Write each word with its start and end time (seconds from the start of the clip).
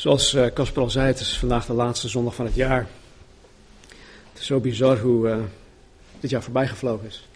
Zoals 0.00 0.34
eh, 0.34 0.46
Casper 0.46 0.82
al 0.82 0.90
zei, 0.90 1.06
het 1.06 1.20
is 1.20 1.38
vandaag 1.38 1.66
de 1.66 1.72
laatste 1.72 2.08
zondag 2.08 2.34
van 2.34 2.44
het 2.44 2.54
jaar. 2.54 2.86
Het 4.32 4.40
is 4.40 4.46
zo 4.46 4.60
bizar 4.60 4.98
hoe 4.98 5.28
uh, 5.28 5.38
dit 6.20 6.30
jaar 6.30 6.42
voorbij 6.42 6.68
gevlogen 6.68 7.06
is. 7.06 7.28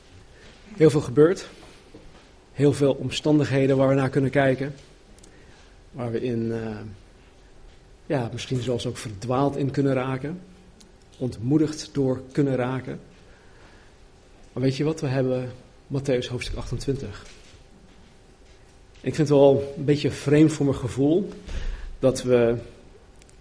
Heel 0.76 0.90
veel 0.90 1.00
gebeurd. 1.00 1.48
Heel 2.52 2.72
veel 2.72 2.92
omstandigheden 2.92 3.76
waar 3.76 3.88
we 3.88 3.94
naar 3.94 4.08
kunnen 4.08 4.30
kijken. 4.30 4.74
Waar 5.90 6.10
we 6.10 6.22
in, 6.22 6.44
uh, 6.44 6.76
ja, 8.06 8.28
misschien 8.32 8.60
zelfs 8.60 8.86
ook 8.86 8.96
verdwaald 8.96 9.56
in 9.56 9.70
kunnen 9.70 9.94
raken. 9.94 10.40
Ontmoedigd 11.18 11.90
door 11.92 12.22
kunnen 12.32 12.56
raken. 12.56 13.00
Maar 14.52 14.62
weet 14.62 14.76
je 14.76 14.84
wat? 14.84 15.00
We 15.00 15.06
hebben 15.06 15.52
Matthäus 15.86 16.28
hoofdstuk 16.28 16.56
28. 16.56 17.26
Ik 19.00 19.14
vind 19.14 19.28
het 19.28 19.38
wel 19.38 19.74
een 19.76 19.84
beetje 19.84 20.10
vreemd 20.10 20.52
voor 20.52 20.66
mijn 20.66 20.78
gevoel 20.78 21.28
dat 22.04 22.22
we 22.22 22.56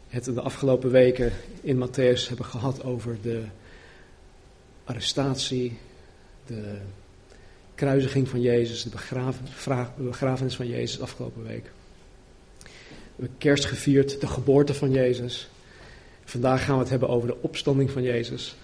het 0.07 0.23
de 0.23 0.41
afgelopen 0.41 0.91
weken 0.91 1.31
in 1.61 1.88
Matthäus 1.88 2.27
hebben 2.27 2.45
gehad 2.45 2.83
over 2.83 3.17
de 3.21 3.43
arrestatie, 4.83 5.77
de 6.45 6.77
kruisiging 7.75 8.27
van 8.27 8.41
Jezus, 8.41 8.83
de 8.83 8.89
begrafenis 9.97 10.55
van 10.55 10.67
Jezus 10.67 11.02
afgelopen 11.02 11.43
week. 11.43 11.63
We 12.63 12.69
hebben 13.15 13.38
kerst 13.38 13.65
gevierd, 13.65 14.21
de 14.21 14.27
geboorte 14.27 14.73
van 14.73 14.91
Jezus. 14.91 15.49
Vandaag 16.25 16.66
gaan 16.66 16.75
we 16.75 16.81
het 16.81 16.89
hebben 16.89 17.09
over 17.09 17.27
de 17.27 17.41
opstanding 17.41 17.91
van 17.91 18.03
Jezus. 18.03 18.55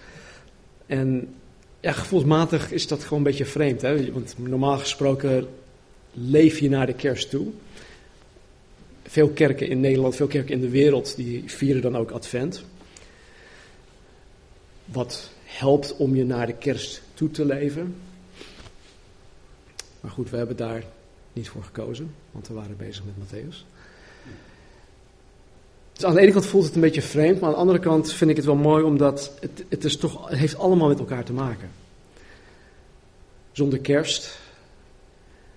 En 0.86 1.34
ja, 1.80 1.92
gevoelsmatig 1.92 2.72
is 2.72 2.86
dat 2.86 3.02
gewoon 3.02 3.18
een 3.18 3.30
beetje 3.30 3.44
vreemd. 3.44 3.82
Hè? 3.82 4.12
Want 4.12 4.34
normaal 4.38 4.78
gesproken 4.78 5.48
leef 6.12 6.58
je 6.58 6.68
naar 6.68 6.86
de 6.86 6.94
kerst 6.94 7.30
toe. 7.30 7.46
Veel 9.10 9.28
kerken 9.28 9.68
in 9.68 9.80
Nederland, 9.80 10.16
veel 10.16 10.26
kerken 10.26 10.54
in 10.54 10.60
de 10.60 10.68
wereld, 10.68 11.16
die 11.16 11.42
vieren 11.46 11.82
dan 11.82 11.96
ook 11.96 12.10
Advent. 12.10 12.64
Wat 14.84 15.30
helpt 15.44 15.96
om 15.96 16.14
je 16.14 16.24
naar 16.24 16.46
de 16.46 16.52
kerst 16.52 17.02
toe 17.14 17.30
te 17.30 17.44
leven. 17.44 17.94
Maar 20.00 20.10
goed, 20.10 20.30
we 20.30 20.36
hebben 20.36 20.56
daar 20.56 20.84
niet 21.32 21.48
voor 21.48 21.62
gekozen, 21.62 22.14
want 22.30 22.48
we 22.48 22.54
waren 22.54 22.76
bezig 22.76 23.04
met 23.04 23.14
Matthäus. 23.14 23.64
Dus 25.92 26.04
aan 26.04 26.14
de 26.14 26.20
ene 26.20 26.32
kant 26.32 26.46
voelt 26.46 26.64
het 26.64 26.74
een 26.74 26.80
beetje 26.80 27.02
vreemd, 27.02 27.40
maar 27.40 27.48
aan 27.48 27.54
de 27.54 27.60
andere 27.60 27.78
kant 27.78 28.12
vind 28.12 28.30
ik 28.30 28.36
het 28.36 28.46
wel 28.46 28.54
mooi 28.54 28.84
omdat 28.84 29.32
het, 29.40 29.64
het, 29.68 29.84
is 29.84 29.96
toch, 29.96 30.28
heeft 30.28 30.58
allemaal 30.58 30.88
met 30.88 30.98
elkaar 30.98 31.24
te 31.24 31.32
maken. 31.32 31.70
Zonder 33.52 33.78
kerst 33.78 34.38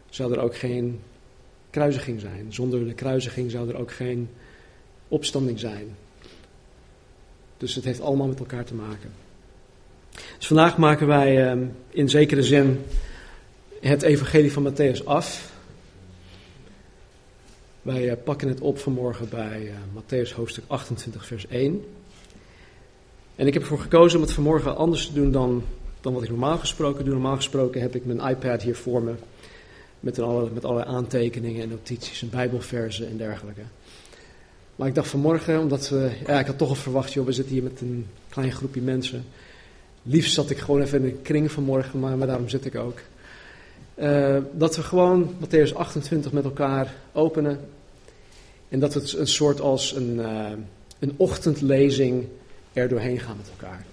zou 0.10 0.34
er 0.34 0.40
ook 0.40 0.56
geen 0.56 1.02
kruisiging 1.74 2.20
zijn. 2.20 2.46
Zonder 2.50 2.86
de 2.88 2.94
kruisiging 2.94 3.52
zou 3.52 3.70
er 3.70 3.78
ook 3.78 3.92
geen 3.92 4.30
opstanding 5.08 5.60
zijn. 5.60 5.96
Dus 7.58 7.76
het 7.76 7.84
heeft 7.84 8.02
allemaal 8.02 8.28
met 8.28 8.40
elkaar 8.40 8.66
te 8.66 8.74
maken. 8.74 9.12
Dus 10.38 10.48
vandaag 10.48 10.78
maken 10.78 11.08
wij 11.08 11.48
ehm, 11.48 11.66
in 11.90 12.10
zekere 12.10 12.44
zin 12.44 12.82
het 13.82 14.02
evangelie 14.02 14.52
van 14.52 14.72
Matthäus 14.72 15.06
af. 15.06 15.52
Wij 17.82 18.10
eh, 18.10 18.18
pakken 18.24 18.48
het 18.48 18.62
op 18.62 18.80
vanmorgen 18.80 19.30
bij 19.30 19.62
uh, 19.62 19.74
Matthäus 20.02 20.36
hoofdstuk 20.36 20.64
28 20.68 21.26
vers 21.26 21.48
1. 21.48 21.86
En 23.36 23.48
ik 23.48 23.54
heb 23.54 23.62
ervoor 23.62 23.80
gekozen 23.80 24.20
om 24.20 24.26
het 24.26 24.34
vanmorgen 24.34 24.76
anders 24.76 25.08
te 25.08 25.14
doen 25.14 25.32
dan, 25.32 25.64
dan 26.02 26.14
wat 26.14 26.24
ik 26.24 26.30
normaal 26.30 26.58
gesproken 26.58 27.06
doe. 27.06 27.14
Normaal 27.14 27.36
gesproken 27.36 27.82
heb 27.82 27.96
ik 27.96 28.06
mijn 28.06 28.30
iPad 28.30 28.62
hier 28.62 28.76
voor 28.76 29.02
me 29.02 29.14
met, 30.04 30.20
alle, 30.20 30.50
met 30.54 30.66
allerlei 30.66 30.90
aantekeningen 30.90 31.62
en 31.62 31.70
notities 31.70 32.22
en 32.22 32.30
bijbelversen 32.30 33.10
en 33.10 33.18
dergelijke. 33.18 33.62
Maar 34.76 34.88
ik 34.88 34.96
dacht 34.96 35.08
vanmorgen, 35.08 35.60
omdat 35.60 35.90
we, 35.90 36.12
ja, 36.28 36.40
ik 36.40 36.46
had 36.46 36.58
toch 36.58 36.70
al 36.70 36.76
verwacht, 36.76 37.14
joh, 37.14 37.26
we 37.26 37.32
zitten 37.32 37.54
hier 37.54 37.64
met 37.64 37.82
een 37.82 38.08
klein 38.30 38.52
groepje 38.52 38.82
mensen. 38.82 39.26
Liefst 40.02 40.34
zat 40.34 40.50
ik 40.50 40.58
gewoon 40.58 40.82
even 40.82 41.00
in 41.00 41.06
een 41.06 41.22
kring 41.22 41.52
vanmorgen, 41.52 42.00
maar, 42.00 42.18
maar 42.18 42.28
daarom 42.28 42.50
zit 42.50 42.66
ik 42.66 42.76
ook. 42.76 43.00
Uh, 43.96 44.38
dat 44.52 44.76
we 44.76 44.84
gewoon 44.84 45.36
Matthäus 45.40 45.74
28 45.74 46.32
met 46.32 46.44
elkaar 46.44 46.94
openen. 47.12 47.60
En 48.70 48.80
dat 48.80 48.94
we 48.94 49.18
een 49.18 49.28
soort 49.28 49.62
als 49.62 49.96
een, 49.96 50.16
uh, 50.16 50.52
een 51.00 51.14
ochtendlezing 51.18 52.28
er 52.74 52.88
doorheen 52.88 53.20
gaan 53.20 53.38
met 53.38 53.50
elkaar. 53.50 53.86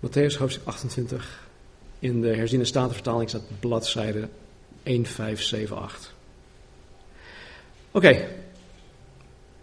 Matthäus 0.00 0.38
hoofdstuk 0.38 0.66
28. 0.66 1.47
In 1.98 2.20
de 2.20 2.34
herziene 2.34 2.64
statenvertaling 2.64 3.28
staat 3.28 3.60
bladzijde 3.60 4.28
1578. 4.82 6.14
Oké, 7.90 8.06
okay. 8.06 8.28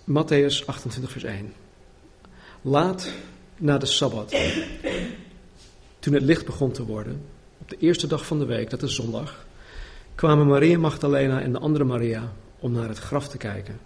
Matthäus 0.03 0.65
28, 0.65 1.11
vers 1.11 1.23
1. 1.23 1.53
Laat 2.61 3.11
na 3.57 3.77
de 3.77 3.85
Sabbat, 3.85 4.35
toen 5.99 6.13
het 6.13 6.23
licht 6.23 6.45
begon 6.45 6.71
te 6.71 6.85
worden, 6.85 7.21
op 7.57 7.69
de 7.69 7.77
eerste 7.79 8.07
dag 8.07 8.25
van 8.25 8.39
de 8.39 8.45
week, 8.45 8.69
dat 8.69 8.83
is 8.83 8.95
zondag, 8.95 9.45
kwamen 10.15 10.47
Maria 10.47 10.77
Magdalena 10.77 11.41
en 11.41 11.51
de 11.51 11.59
andere 11.59 11.83
Maria 11.83 12.33
om 12.59 12.71
naar 12.71 12.87
het 12.87 12.97
graf 12.97 13.27
te 13.27 13.37
kijken. 13.37 13.79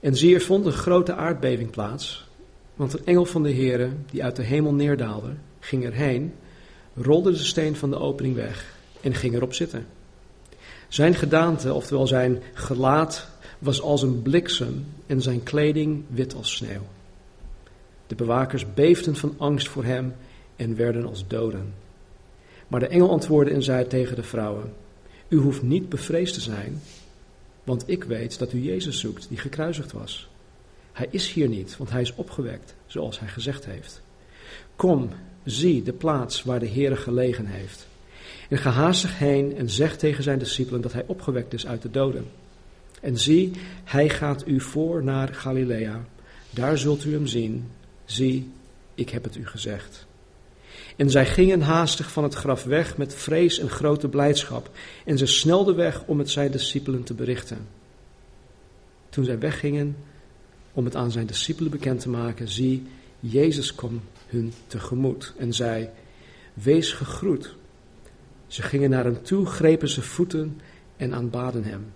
En 0.00 0.16
zie, 0.16 0.34
er 0.34 0.40
vond 0.40 0.66
een 0.66 0.72
grote 0.72 1.14
aardbeving 1.14 1.70
plaats, 1.70 2.28
want 2.74 2.92
een 2.92 3.06
engel 3.06 3.24
van 3.24 3.42
de 3.42 3.52
Heere, 3.54 3.90
die 4.10 4.24
uit 4.24 4.36
de 4.36 4.42
hemel 4.42 4.74
neerdaalde, 4.74 5.34
ging 5.60 5.84
erheen 5.84 6.34
rolde 6.94 7.30
de 7.30 7.36
steen 7.36 7.76
van 7.76 7.90
de 7.90 7.98
opening 7.98 8.34
weg 8.34 8.76
en 9.00 9.14
ging 9.14 9.34
erop 9.34 9.54
zitten. 9.54 9.86
Zijn 10.88 11.14
gedaante, 11.14 11.72
oftewel 11.72 12.06
zijn 12.06 12.42
gelaat, 12.54 13.28
was 13.58 13.80
als 13.80 14.02
een 14.02 14.22
bliksem 14.22 14.86
en 15.06 15.22
zijn 15.22 15.42
kleding 15.42 16.04
wit 16.08 16.34
als 16.34 16.54
sneeuw. 16.54 16.86
De 18.06 18.14
bewakers 18.14 18.74
beefden 18.74 19.16
van 19.16 19.34
angst 19.38 19.68
voor 19.68 19.84
hem 19.84 20.14
en 20.56 20.76
werden 20.76 21.06
als 21.06 21.24
doden. 21.26 21.74
Maar 22.68 22.80
de 22.80 22.86
engel 22.86 23.10
antwoordde 23.10 23.54
en 23.54 23.62
zei 23.62 23.86
tegen 23.86 24.16
de 24.16 24.22
vrouwen: 24.22 24.72
U 25.28 25.36
hoeft 25.36 25.62
niet 25.62 25.88
bevreesd 25.88 26.34
te 26.34 26.40
zijn, 26.40 26.82
want 27.64 27.84
ik 27.86 28.04
weet 28.04 28.38
dat 28.38 28.52
u 28.52 28.58
Jezus 28.58 28.98
zoekt, 28.98 29.28
die 29.28 29.38
gekruisigd 29.38 29.92
was. 29.92 30.28
Hij 30.92 31.08
is 31.10 31.32
hier 31.32 31.48
niet, 31.48 31.76
want 31.76 31.90
hij 31.90 32.00
is 32.00 32.14
opgewekt, 32.14 32.74
zoals 32.86 33.18
hij 33.18 33.28
gezegd 33.28 33.64
heeft. 33.64 34.02
Kom, 34.76 35.08
zie 35.44 35.82
de 35.82 35.92
plaats 35.92 36.42
waar 36.42 36.60
de 36.60 36.66
Heer 36.66 36.96
gelegen 36.96 37.46
heeft. 37.46 37.86
En 38.48 38.58
ga 38.58 38.70
haastig 38.70 39.18
heen 39.18 39.56
en 39.56 39.70
zeg 39.70 39.96
tegen 39.96 40.22
zijn 40.22 40.38
discipelen 40.38 40.80
dat 40.80 40.92
hij 40.92 41.04
opgewekt 41.06 41.52
is 41.52 41.66
uit 41.66 41.82
de 41.82 41.90
doden. 41.90 42.26
En 43.00 43.18
zie, 43.18 43.52
hij 43.84 44.08
gaat 44.08 44.46
u 44.46 44.60
voor 44.60 45.04
naar 45.04 45.34
Galilea. 45.34 46.04
Daar 46.50 46.78
zult 46.78 47.04
u 47.04 47.12
hem 47.12 47.26
zien. 47.26 47.70
Zie, 48.04 48.50
ik 48.94 49.10
heb 49.10 49.24
het 49.24 49.36
u 49.36 49.46
gezegd. 49.46 50.06
En 50.96 51.10
zij 51.10 51.26
gingen 51.26 51.60
haastig 51.60 52.10
van 52.10 52.22
het 52.22 52.34
graf 52.34 52.64
weg 52.64 52.96
met 52.96 53.14
vrees 53.14 53.58
en 53.58 53.68
grote 53.68 54.08
blijdschap. 54.08 54.70
En 55.04 55.18
ze 55.18 55.26
snelden 55.26 55.76
weg 55.76 56.02
om 56.06 56.18
het 56.18 56.30
zijn 56.30 56.50
discipelen 56.50 57.02
te 57.02 57.14
berichten. 57.14 57.66
Toen 59.08 59.24
zij 59.24 59.38
weggingen 59.38 59.96
om 60.72 60.84
het 60.84 60.96
aan 60.96 61.10
zijn 61.10 61.26
discipelen 61.26 61.70
bekend 61.70 62.00
te 62.00 62.08
maken, 62.08 62.48
zie, 62.48 62.82
Jezus 63.20 63.74
kwam 63.74 64.00
tegemoet 64.66 65.32
en 65.38 65.52
zei: 65.52 65.88
Wees 66.54 66.92
gegroet. 66.92 67.54
Ze 68.46 68.62
gingen 68.62 68.90
naar 68.90 69.04
hem 69.04 69.22
toe, 69.22 69.46
grepen 69.46 69.88
zijn 69.88 70.06
voeten 70.06 70.60
en 70.96 71.14
aanbaden 71.14 71.64
hem. 71.64 71.92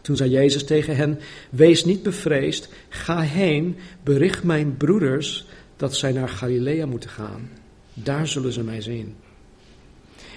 Toen 0.00 0.16
zei 0.16 0.30
Jezus 0.30 0.64
tegen 0.64 0.96
hen: 0.96 1.18
Wees 1.50 1.84
niet 1.84 2.02
bevreesd, 2.02 2.68
ga 2.88 3.20
heen, 3.20 3.76
bericht 4.02 4.44
mijn 4.44 4.76
broeders 4.76 5.46
dat 5.76 5.96
zij 5.96 6.12
naar 6.12 6.28
Galilea 6.28 6.86
moeten 6.86 7.10
gaan. 7.10 7.50
Daar 7.94 8.28
zullen 8.28 8.52
ze 8.52 8.62
mij 8.62 8.80
zien. 8.80 9.14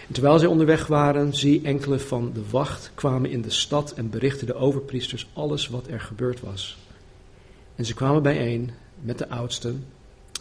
En 0.08 0.14
terwijl 0.14 0.40
zij 0.40 0.48
onderweg 0.48 0.88
waren, 0.88 1.34
zie 1.34 1.62
enkele 1.64 2.00
van 2.00 2.32
de 2.34 2.42
wacht 2.50 2.92
kwamen 2.94 3.30
in 3.30 3.42
de 3.42 3.50
stad 3.50 3.94
en 3.94 4.10
berichtten 4.10 4.48
de 4.48 4.54
overpriesters 4.54 5.30
alles 5.34 5.68
wat 5.68 5.88
er 5.88 6.00
gebeurd 6.00 6.40
was. 6.40 6.78
En 7.76 7.86
ze 7.86 7.94
kwamen 7.94 8.24
bijeen 8.24 8.72
met 9.02 9.18
de 9.18 9.30
oudsten 9.30 9.86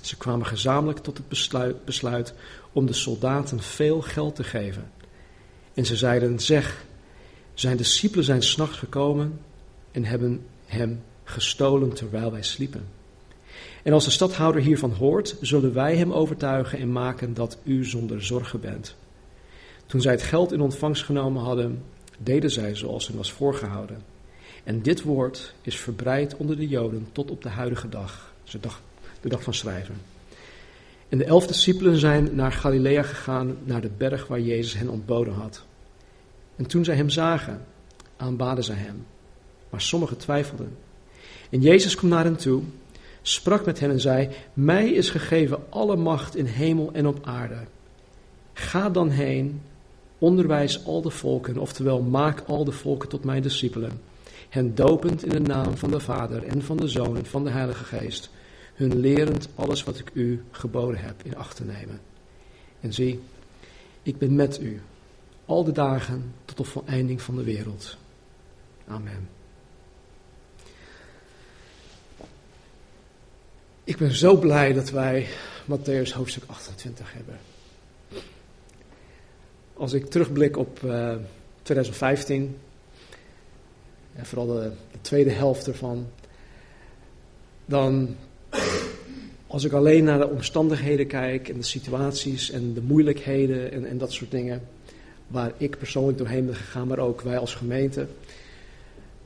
ze 0.06 0.16
kwamen 0.16 0.46
gezamenlijk 0.46 0.98
tot 0.98 1.16
het 1.16 1.28
besluit, 1.28 1.84
besluit 1.84 2.34
om 2.72 2.86
de 2.86 2.92
soldaten 2.92 3.60
veel 3.60 4.00
geld 4.00 4.34
te 4.34 4.44
geven. 4.44 4.90
En 5.74 5.86
ze 5.86 5.96
zeiden: 5.96 6.40
Zeg, 6.40 6.84
zijn 7.54 7.76
discipelen 7.76 8.24
zijn 8.24 8.42
s'nachts 8.42 8.78
gekomen 8.78 9.40
en 9.92 10.04
hebben 10.04 10.46
hem 10.66 11.02
gestolen 11.24 11.92
terwijl 11.92 12.32
wij 12.32 12.42
sliepen. 12.42 12.86
En 13.82 13.92
als 13.92 14.04
de 14.04 14.10
stadhouder 14.10 14.60
hiervan 14.62 14.92
hoort, 14.92 15.36
zullen 15.40 15.74
wij 15.74 15.96
hem 15.96 16.12
overtuigen 16.12 16.78
en 16.78 16.92
maken 16.92 17.34
dat 17.34 17.58
u 17.62 17.84
zonder 17.84 18.24
zorgen 18.24 18.60
bent. 18.60 18.96
Toen 19.86 20.00
zij 20.00 20.12
het 20.12 20.22
geld 20.22 20.52
in 20.52 20.60
ontvangst 20.60 21.02
genomen 21.02 21.42
hadden, 21.42 21.82
deden 22.18 22.50
zij 22.50 22.74
zoals 22.74 23.06
hen 23.06 23.16
was 23.16 23.32
voorgehouden. 23.32 24.02
En 24.64 24.82
dit 24.82 25.02
woord 25.02 25.54
is 25.62 25.76
verbreid 25.76 26.36
onder 26.36 26.56
de 26.56 26.68
Joden 26.68 27.08
tot 27.12 27.30
op 27.30 27.42
de 27.42 27.48
huidige 27.48 27.88
dag. 27.88 28.32
Ze 28.44 28.60
dachten 28.60 28.93
de 29.24 29.30
dag 29.30 29.42
van 29.42 29.54
schrijven. 29.54 29.94
En 31.08 31.18
de 31.18 31.24
elf 31.24 31.46
discipelen 31.46 31.96
zijn 31.96 32.34
naar 32.34 32.52
Galilea 32.52 33.02
gegaan, 33.02 33.56
naar 33.64 33.80
de 33.80 33.90
berg 33.96 34.26
waar 34.26 34.40
Jezus 34.40 34.74
hen 34.74 34.88
ontboden 34.88 35.34
had. 35.34 35.64
En 36.56 36.66
toen 36.66 36.84
zij 36.84 36.96
hem 36.96 37.08
zagen, 37.08 37.64
aanbaden 38.16 38.64
zij 38.64 38.76
hem. 38.76 39.06
maar 39.70 39.80
sommigen 39.80 40.16
twijfelden. 40.16 40.76
En 41.50 41.60
Jezus 41.60 41.94
kwam 41.94 42.10
naar 42.10 42.24
hen 42.24 42.36
toe, 42.36 42.62
sprak 43.22 43.64
met 43.64 43.80
hen 43.80 43.90
en 43.90 44.00
zei: 44.00 44.28
Mij 44.52 44.90
is 44.90 45.10
gegeven 45.10 45.58
alle 45.68 45.96
macht 45.96 46.36
in 46.36 46.44
hemel 46.44 46.90
en 46.92 47.06
op 47.06 47.18
aarde. 47.22 47.58
Ga 48.52 48.90
dan 48.90 49.10
heen, 49.10 49.60
onderwijs 50.18 50.84
al 50.84 51.02
de 51.02 51.10
volken, 51.10 51.58
oftewel 51.58 52.00
maak 52.00 52.40
al 52.46 52.64
de 52.64 52.72
volken 52.72 53.08
tot 53.08 53.24
mijn 53.24 53.42
discipelen, 53.42 54.00
hen 54.48 54.74
dopend 54.74 55.24
in 55.24 55.30
de 55.30 55.40
naam 55.40 55.76
van 55.76 55.90
de 55.90 56.00
Vader 56.00 56.44
en 56.44 56.62
van 56.62 56.76
de 56.76 56.88
Zoon 56.88 57.16
en 57.16 57.26
van 57.26 57.44
de 57.44 57.50
Heilige 57.50 57.84
Geest, 57.84 58.30
hun 58.74 59.00
lerend 59.00 59.48
alles 59.54 59.84
wat 59.84 59.98
ik 59.98 60.10
u 60.12 60.44
geboden 60.50 61.00
heb 61.00 61.22
in 61.22 61.36
acht 61.36 61.56
te 61.56 61.64
nemen. 61.64 62.00
En 62.80 62.92
zie, 62.92 63.20
ik 64.02 64.18
ben 64.18 64.34
met 64.34 64.60
u 64.60 64.82
al 65.44 65.64
de 65.64 65.72
dagen 65.72 66.34
tot 66.44 66.56
de 66.56 66.64
voleinding 66.64 67.22
van 67.22 67.36
de 67.36 67.42
wereld. 67.44 67.96
Amen. 68.86 69.28
Ik 73.84 73.96
ben 73.96 74.14
zo 74.14 74.36
blij 74.36 74.72
dat 74.72 74.90
wij 74.90 75.26
Matthäus 75.64 76.12
hoofdstuk 76.12 76.42
28 76.46 77.12
hebben. 77.12 77.38
Als 79.74 79.92
ik 79.92 80.06
terugblik 80.06 80.56
op 80.56 80.82
uh, 80.82 81.12
eh, 81.12 81.18
2015, 81.62 82.58
en 84.12 84.26
vooral 84.26 84.46
de, 84.46 84.72
tweede 85.00 85.30
helft 85.30 85.66
ervan, 85.66 86.06
dan 87.64 88.16
als 89.46 89.64
ik 89.64 89.72
alleen 89.72 90.04
naar 90.04 90.18
de 90.18 90.28
omstandigheden 90.28 91.06
kijk 91.06 91.48
en 91.48 91.56
de 91.56 91.62
situaties 91.62 92.50
en 92.50 92.74
de 92.74 92.82
moeilijkheden 92.82 93.72
en, 93.72 93.84
en 93.84 93.98
dat 93.98 94.12
soort 94.12 94.30
dingen, 94.30 94.62
waar 95.26 95.52
ik 95.56 95.78
persoonlijk 95.78 96.18
doorheen 96.18 96.46
ben 96.46 96.54
gegaan, 96.54 96.86
maar 96.86 96.98
ook 96.98 97.20
wij 97.20 97.38
als 97.38 97.54
gemeente, 97.54 98.06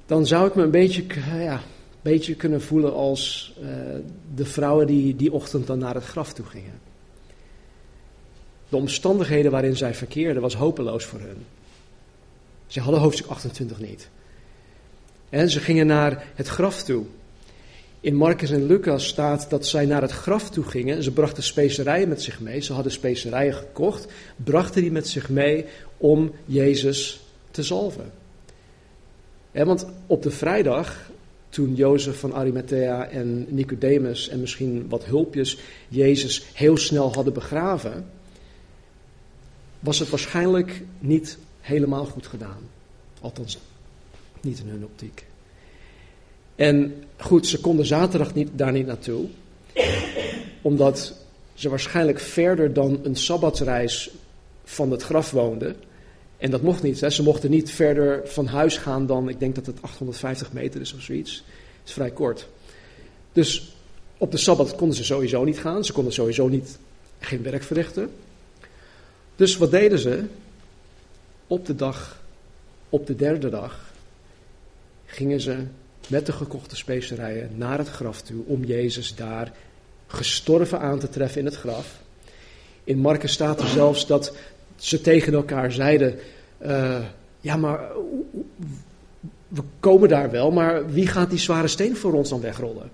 dan 0.06 0.26
zou 0.26 0.46
ik 0.48 0.54
me 0.54 0.62
een 0.62 0.70
beetje, 0.70 1.04
ja, 1.38 1.60
beetje 2.02 2.34
kunnen 2.34 2.62
voelen 2.62 2.94
als 2.94 3.54
uh, 3.62 3.68
de 4.34 4.44
vrouwen 4.44 4.86
die 4.86 5.16
die 5.16 5.32
ochtend 5.32 5.66
dan 5.66 5.78
naar 5.78 5.94
het 5.94 6.04
graf 6.04 6.32
toe 6.32 6.46
gingen. 6.46 6.80
De 8.68 8.76
omstandigheden 8.76 9.50
waarin 9.50 9.76
zij 9.76 9.94
verkeerden 9.94 10.42
was 10.42 10.54
hopeloos 10.54 11.04
voor 11.04 11.20
hen. 11.20 11.46
Ze 12.66 12.80
hadden 12.80 13.00
hoofdstuk 13.00 13.26
28 13.26 13.80
niet. 13.80 14.08
En 15.28 15.50
ze 15.50 15.60
gingen 15.60 15.86
naar 15.86 16.24
het 16.34 16.48
graf 16.48 16.82
toe. 16.82 17.04
In 18.08 18.16
Marcus 18.16 18.50
en 18.50 18.66
Lucas 18.66 19.06
staat 19.06 19.50
dat 19.50 19.66
zij 19.66 19.86
naar 19.86 20.02
het 20.02 20.10
graf 20.10 20.50
toe 20.50 20.64
gingen. 20.64 21.02
Ze 21.02 21.12
brachten 21.12 21.42
specerijen 21.42 22.08
met 22.08 22.22
zich 22.22 22.40
mee. 22.40 22.60
Ze 22.60 22.72
hadden 22.72 22.92
specerijen 22.92 23.54
gekocht, 23.54 24.06
brachten 24.36 24.82
die 24.82 24.90
met 24.90 25.08
zich 25.08 25.28
mee 25.28 25.64
om 25.96 26.32
Jezus 26.44 27.20
te 27.50 27.62
zalven. 27.62 28.12
want 29.52 29.86
op 30.06 30.22
de 30.22 30.30
vrijdag, 30.30 31.10
toen 31.48 31.74
Jozef 31.74 32.18
van 32.18 32.34
Arimathea 32.34 33.08
en 33.08 33.46
Nicodemus 33.48 34.28
en 34.28 34.40
misschien 34.40 34.88
wat 34.88 35.04
hulpjes 35.04 35.58
Jezus 35.88 36.44
heel 36.52 36.76
snel 36.76 37.12
hadden 37.12 37.32
begraven, 37.32 38.10
was 39.80 39.98
het 39.98 40.08
waarschijnlijk 40.08 40.82
niet 40.98 41.38
helemaal 41.60 42.04
goed 42.04 42.26
gedaan. 42.26 42.62
Althans, 43.20 43.58
niet 44.40 44.58
in 44.58 44.68
hun 44.68 44.84
optiek. 44.84 45.27
En 46.58 47.04
goed, 47.16 47.46
ze 47.46 47.60
konden 47.60 47.86
zaterdag 47.86 48.34
niet, 48.34 48.48
daar 48.52 48.72
niet 48.72 48.86
naartoe, 48.86 49.26
omdat 50.62 51.14
ze 51.54 51.68
waarschijnlijk 51.68 52.20
verder 52.20 52.72
dan 52.72 53.00
een 53.02 53.16
sabbatsreis 53.16 54.10
van 54.64 54.90
het 54.90 55.02
graf 55.02 55.30
woonden. 55.30 55.76
En 56.36 56.50
dat 56.50 56.62
mocht 56.62 56.82
niet. 56.82 56.98
Ze 56.98 57.22
mochten 57.22 57.50
niet 57.50 57.70
verder 57.70 58.20
van 58.24 58.46
huis 58.46 58.76
gaan 58.76 59.06
dan, 59.06 59.28
ik 59.28 59.38
denk 59.40 59.54
dat 59.54 59.66
het 59.66 59.82
850 59.82 60.52
meter 60.52 60.80
is 60.80 60.92
of 60.92 61.00
zoiets. 61.00 61.44
Het 61.78 61.88
is 61.88 61.92
vrij 61.92 62.10
kort. 62.10 62.48
Dus 63.32 63.76
op 64.16 64.30
de 64.30 64.38
sabbat 64.38 64.74
konden 64.74 64.96
ze 64.96 65.04
sowieso 65.04 65.44
niet 65.44 65.58
gaan. 65.58 65.84
Ze 65.84 65.92
konden 65.92 66.12
sowieso 66.12 66.48
niet, 66.48 66.78
geen 67.18 67.42
werk 67.42 67.62
verrichten. 67.62 68.10
Dus 69.36 69.56
wat 69.56 69.70
deden 69.70 69.98
ze? 69.98 70.24
Op 71.46 71.66
de 71.66 71.74
dag, 71.74 72.22
op 72.88 73.06
de 73.06 73.16
derde 73.16 73.48
dag, 73.48 73.92
gingen 75.06 75.40
ze 75.40 75.64
met 76.08 76.26
de 76.26 76.32
gekochte 76.32 76.76
specerijen 76.76 77.50
naar 77.54 77.78
het 77.78 77.88
graf 77.88 78.22
toe 78.22 78.44
om 78.46 78.64
Jezus 78.64 79.14
daar 79.14 79.52
gestorven 80.06 80.80
aan 80.80 80.98
te 80.98 81.08
treffen 81.08 81.40
in 81.40 81.46
het 81.46 81.56
graf. 81.56 82.00
In 82.84 82.98
Marcus 82.98 83.32
staat 83.32 83.60
er 83.60 83.68
zelfs 83.68 84.06
dat 84.06 84.36
ze 84.76 85.00
tegen 85.00 85.32
elkaar 85.32 85.72
zeiden: 85.72 86.18
uh, 86.62 87.04
Ja, 87.40 87.56
maar 87.56 87.80
we 89.48 89.62
komen 89.80 90.08
daar 90.08 90.30
wel, 90.30 90.50
maar 90.50 90.90
wie 90.90 91.06
gaat 91.06 91.30
die 91.30 91.38
zware 91.38 91.68
steen 91.68 91.96
voor 91.96 92.12
ons 92.12 92.28
dan 92.28 92.40
wegrollen? 92.40 92.90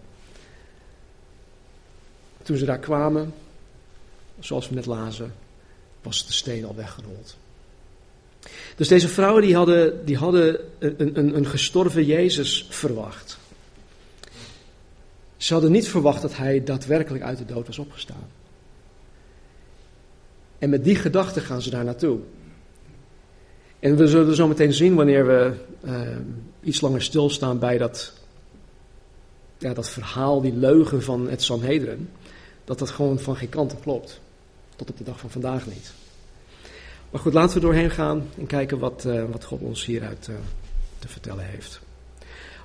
Toen 2.42 2.56
ze 2.56 2.64
daar 2.64 2.78
kwamen, 2.78 3.34
zoals 4.38 4.68
we 4.68 4.74
net 4.74 4.86
lazen, 4.86 5.34
was 6.02 6.26
de 6.26 6.32
steen 6.32 6.64
al 6.64 6.74
weggerold. 6.74 7.36
Dus 8.76 8.88
deze 8.88 9.08
vrouwen 9.08 9.42
die 9.42 9.56
hadden, 9.56 10.04
die 10.04 10.16
hadden 10.16 10.60
een, 10.78 11.18
een, 11.18 11.36
een 11.36 11.46
gestorven 11.46 12.04
Jezus 12.04 12.66
verwacht. 12.70 13.38
Ze 15.36 15.52
hadden 15.52 15.72
niet 15.72 15.88
verwacht 15.88 16.22
dat 16.22 16.36
hij 16.36 16.64
daadwerkelijk 16.64 17.24
uit 17.24 17.38
de 17.38 17.44
dood 17.44 17.66
was 17.66 17.78
opgestaan. 17.78 18.28
En 20.58 20.70
met 20.70 20.84
die 20.84 20.96
gedachte 20.96 21.40
gaan 21.40 21.62
ze 21.62 21.70
daar 21.70 21.84
naartoe. 21.84 22.18
En 23.78 23.96
we 23.96 24.06
zullen 24.06 24.34
zo 24.34 24.48
meteen 24.48 24.72
zien 24.72 24.94
wanneer 24.94 25.26
we 25.26 25.52
uh, 25.84 26.00
iets 26.60 26.80
langer 26.80 27.02
stilstaan 27.02 27.58
bij 27.58 27.78
dat, 27.78 28.12
ja, 29.58 29.74
dat 29.74 29.90
verhaal, 29.90 30.40
die 30.40 30.56
leugen 30.56 31.02
van 31.02 31.28
het 31.28 31.42
Sanhedrin, 31.42 32.10
dat 32.64 32.78
dat 32.78 32.90
gewoon 32.90 33.18
van 33.18 33.36
geen 33.36 33.48
kant 33.48 33.72
op 33.72 33.82
klopt. 33.82 34.20
Tot 34.76 34.90
op 34.90 34.98
de 34.98 35.04
dag 35.04 35.18
van 35.18 35.30
vandaag 35.30 35.66
niet. 35.66 35.92
Maar 37.14 37.22
goed, 37.22 37.32
laten 37.32 37.54
we 37.54 37.60
doorheen 37.60 37.90
gaan 37.90 38.28
en 38.38 38.46
kijken 38.46 38.78
wat, 38.78 39.04
uh, 39.06 39.24
wat 39.30 39.44
God 39.44 39.60
ons 39.60 39.84
hieruit 39.84 40.28
uh, 40.30 40.36
te 40.98 41.08
vertellen 41.08 41.44
heeft. 41.44 41.80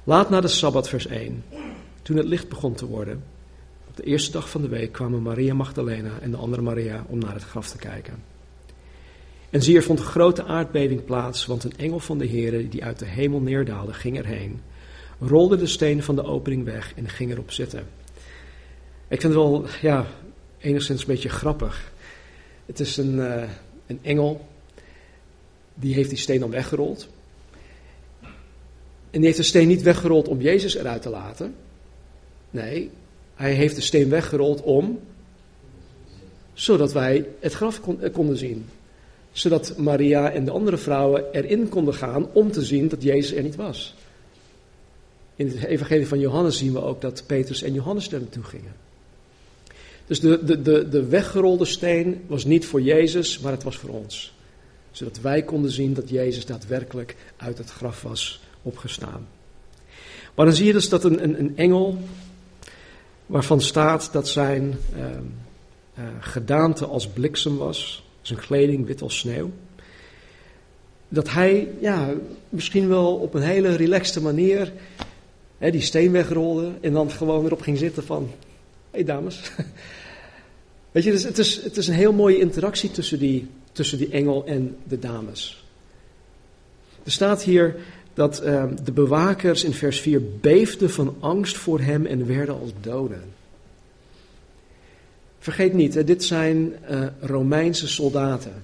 Laat 0.03 0.29
na 0.29 0.41
de 0.41 0.47
Sabbat, 0.47 0.89
vers 0.89 1.07
1. 1.07 1.43
Toen 2.01 2.17
het 2.17 2.25
licht 2.25 2.49
begon 2.49 2.73
te 2.73 2.85
worden, 2.85 3.23
op 3.87 3.95
de 3.95 4.03
eerste 4.03 4.31
dag 4.31 4.49
van 4.49 4.61
de 4.61 4.67
week 4.67 4.91
kwamen 4.91 5.21
Maria 5.21 5.53
Magdalena 5.53 6.19
en 6.21 6.31
de 6.31 6.37
andere 6.37 6.61
Maria 6.61 7.05
om 7.07 7.19
naar 7.19 7.33
het 7.33 7.43
graf 7.43 7.69
te 7.69 7.77
kijken. 7.77 8.13
En 9.49 9.61
zie, 9.61 9.75
er 9.75 9.83
vond 9.83 9.99
een 9.99 10.05
grote 10.05 10.43
aardbeving 10.43 11.05
plaats, 11.05 11.45
want 11.45 11.63
een 11.63 11.77
engel 11.77 11.99
van 11.99 12.17
de 12.17 12.25
Heer 12.25 12.69
die 12.69 12.83
uit 12.83 12.99
de 12.99 13.05
hemel 13.05 13.39
neerdaalde, 13.39 13.93
ging 13.93 14.17
erheen, 14.17 14.61
rolde 15.19 15.57
de 15.57 15.67
steen 15.67 16.03
van 16.03 16.15
de 16.15 16.23
opening 16.23 16.63
weg 16.63 16.93
en 16.95 17.09
ging 17.09 17.31
erop 17.31 17.51
zitten. 17.51 17.87
Ik 19.07 19.21
vind 19.21 19.33
het 19.33 19.41
wel, 19.41 19.65
ja, 19.81 20.05
enigszins 20.57 21.01
een 21.01 21.07
beetje 21.07 21.29
grappig. 21.29 21.91
Het 22.65 22.79
is 22.79 22.97
een, 22.97 23.15
uh, 23.15 23.43
een 23.89 23.99
engel, 24.01 24.45
die 25.73 25.93
heeft 25.93 26.09
die 26.09 26.17
steen 26.17 26.39
dan 26.39 26.49
weggerold. 26.49 27.07
En 29.11 29.19
die 29.19 29.25
heeft 29.25 29.37
de 29.37 29.43
steen 29.43 29.67
niet 29.67 29.81
weggerold 29.81 30.27
om 30.27 30.41
Jezus 30.41 30.75
eruit 30.75 31.01
te 31.01 31.09
laten. 31.09 31.55
Nee, 32.49 32.89
hij 33.35 33.53
heeft 33.53 33.75
de 33.75 33.81
steen 33.81 34.09
weggerold 34.09 34.61
om, 34.61 34.99
zodat 36.53 36.93
wij 36.93 37.25
het 37.39 37.53
graf 37.53 37.81
eh, 37.99 38.13
konden 38.13 38.37
zien. 38.37 38.65
Zodat 39.31 39.77
Maria 39.77 40.31
en 40.31 40.45
de 40.45 40.51
andere 40.51 40.77
vrouwen 40.77 41.23
erin 41.31 41.69
konden 41.69 41.93
gaan 41.93 42.33
om 42.33 42.51
te 42.51 42.61
zien 42.61 42.87
dat 42.87 43.03
Jezus 43.03 43.37
er 43.37 43.43
niet 43.43 43.55
was. 43.55 43.95
In 45.35 45.47
het 45.47 45.63
evangelie 45.63 46.07
van 46.07 46.19
Johannes 46.19 46.57
zien 46.57 46.73
we 46.73 46.81
ook 46.81 47.01
dat 47.01 47.23
Petrus 47.25 47.61
en 47.61 47.73
Johannes 47.73 48.11
er 48.11 48.19
naartoe 48.19 48.43
gingen. 48.43 48.73
Dus 50.09 50.19
de, 50.19 50.43
de, 50.43 50.61
de, 50.61 50.89
de 50.89 51.05
weggerolde 51.05 51.65
steen 51.65 52.21
was 52.27 52.45
niet 52.45 52.65
voor 52.65 52.81
Jezus, 52.81 53.39
maar 53.39 53.51
het 53.51 53.63
was 53.63 53.77
voor 53.77 53.89
ons. 53.89 54.33
Zodat 54.91 55.19
wij 55.19 55.43
konden 55.43 55.71
zien 55.71 55.93
dat 55.93 56.09
Jezus 56.09 56.45
daadwerkelijk 56.45 57.15
uit 57.37 57.57
het 57.57 57.69
graf 57.69 58.01
was 58.01 58.41
opgestaan. 58.61 59.27
Maar 60.35 60.45
dan 60.45 60.55
zie 60.55 60.65
je 60.65 60.73
dus 60.73 60.89
dat 60.89 61.03
een, 61.03 61.23
een, 61.23 61.39
een 61.39 61.57
engel, 61.57 61.97
waarvan 63.25 63.61
staat 63.61 64.09
dat 64.11 64.27
zijn 64.27 64.77
uh, 64.95 65.03
uh, 65.05 66.03
gedaante 66.19 66.85
als 66.85 67.07
bliksem 67.07 67.57
was, 67.57 68.03
zijn 68.21 68.39
kleding 68.39 68.85
wit 68.85 69.01
als 69.01 69.17
sneeuw, 69.17 69.51
dat 71.09 71.29
hij 71.29 71.67
ja, 71.79 72.13
misschien 72.49 72.87
wel 72.87 73.15
op 73.15 73.33
een 73.33 73.41
hele 73.41 73.75
relaxte 73.75 74.21
manier 74.21 74.71
hè, 75.57 75.71
die 75.71 75.81
steen 75.81 76.11
wegrolde 76.11 76.71
en 76.81 76.93
dan 76.93 77.11
gewoon 77.11 77.45
erop 77.45 77.61
ging 77.61 77.77
zitten 77.77 78.03
van, 78.03 78.31
hé 78.91 78.97
hey 78.97 79.03
dames, 79.03 79.41
Weet 80.99 81.07
je, 81.07 81.13
dus 81.13 81.23
het, 81.23 81.37
is, 81.37 81.63
het 81.63 81.77
is 81.77 81.87
een 81.87 81.93
heel 81.93 82.13
mooie 82.13 82.39
interactie 82.39 82.91
tussen 82.91 83.19
die, 83.19 83.47
tussen 83.71 83.97
die 83.97 84.09
engel 84.09 84.45
en 84.45 84.77
de 84.87 84.99
dames. 84.99 85.63
Er 87.03 87.11
staat 87.11 87.43
hier 87.43 87.75
dat 88.13 88.43
uh, 88.45 88.63
de 88.83 88.91
bewakers 88.91 89.63
in 89.63 89.73
vers 89.73 89.99
4 89.99 90.21
beefden 90.41 90.89
van 90.89 91.15
angst 91.19 91.57
voor 91.57 91.79
hem 91.79 92.05
en 92.05 92.27
werden 92.27 92.59
als 92.59 92.71
doden. 92.81 93.23
Vergeet 95.39 95.73
niet, 95.73 96.07
dit 96.07 96.23
zijn 96.23 96.73
uh, 96.91 97.07
Romeinse 97.19 97.87
soldaten. 97.87 98.63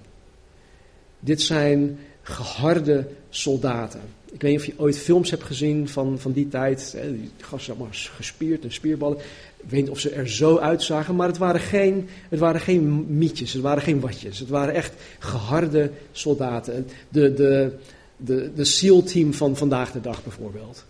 Dit 1.19 1.41
zijn 1.41 1.99
geharde 2.21 3.07
soldaten. 3.29 4.01
Ik 4.31 4.41
weet 4.41 4.51
niet 4.51 4.59
of 4.59 4.65
je 4.65 4.73
ooit 4.77 4.97
films 4.97 5.29
hebt 5.29 5.43
gezien 5.43 5.89
van, 5.89 6.19
van 6.19 6.31
die 6.31 6.47
tijd. 6.47 6.93
Hè, 6.97 7.11
die 7.11 7.31
gasten 7.39 7.73
allemaal 7.73 7.93
gespierd 7.93 8.63
en 8.63 8.71
spierballen. 8.71 9.17
Ik 9.65 9.71
weet 9.71 9.81
niet 9.81 9.89
of 9.89 9.99
ze 9.99 10.09
er 10.09 10.29
zo 10.29 10.57
uitzagen, 10.57 11.15
maar 11.15 11.27
het 11.27 11.37
waren 11.37 11.61
geen, 11.61 12.09
het 12.29 12.39
waren 12.39 12.61
geen 12.61 13.05
mietjes, 13.17 13.53
het 13.53 13.61
waren 13.61 13.83
geen 13.83 13.99
watjes. 13.99 14.39
Het 14.39 14.49
waren 14.49 14.73
echt 14.73 14.93
geharde 15.19 15.91
soldaten. 16.11 16.87
De, 17.09 17.33
de, 17.33 17.71
de, 18.17 18.51
de 18.55 18.63
SEAL-team 18.63 19.33
van 19.33 19.57
vandaag 19.57 19.91
de 19.91 20.01
dag 20.01 20.23
bijvoorbeeld. 20.23 20.85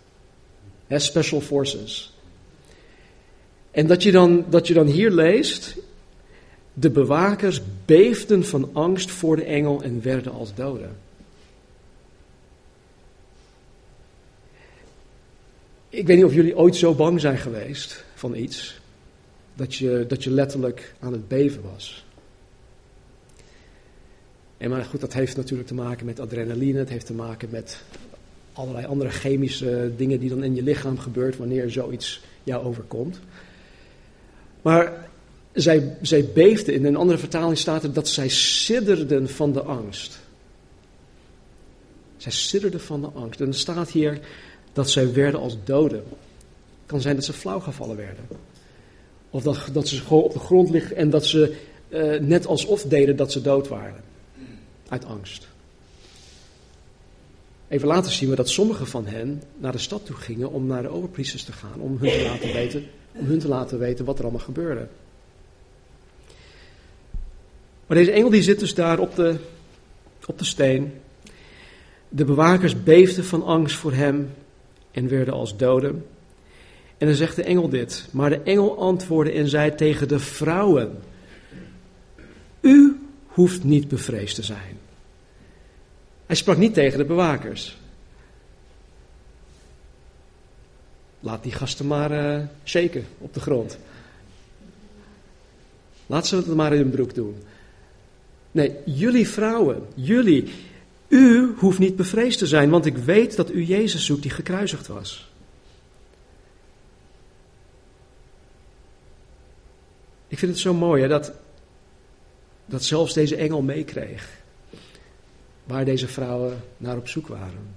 Special 0.88 1.40
Forces. 1.40 2.14
En 3.70 3.86
dat 3.86 4.02
je, 4.02 4.12
dan, 4.12 4.44
dat 4.48 4.66
je 4.66 4.74
dan 4.74 4.86
hier 4.86 5.10
leest, 5.10 5.76
de 6.72 6.90
bewakers 6.90 7.60
beefden 7.84 8.44
van 8.44 8.70
angst 8.72 9.10
voor 9.10 9.36
de 9.36 9.44
engel 9.44 9.82
en 9.82 10.02
werden 10.02 10.32
als 10.32 10.54
doden. 10.54 10.96
Ik 15.88 16.06
weet 16.06 16.16
niet 16.16 16.26
of 16.26 16.34
jullie 16.34 16.56
ooit 16.56 16.76
zo 16.76 16.94
bang 16.94 17.20
zijn 17.20 17.38
geweest 17.38 18.04
van 18.16 18.34
iets, 18.34 18.80
dat 19.54 19.74
je, 19.74 20.04
dat 20.08 20.24
je 20.24 20.30
letterlijk 20.30 20.94
aan 21.00 21.12
het 21.12 21.28
beven 21.28 21.62
was. 21.72 22.04
En 24.56 24.70
maar 24.70 24.84
goed, 24.84 25.00
dat 25.00 25.12
heeft 25.12 25.36
natuurlijk 25.36 25.68
te 25.68 25.74
maken 25.74 26.06
met 26.06 26.20
adrenaline, 26.20 26.78
het 26.78 26.88
heeft 26.88 27.06
te 27.06 27.12
maken 27.12 27.48
met 27.50 27.82
allerlei 28.52 28.86
andere 28.86 29.10
chemische 29.10 29.92
dingen 29.96 30.20
die 30.20 30.28
dan 30.28 30.44
in 30.44 30.54
je 30.54 30.62
lichaam 30.62 30.98
gebeurt 30.98 31.36
wanneer 31.36 31.70
zoiets 31.70 32.20
jou 32.42 32.64
overkomt. 32.64 33.20
Maar 34.62 35.10
zij, 35.52 35.96
zij 36.02 36.28
beefden, 36.34 36.74
in 36.74 36.84
een 36.84 36.96
andere 36.96 37.18
vertaling 37.18 37.58
staat 37.58 37.82
er 37.82 37.92
dat 37.92 38.08
zij 38.08 38.28
sidderden 38.28 39.28
van 39.28 39.52
de 39.52 39.62
angst. 39.62 40.18
Zij 42.16 42.32
sidderden 42.32 42.80
van 42.80 43.00
de 43.00 43.08
angst. 43.14 43.40
En 43.40 43.46
er 43.46 43.54
staat 43.54 43.90
hier 43.90 44.20
dat 44.72 44.90
zij 44.90 45.12
werden 45.12 45.40
als 45.40 45.56
doden. 45.64 46.04
Kan 46.86 47.00
zijn 47.00 47.14
dat 47.14 47.24
ze 47.24 47.32
flauw 47.32 47.60
gevallen 47.60 47.96
werden. 47.96 48.24
Of 49.30 49.42
dat, 49.42 49.68
dat 49.72 49.88
ze 49.88 50.00
gewoon 50.00 50.22
op 50.22 50.32
de 50.32 50.38
grond 50.38 50.70
liggen 50.70 50.96
en 50.96 51.10
dat 51.10 51.26
ze 51.26 51.56
uh, 51.88 52.20
net 52.20 52.46
alsof 52.46 52.82
deden 52.82 53.16
dat 53.16 53.32
ze 53.32 53.40
dood 53.40 53.68
waren. 53.68 54.02
Uit 54.88 55.04
angst. 55.04 55.48
Even 57.68 57.88
later 57.88 58.12
zien 58.12 58.30
we 58.30 58.36
dat 58.36 58.48
sommigen 58.48 58.86
van 58.86 59.06
hen 59.06 59.42
naar 59.56 59.72
de 59.72 59.78
stad 59.78 60.06
toe 60.06 60.16
gingen 60.16 60.50
om 60.50 60.66
naar 60.66 60.82
de 60.82 60.88
overpriesters 60.88 61.42
te 61.42 61.52
gaan. 61.52 61.80
Om 61.80 61.98
hun 62.00 62.10
te 62.10 62.24
laten 62.24 62.52
weten, 62.52 62.84
om 63.12 63.26
hun 63.26 63.38
te 63.38 63.48
laten 63.48 63.78
weten 63.78 64.04
wat 64.04 64.18
er 64.18 64.24
allemaal 64.24 64.44
gebeurde. 64.44 64.86
Maar 67.86 67.96
deze 67.96 68.10
engel 68.10 68.30
die 68.30 68.42
zit 68.42 68.58
dus 68.58 68.74
daar 68.74 68.98
op 68.98 69.14
de, 69.14 69.36
op 70.26 70.38
de 70.38 70.44
steen. 70.44 70.92
De 72.08 72.24
bewakers 72.24 72.82
beefden 72.82 73.24
van 73.24 73.44
angst 73.44 73.76
voor 73.76 73.92
hem 73.92 74.30
en 74.90 75.08
werden 75.08 75.34
als 75.34 75.56
doden. 75.56 76.04
En 76.98 77.06
dan 77.06 77.16
zegt 77.16 77.36
de 77.36 77.42
engel 77.42 77.68
dit. 77.68 78.08
Maar 78.10 78.30
de 78.30 78.40
engel 78.40 78.78
antwoordde 78.78 79.32
en 79.32 79.48
zei 79.48 79.74
tegen 79.74 80.08
de 80.08 80.18
vrouwen: 80.18 80.98
U 82.60 83.00
hoeft 83.26 83.64
niet 83.64 83.88
bevreesd 83.88 84.34
te 84.34 84.42
zijn. 84.42 84.78
Hij 86.26 86.36
sprak 86.36 86.56
niet 86.56 86.74
tegen 86.74 86.98
de 86.98 87.04
bewakers. 87.04 87.76
Laat 91.20 91.42
die 91.42 91.52
gasten 91.52 91.86
maar 91.86 92.12
uh, 92.12 92.44
shaken 92.64 93.04
op 93.18 93.34
de 93.34 93.40
grond. 93.40 93.78
Laat 96.06 96.26
ze 96.26 96.36
het 96.36 96.46
maar 96.46 96.72
in 96.72 96.78
hun 96.78 96.90
broek 96.90 97.14
doen. 97.14 97.36
Nee, 98.52 98.72
jullie 98.84 99.28
vrouwen, 99.28 99.86
jullie, 99.94 100.52
u 101.08 101.54
hoeft 101.56 101.78
niet 101.78 101.96
bevreesd 101.96 102.38
te 102.38 102.46
zijn, 102.46 102.70
want 102.70 102.86
ik 102.86 102.96
weet 102.96 103.36
dat 103.36 103.50
u 103.50 103.64
Jezus 103.64 104.04
zoekt 104.04 104.22
die 104.22 104.30
gekruisigd 104.30 104.86
was. 104.86 105.30
Ik 110.28 110.38
vind 110.38 110.52
het 110.52 110.60
zo 110.60 110.74
mooi 110.74 111.02
hè, 111.02 111.08
dat, 111.08 111.32
dat 112.66 112.84
zelfs 112.84 113.14
deze 113.14 113.36
engel 113.36 113.62
meekreeg 113.62 114.28
waar 115.64 115.84
deze 115.84 116.08
vrouwen 116.08 116.62
naar 116.76 116.96
op 116.96 117.08
zoek 117.08 117.26
waren. 117.26 117.74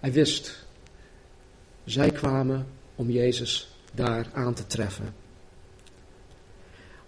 Hij 0.00 0.12
wist, 0.12 0.66
zij 1.84 2.10
kwamen 2.10 2.66
om 2.94 3.10
Jezus 3.10 3.68
daar 3.92 4.26
aan 4.32 4.54
te 4.54 4.66
treffen. 4.66 5.14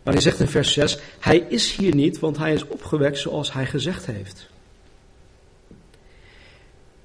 Maar 0.03 0.13
hij 0.13 0.23
zegt 0.23 0.41
in 0.41 0.49
vers 0.49 0.73
6, 0.73 0.99
hij 1.19 1.39
is 1.39 1.77
hier 1.77 1.95
niet, 1.95 2.19
want 2.19 2.37
hij 2.37 2.53
is 2.53 2.67
opgewekt 2.67 3.19
zoals 3.19 3.53
hij 3.53 3.67
gezegd 3.67 4.07
heeft. 4.07 4.51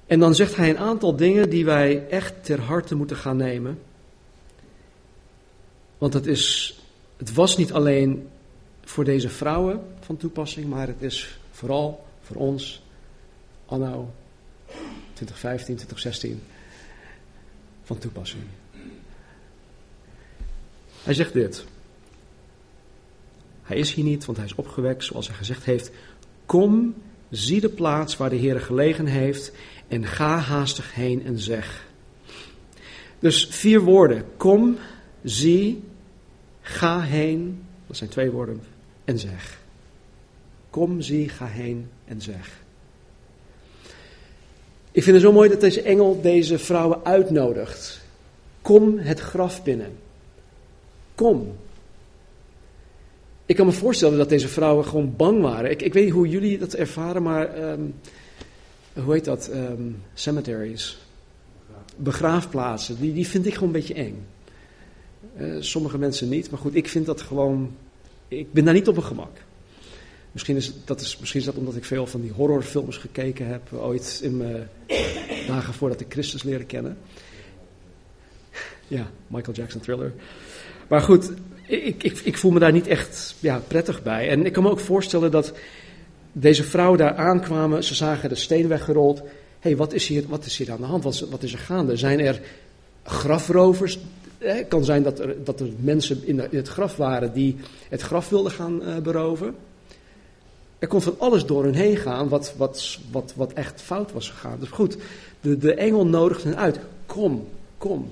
En 0.06 0.18
dan 0.18 0.34
zegt 0.34 0.56
hij 0.56 0.70
een 0.70 0.78
aantal 0.78 1.16
dingen 1.16 1.50
die 1.50 1.64
wij 1.64 2.08
echt 2.08 2.44
ter 2.44 2.60
harte 2.60 2.94
moeten 2.94 3.16
gaan 3.16 3.36
nemen. 3.36 3.78
Want 6.04 6.16
het, 6.16 6.26
is, 6.26 6.74
het 7.16 7.32
was 7.32 7.56
niet 7.56 7.72
alleen 7.72 8.28
voor 8.84 9.04
deze 9.04 9.28
vrouwen 9.28 9.82
van 10.00 10.16
toepassing, 10.16 10.68
maar 10.68 10.86
het 10.86 11.02
is 11.02 11.38
vooral 11.50 12.06
voor 12.22 12.36
ons, 12.36 12.82
anno 13.66 14.12
2015, 15.12 15.76
2016, 15.76 16.42
van 17.82 17.98
toepassing. 17.98 18.42
Hij 21.02 21.14
zegt 21.14 21.32
dit. 21.32 21.64
Hij 23.62 23.76
is 23.76 23.92
hier 23.92 24.04
niet, 24.04 24.24
want 24.24 24.38
hij 24.38 24.46
is 24.46 24.54
opgewekt, 24.54 25.04
zoals 25.04 25.26
hij 25.26 25.36
gezegd 25.36 25.64
heeft. 25.64 25.90
Kom, 26.46 26.94
zie 27.30 27.60
de 27.60 27.68
plaats 27.68 28.16
waar 28.16 28.30
de 28.30 28.36
Heer 28.36 28.60
gelegen 28.60 29.06
heeft 29.06 29.52
en 29.88 30.06
ga 30.06 30.38
haastig 30.38 30.94
heen 30.94 31.24
en 31.24 31.38
zeg. 31.38 31.86
Dus 33.18 33.46
vier 33.46 33.80
woorden. 33.80 34.24
Kom, 34.36 34.78
zie, 35.22 35.92
ga 36.64 37.00
heen. 37.00 37.64
Dat 37.86 37.96
zijn 37.96 38.10
twee 38.10 38.30
woorden. 38.30 38.62
En 39.04 39.18
zeg. 39.18 39.60
Kom, 40.70 41.00
zie, 41.00 41.28
ga 41.28 41.46
heen 41.46 41.88
en 42.04 42.20
zeg. 42.20 42.62
Ik 44.92 45.02
vind 45.02 45.16
het 45.16 45.24
zo 45.24 45.32
mooi 45.32 45.48
dat 45.48 45.60
deze 45.60 45.82
engel 45.82 46.20
deze 46.20 46.58
vrouwen 46.58 47.04
uitnodigt. 47.04 48.00
Kom 48.62 48.98
het 48.98 49.20
graf 49.20 49.62
binnen. 49.62 49.92
Kom. 51.14 51.56
Ik 53.46 53.56
kan 53.56 53.66
me 53.66 53.72
voorstellen 53.72 54.18
dat 54.18 54.28
deze 54.28 54.48
vrouwen 54.48 54.84
gewoon 54.84 55.16
bang 55.16 55.40
waren. 55.42 55.70
Ik, 55.70 55.82
ik 55.82 55.92
weet 55.92 56.04
niet 56.04 56.12
hoe 56.12 56.28
jullie 56.28 56.58
dat 56.58 56.74
ervaren, 56.74 57.22
maar 57.22 57.70
um, 57.70 57.94
hoe 58.92 59.12
heet 59.12 59.24
dat? 59.24 59.50
Um, 59.54 60.02
cemeteries. 60.14 60.98
Begraafplaatsen. 61.96 63.00
Die, 63.00 63.12
die 63.12 63.26
vind 63.26 63.46
ik 63.46 63.54
gewoon 63.54 63.68
een 63.68 63.80
beetje 63.80 63.94
eng. 63.94 64.26
Uh, 65.40 65.56
sommige 65.60 65.98
mensen 65.98 66.28
niet, 66.28 66.50
maar 66.50 66.60
goed, 66.60 66.74
ik 66.74 66.88
vind 66.88 67.06
dat 67.06 67.20
gewoon. 67.20 67.76
Ik 68.28 68.52
ben 68.52 68.64
daar 68.64 68.74
niet 68.74 68.88
op 68.88 68.94
mijn 68.94 69.06
gemak. 69.06 69.36
Misschien 70.32 70.56
is, 70.56 70.72
dat 70.84 71.00
is, 71.00 71.18
misschien 71.18 71.40
is 71.40 71.46
dat 71.46 71.54
omdat 71.54 71.76
ik 71.76 71.84
veel 71.84 72.06
van 72.06 72.20
die 72.20 72.32
horrorfilms 72.32 72.96
gekeken 72.96 73.46
heb, 73.46 73.72
ooit 73.72 74.20
in 74.22 74.36
mijn 74.36 74.68
dagen 75.46 75.74
voordat 75.74 76.00
ik 76.00 76.06
Christus 76.08 76.42
leerde 76.42 76.64
kennen. 76.64 76.96
Ja, 78.88 79.10
Michael 79.26 79.56
Jackson 79.56 79.80
thriller. 79.80 80.12
Maar 80.88 81.00
goed, 81.00 81.30
ik, 81.66 82.02
ik, 82.02 82.18
ik 82.18 82.38
voel 82.38 82.50
me 82.50 82.58
daar 82.58 82.72
niet 82.72 82.86
echt 82.86 83.34
ja, 83.40 83.62
prettig 83.68 84.02
bij. 84.02 84.28
En 84.28 84.46
ik 84.46 84.52
kan 84.52 84.62
me 84.62 84.70
ook 84.70 84.80
voorstellen 84.80 85.30
dat 85.30 85.52
deze 86.32 86.64
vrouwen 86.64 86.98
daar 86.98 87.14
aankwamen, 87.14 87.84
ze 87.84 87.94
zagen 87.94 88.28
de 88.28 88.34
steen 88.34 88.68
weggerold. 88.68 89.18
Hé, 89.18 89.26
hey, 89.60 89.76
wat, 89.76 89.92
is 89.92 90.06
hier, 90.06 90.24
wat 90.28 90.44
is 90.44 90.56
hier 90.58 90.72
aan 90.72 90.80
de 90.80 90.86
hand? 90.86 91.02
Wat 91.30 91.42
is 91.42 91.52
er 91.52 91.58
gaande? 91.58 91.96
Zijn 91.96 92.20
er 92.20 92.40
grafrovers? 93.02 93.98
Het 94.44 94.68
kan 94.68 94.84
zijn 94.84 95.02
dat 95.02 95.18
er, 95.18 95.44
dat 95.44 95.60
er 95.60 95.68
mensen 95.78 96.26
in, 96.26 96.38
het 96.38 96.68
graf 96.68 96.96
waren 96.96 97.32
die 97.32 97.56
het 97.88 98.00
graf 98.00 98.28
wilden 98.28 98.52
gaan 98.52 98.82
uh, 98.82 98.96
beroven. 98.98 99.54
Er 100.78 100.88
kon 100.88 101.02
van 101.02 101.18
alles 101.18 101.46
door 101.46 101.64
hen 101.64 101.74
heen 101.74 101.96
gaan 101.96 102.28
wat, 102.28 102.54
wat, 102.56 102.98
wat, 103.10 103.32
wat 103.36 103.52
echt 103.52 103.80
fout 103.80 104.12
was 104.12 104.30
gegaan. 104.30 104.58
Dus 104.60 104.68
goed, 104.68 104.96
de, 105.40 105.58
de 105.58 105.74
engel 105.74 106.06
nodigde 106.06 106.48
hen 106.48 106.58
uit. 106.58 106.78
Kom, 107.06 107.48
kom, 107.78 108.08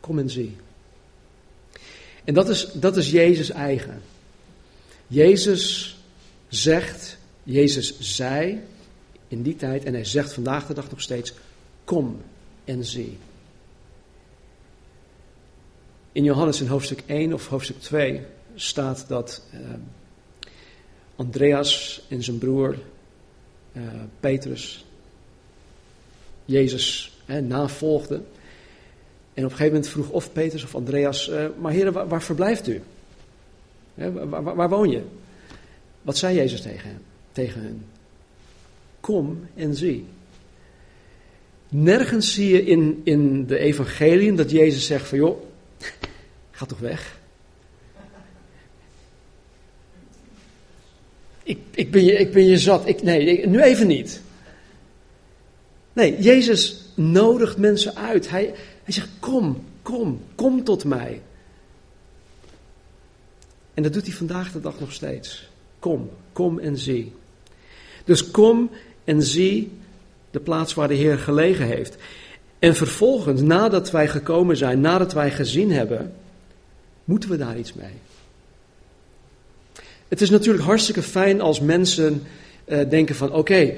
kom 0.00 0.18
en 0.18 0.30
zie. 0.30 0.56
En 2.24 2.34
dat 2.34 2.48
is, 2.48 2.70
dat 2.72 2.96
is 2.96 3.10
Jezus 3.10 3.50
eigen. 3.50 4.02
Jezus 5.06 5.96
zegt, 6.48 7.16
Jezus 7.42 8.00
zei 8.00 8.60
in 9.28 9.42
die 9.42 9.56
tijd, 9.56 9.84
en 9.84 9.92
hij 9.92 10.04
zegt 10.04 10.32
vandaag 10.32 10.66
de 10.66 10.74
dag 10.74 10.90
nog 10.90 11.00
steeds, 11.00 11.32
kom 11.84 12.22
en 12.64 12.84
zie. 12.84 13.18
In 16.12 16.24
Johannes 16.24 16.60
in 16.60 16.66
hoofdstuk 16.66 17.02
1 17.06 17.32
of 17.32 17.48
hoofdstuk 17.48 17.80
2 17.80 18.20
staat 18.54 19.04
dat 19.08 19.42
uh, 19.54 19.60
Andreas 21.16 22.02
en 22.08 22.22
zijn 22.22 22.38
broer 22.38 22.78
uh, 23.72 23.82
Petrus 24.20 24.84
Jezus 26.44 27.16
eh, 27.26 27.38
navolgden. 27.38 28.26
En 29.34 29.44
op 29.44 29.50
een 29.50 29.56
gegeven 29.56 29.66
moment 29.66 29.88
vroeg 29.88 30.10
of 30.10 30.32
Petrus 30.32 30.64
of 30.64 30.74
Andreas, 30.74 31.28
uh, 31.28 31.46
maar 31.60 31.72
heren, 31.72 32.08
waar, 32.08 32.22
verblijft 32.22 32.68
u? 32.68 32.82
waar, 33.94 34.54
waar, 34.54 34.68
woon 34.68 34.90
je? 34.90 35.02
Wat 36.02 36.16
zei 36.16 36.36
Jezus 36.36 36.60
tegen? 36.60 37.02
Tegen 37.32 37.62
hen? 37.62 37.84
kom 39.02 39.46
en 39.54 39.74
zie. 39.74 40.04
Nergens 41.68 42.34
zie 42.34 42.52
je 42.52 42.64
in, 42.64 43.00
in 43.04 43.46
de 43.46 43.58
evangeliën 43.58 44.36
dat 44.36 44.50
Jezus 44.50 44.86
zegt 44.86 45.08
van 45.08 45.18
joh, 45.18 45.42
ga 46.62 46.68
toch 46.68 46.78
weg. 46.78 47.20
Ik, 51.42 51.58
ik, 51.70 51.90
ben, 51.90 52.04
je, 52.04 52.12
ik 52.12 52.32
ben 52.32 52.46
je 52.46 52.58
zat. 52.58 52.88
Ik, 52.88 53.02
nee, 53.02 53.46
nu 53.46 53.62
even 53.62 53.86
niet. 53.86 54.22
Nee, 55.92 56.20
Jezus 56.20 56.84
nodigt 56.94 57.56
mensen 57.56 57.96
uit. 57.96 58.30
Hij, 58.30 58.54
hij 58.84 58.92
zegt: 58.92 59.08
Kom, 59.18 59.64
kom, 59.82 60.20
kom 60.34 60.64
tot 60.64 60.84
mij. 60.84 61.22
En 63.74 63.82
dat 63.82 63.92
doet 63.92 64.06
hij 64.06 64.14
vandaag 64.14 64.52
de 64.52 64.60
dag 64.60 64.80
nog 64.80 64.92
steeds. 64.92 65.48
Kom, 65.78 66.10
kom 66.32 66.58
en 66.58 66.78
zie. 66.78 67.12
Dus 68.04 68.30
kom 68.30 68.70
en 69.04 69.22
zie 69.22 69.70
de 70.30 70.40
plaats 70.40 70.74
waar 70.74 70.88
de 70.88 70.94
Heer 70.94 71.18
gelegen 71.18 71.66
heeft. 71.66 71.96
En 72.58 72.74
vervolgens, 72.74 73.40
nadat 73.40 73.90
wij 73.90 74.08
gekomen 74.08 74.56
zijn, 74.56 74.80
nadat 74.80 75.12
wij 75.12 75.30
gezien 75.30 75.72
hebben, 75.72 76.14
moeten 77.04 77.30
we 77.30 77.36
daar 77.36 77.58
iets 77.58 77.72
mee. 77.72 77.92
Het 80.08 80.20
is 80.20 80.30
natuurlijk 80.30 80.64
hartstikke 80.64 81.02
fijn 81.02 81.40
als 81.40 81.60
mensen 81.60 82.22
uh, 82.66 82.90
denken 82.90 83.14
van 83.14 83.32
oké, 83.32 83.74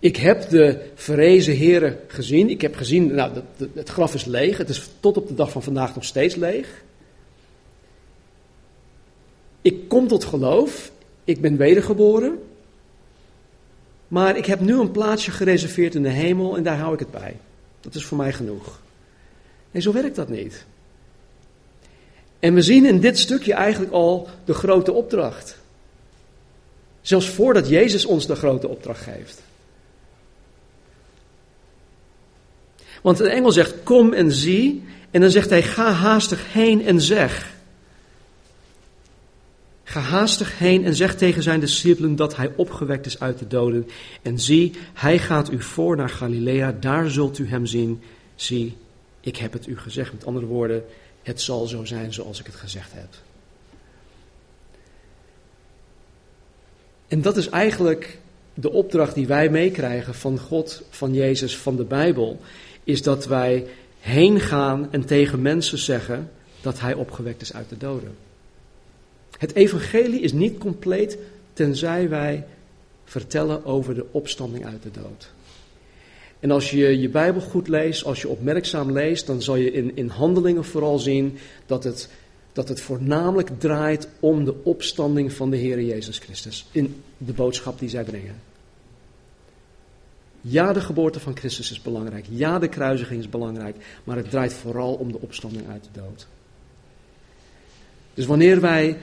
ik 0.00 0.16
heb 0.16 0.48
de 0.48 0.90
verrezen 0.94 1.54
heren 1.54 1.98
gezien. 2.06 2.50
Ik 2.50 2.60
heb 2.60 2.76
gezien, 2.76 3.14
nou, 3.14 3.42
het 3.74 3.88
graf 3.88 4.14
is 4.14 4.24
leeg. 4.24 4.58
Het 4.58 4.68
is 4.68 4.90
tot 5.00 5.16
op 5.16 5.28
de 5.28 5.34
dag 5.34 5.50
van 5.50 5.62
vandaag 5.62 5.94
nog 5.94 6.04
steeds 6.04 6.34
leeg. 6.34 6.82
Ik 9.62 9.88
kom 9.88 10.08
tot 10.08 10.24
geloof. 10.24 10.92
Ik 11.24 11.40
ben 11.40 11.56
wedergeboren. 11.56 12.38
Maar 14.08 14.36
ik 14.36 14.46
heb 14.46 14.60
nu 14.60 14.80
een 14.80 14.90
plaatsje 14.90 15.30
gereserveerd 15.30 15.94
in 15.94 16.02
de 16.02 16.08
hemel 16.08 16.56
en 16.56 16.62
daar 16.62 16.78
hou 16.78 16.92
ik 16.94 16.98
het 16.98 17.10
bij. 17.10 17.36
Dat 17.80 17.94
is 17.94 18.04
voor 18.04 18.16
mij 18.16 18.32
genoeg. 18.32 18.80
Nee, 19.70 19.82
zo 19.82 19.92
werkt 19.92 20.16
dat 20.16 20.28
niet. 20.28 20.66
En 22.40 22.54
we 22.54 22.62
zien 22.62 22.86
in 22.86 23.00
dit 23.00 23.18
stukje 23.18 23.52
eigenlijk 23.52 23.92
al 23.92 24.28
de 24.44 24.54
grote 24.54 24.92
opdracht. 24.92 25.58
Zelfs 27.00 27.28
voordat 27.28 27.68
Jezus 27.68 28.04
ons 28.04 28.26
de 28.26 28.34
grote 28.34 28.68
opdracht 28.68 29.02
geeft. 29.02 29.42
Want 33.02 33.16
de 33.16 33.28
engel 33.28 33.52
zegt: 33.52 33.74
Kom 33.82 34.12
en 34.12 34.32
zie. 34.32 34.82
En 35.10 35.20
dan 35.20 35.30
zegt 35.30 35.50
hij: 35.50 35.62
Ga 35.62 35.92
haastig 35.92 36.52
heen 36.52 36.86
en 36.86 37.00
zeg. 37.00 37.58
Ga 39.84 40.00
haastig 40.00 40.58
heen 40.58 40.84
en 40.84 40.94
zeg 40.94 41.16
tegen 41.16 41.42
zijn 41.42 41.60
discipelen 41.60 42.16
dat 42.16 42.36
hij 42.36 42.52
opgewekt 42.56 43.06
is 43.06 43.20
uit 43.20 43.38
de 43.38 43.46
doden. 43.46 43.88
En 44.22 44.38
zie, 44.38 44.72
hij 44.94 45.18
gaat 45.18 45.52
u 45.52 45.62
voor 45.62 45.96
naar 45.96 46.08
Galilea, 46.08 46.76
daar 46.80 47.10
zult 47.10 47.38
u 47.38 47.48
hem 47.48 47.66
zien. 47.66 48.00
Zie, 48.34 48.76
ik 49.20 49.36
heb 49.36 49.52
het 49.52 49.66
u 49.66 49.78
gezegd. 49.78 50.12
Met 50.12 50.26
andere 50.26 50.46
woorden, 50.46 50.84
het 51.22 51.40
zal 51.40 51.66
zo 51.66 51.84
zijn 51.84 52.12
zoals 52.12 52.40
ik 52.40 52.46
het 52.46 52.54
gezegd 52.54 52.92
heb. 52.92 53.08
En 57.08 57.22
dat 57.22 57.36
is 57.36 57.48
eigenlijk 57.48 58.18
de 58.54 58.70
opdracht 58.70 59.14
die 59.14 59.26
wij 59.26 59.48
meekrijgen 59.48 60.14
van 60.14 60.38
God, 60.38 60.82
van 60.90 61.14
Jezus, 61.14 61.56
van 61.56 61.76
de 61.76 61.84
Bijbel. 61.84 62.40
Is 62.84 63.02
dat 63.02 63.26
wij 63.26 63.66
heen 64.00 64.40
gaan 64.40 64.92
en 64.92 65.04
tegen 65.04 65.42
mensen 65.42 65.78
zeggen 65.78 66.30
dat 66.60 66.80
hij 66.80 66.94
opgewekt 66.94 67.42
is 67.42 67.52
uit 67.52 67.68
de 67.68 67.76
doden. 67.76 68.16
Het 69.38 69.54
evangelie 69.54 70.20
is 70.20 70.32
niet 70.32 70.58
compleet 70.58 71.18
tenzij 71.52 72.08
wij 72.08 72.46
vertellen 73.04 73.64
over 73.64 73.94
de 73.94 74.06
opstanding 74.10 74.66
uit 74.66 74.82
de 74.82 74.90
dood. 74.90 75.30
En 76.40 76.50
als 76.50 76.70
je 76.70 77.00
je 77.00 77.08
Bijbel 77.08 77.40
goed 77.40 77.68
leest, 77.68 78.04
als 78.04 78.20
je 78.20 78.28
opmerkzaam 78.28 78.92
leest, 78.92 79.26
dan 79.26 79.42
zal 79.42 79.56
je 79.56 79.72
in, 79.72 79.96
in 79.96 80.08
handelingen 80.08 80.64
vooral 80.64 80.98
zien 80.98 81.38
dat 81.66 81.84
het, 81.84 82.08
dat 82.52 82.68
het 82.68 82.80
voornamelijk 82.80 83.50
draait 83.58 84.08
om 84.20 84.44
de 84.44 84.54
opstanding 84.64 85.32
van 85.32 85.50
de 85.50 85.56
Heer 85.56 85.82
Jezus 85.82 86.18
Christus. 86.18 86.66
In 86.72 87.02
de 87.18 87.32
boodschap 87.32 87.78
die 87.78 87.88
zij 87.88 88.04
brengen. 88.04 88.34
Ja, 90.40 90.72
de 90.72 90.80
geboorte 90.80 91.20
van 91.20 91.36
Christus 91.36 91.70
is 91.70 91.82
belangrijk. 91.82 92.24
Ja, 92.28 92.58
de 92.58 92.68
kruisiging 92.68 93.20
is 93.20 93.28
belangrijk. 93.28 93.76
Maar 94.04 94.16
het 94.16 94.30
draait 94.30 94.52
vooral 94.52 94.94
om 94.94 95.12
de 95.12 95.20
opstanding 95.20 95.68
uit 95.68 95.88
de 95.92 96.00
dood. 96.00 96.26
Dus 98.14 98.26
wanneer 98.26 98.60
wij 98.60 98.96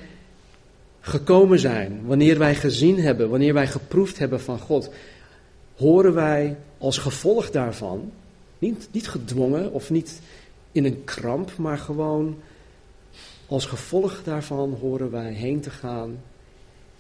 gekomen 1.00 1.60
zijn, 1.60 2.02
wanneer 2.06 2.38
wij 2.38 2.56
gezien 2.56 3.00
hebben, 3.00 3.30
wanneer 3.30 3.54
wij 3.54 3.68
geproefd 3.68 4.18
hebben 4.18 4.42
van 4.42 4.60
God, 4.60 4.90
horen 5.78 6.14
wij 6.14 6.58
als 6.78 6.98
gevolg 6.98 7.50
daarvan, 7.50 8.12
niet, 8.60 8.90
niet 8.92 9.08
gedwongen 9.10 9.72
of 9.72 9.90
niet 9.90 10.22
in 10.72 10.86
een 10.86 11.04
kramp, 11.04 11.58
maar 11.58 11.78
gewoon 11.78 12.40
als 13.48 13.66
gevolg 13.66 14.24
daarvan 14.24 14.74
horen 14.74 15.12
wij 15.12 15.34
heen 15.34 15.62
te 15.62 15.70
gaan 15.70 16.24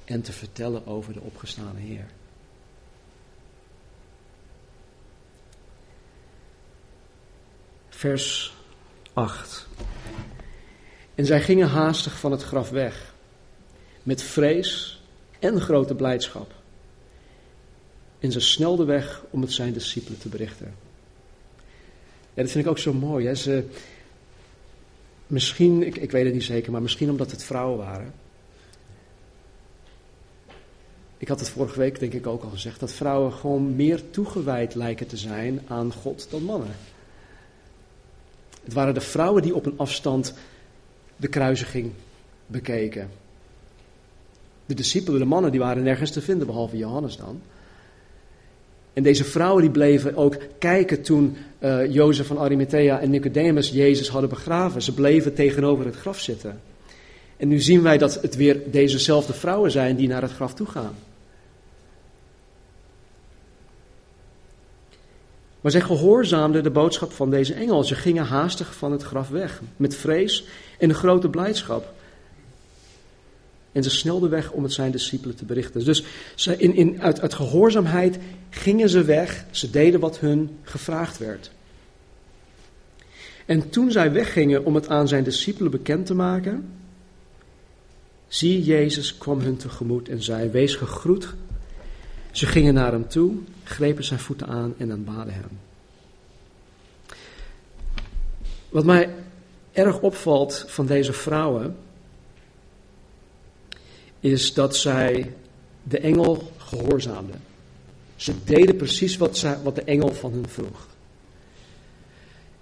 en 0.05 0.21
te 0.21 0.31
vertellen 0.31 0.87
over 0.87 1.13
de 1.13 1.21
opgestane 1.21 1.79
Heer. 1.79 2.05
Vers 7.89 8.55
8. 9.13 9.67
En 11.15 11.25
zij 11.25 11.41
gingen 11.41 11.67
haastig 11.67 12.19
van 12.19 12.31
het 12.31 12.43
graf 12.43 12.69
weg 12.69 13.13
met 14.03 14.21
vrees 14.21 15.01
en 15.39 15.61
grote 15.61 15.95
blijdschap. 15.95 16.56
En 18.19 18.31
ze 18.31 18.39
snelde 18.39 18.85
weg 18.85 19.23
om 19.29 19.41
het 19.41 19.51
zijn 19.51 19.73
discipelen 19.73 20.19
te 20.19 20.29
berichten. 20.29 20.73
Ja, 22.33 22.43
dat 22.43 22.51
vind 22.51 22.65
ik 22.65 22.71
ook 22.71 22.77
zo 22.77 22.93
mooi. 22.93 23.25
Hè? 23.25 23.35
Ze, 23.35 23.63
misschien, 25.27 25.83
ik, 25.83 25.97
ik 25.97 26.11
weet 26.11 26.25
het 26.25 26.33
niet 26.33 26.43
zeker, 26.43 26.71
maar 26.71 26.81
misschien 26.81 27.09
omdat 27.09 27.31
het 27.31 27.43
vrouwen 27.43 27.77
waren. 27.77 28.13
Ik 31.17 31.27
had 31.27 31.39
het 31.39 31.49
vorige 31.49 31.79
week 31.79 31.99
denk 31.99 32.13
ik 32.13 32.27
ook 32.27 32.43
al 32.43 32.49
gezegd, 32.49 32.79
dat 32.79 32.91
vrouwen 32.91 33.33
gewoon 33.33 33.75
meer 33.75 34.09
toegewijd 34.09 34.75
lijken 34.75 35.07
te 35.07 35.17
zijn 35.17 35.61
aan 35.67 35.93
God 35.93 36.27
dan 36.29 36.43
mannen. 36.43 36.75
Het 38.63 38.73
waren 38.73 38.93
de 38.93 39.01
vrouwen 39.01 39.41
die 39.41 39.55
op 39.55 39.65
een 39.65 39.77
afstand 39.77 40.33
de 41.15 41.27
kruisiging 41.27 41.91
bekeken. 42.47 43.09
De 44.65 44.73
discipelen, 44.73 45.19
de 45.19 45.25
mannen, 45.25 45.51
die 45.51 45.59
waren 45.59 45.83
nergens 45.83 46.11
te 46.11 46.21
vinden, 46.21 46.47
behalve 46.47 46.77
Johannes 46.77 47.17
dan. 47.17 47.41
En 48.97 49.03
deze 49.03 49.23
vrouwen 49.23 49.61
die 49.61 49.71
bleven 49.71 50.15
ook 50.15 50.37
kijken 50.59 51.01
toen 51.01 51.37
uh, 51.59 51.93
Jozef 51.93 52.27
van 52.27 52.37
Arimathea 52.37 52.99
en 52.99 53.09
Nicodemus 53.09 53.69
Jezus 53.69 54.09
hadden 54.09 54.29
begraven. 54.29 54.81
Ze 54.81 54.93
bleven 54.93 55.33
tegenover 55.33 55.85
het 55.85 55.95
graf 55.95 56.19
zitten. 56.19 56.61
En 57.37 57.47
nu 57.47 57.59
zien 57.59 57.81
wij 57.81 57.97
dat 57.97 58.21
het 58.21 58.35
weer 58.35 58.71
dezezelfde 58.71 59.33
vrouwen 59.33 59.71
zijn 59.71 59.95
die 59.95 60.07
naar 60.07 60.21
het 60.21 60.31
graf 60.31 60.53
toe 60.53 60.67
gaan. 60.67 60.95
Maar 65.61 65.71
zij 65.71 65.81
gehoorzaamden 65.81 66.63
de 66.63 66.69
boodschap 66.69 67.11
van 67.11 67.29
deze 67.29 67.53
engel. 67.53 67.83
Ze 67.83 67.95
gingen 67.95 68.25
haastig 68.25 68.75
van 68.75 68.91
het 68.91 69.03
graf 69.03 69.29
weg, 69.29 69.61
met 69.75 69.95
vrees 69.95 70.45
en 70.79 70.93
grote 70.93 71.29
blijdschap. 71.29 71.93
En 73.77 73.83
ze 73.83 73.89
snelden 73.89 74.29
weg 74.29 74.51
om 74.51 74.63
het 74.63 74.73
zijn 74.73 74.91
discipelen 74.91 75.35
te 75.35 75.45
berichten. 75.45 75.85
Dus 75.85 76.03
ze 76.35 76.57
in, 76.57 76.75
in, 76.75 77.01
uit, 77.01 77.21
uit 77.21 77.33
gehoorzaamheid 77.33 78.17
gingen 78.49 78.89
ze 78.89 79.03
weg. 79.03 79.45
Ze 79.51 79.69
deden 79.69 79.99
wat 79.99 80.19
hun 80.19 80.57
gevraagd 80.61 81.17
werd. 81.17 81.51
En 83.45 83.69
toen 83.69 83.91
zij 83.91 84.11
weggingen 84.11 84.65
om 84.65 84.75
het 84.75 84.89
aan 84.89 85.07
zijn 85.07 85.23
discipelen 85.23 85.71
bekend 85.71 86.05
te 86.05 86.13
maken, 86.13 86.69
zie 88.27 88.63
Jezus 88.63 89.17
kwam 89.17 89.39
hun 89.39 89.57
tegemoet 89.57 90.09
en 90.09 90.23
zei: 90.23 90.49
Wees 90.49 90.75
gegroet. 90.75 91.33
Ze 92.31 92.45
gingen 92.45 92.73
naar 92.73 92.91
hem 92.91 93.07
toe, 93.07 93.35
grepen 93.63 94.03
zijn 94.03 94.19
voeten 94.19 94.47
aan 94.47 94.73
en 94.77 94.91
aanbaden 94.91 95.33
hem. 95.33 95.59
Wat 98.69 98.85
mij 98.85 99.09
erg 99.71 99.99
opvalt 99.99 100.65
van 100.67 100.85
deze 100.85 101.13
vrouwen 101.13 101.75
is 104.31 104.53
dat 104.53 104.75
zij 104.75 105.33
de 105.83 105.99
engel 105.99 106.51
gehoorzaamden. 106.57 107.41
Ze 108.15 108.33
deden 108.43 108.75
precies 108.75 109.17
wat, 109.17 109.37
zij, 109.37 109.57
wat 109.63 109.75
de 109.75 109.83
engel 109.83 110.13
van 110.13 110.31
hen 110.31 110.49
vroeg. 110.49 110.87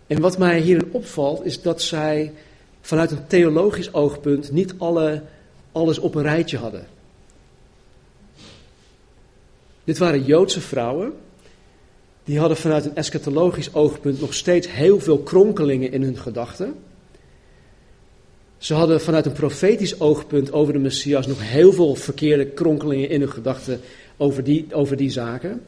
En 0.08 0.22
wat 0.22 0.38
mij 0.38 0.60
hierin 0.60 0.92
opvalt 0.92 1.46
is 1.46 1.62
dat 1.62 1.82
zij 1.82 2.34
vanuit 2.82 3.12
een 3.12 3.28
theologisch 3.28 3.94
oogpunt 3.94 4.52
niet 4.52 4.74
alle, 4.78 5.24
alles 5.72 6.00
op 6.00 6.16
een 6.16 6.22
rijtje 6.22 6.58
hadden. 6.58 6.88
Dit 9.84 9.98
waren 9.98 10.24
Joodse 10.24 10.62
vrouwen. 10.62 11.14
Die 12.24 12.40
hadden 12.40 12.58
vanuit 12.58 12.86
een 12.86 12.96
eschatologisch 12.96 13.74
oogpunt 13.74 14.20
nog 14.20 14.34
steeds 14.34 14.72
heel 14.72 15.00
veel 15.00 15.20
kronkelingen 15.20 15.92
in 15.92 16.04
hun 16.04 16.18
gedachten. 16.18 16.76
Ze 18.66 18.74
hadden 18.74 19.02
vanuit 19.02 19.26
een 19.26 19.32
profetisch 19.32 20.00
oogpunt 20.00 20.52
over 20.52 20.74
de 20.74 20.80
Messias 20.80 21.28
nog 21.28 21.42
heel 21.42 21.74
veel 21.74 21.96
verkeerde 21.96 22.46
kronkelingen 22.46 23.10
in 23.10 23.20
hun 23.20 23.30
gedachten 23.30 23.82
over 24.18 24.44
die, 24.44 24.68
over 24.72 24.98
die 24.98 25.10
zaken. 25.10 25.62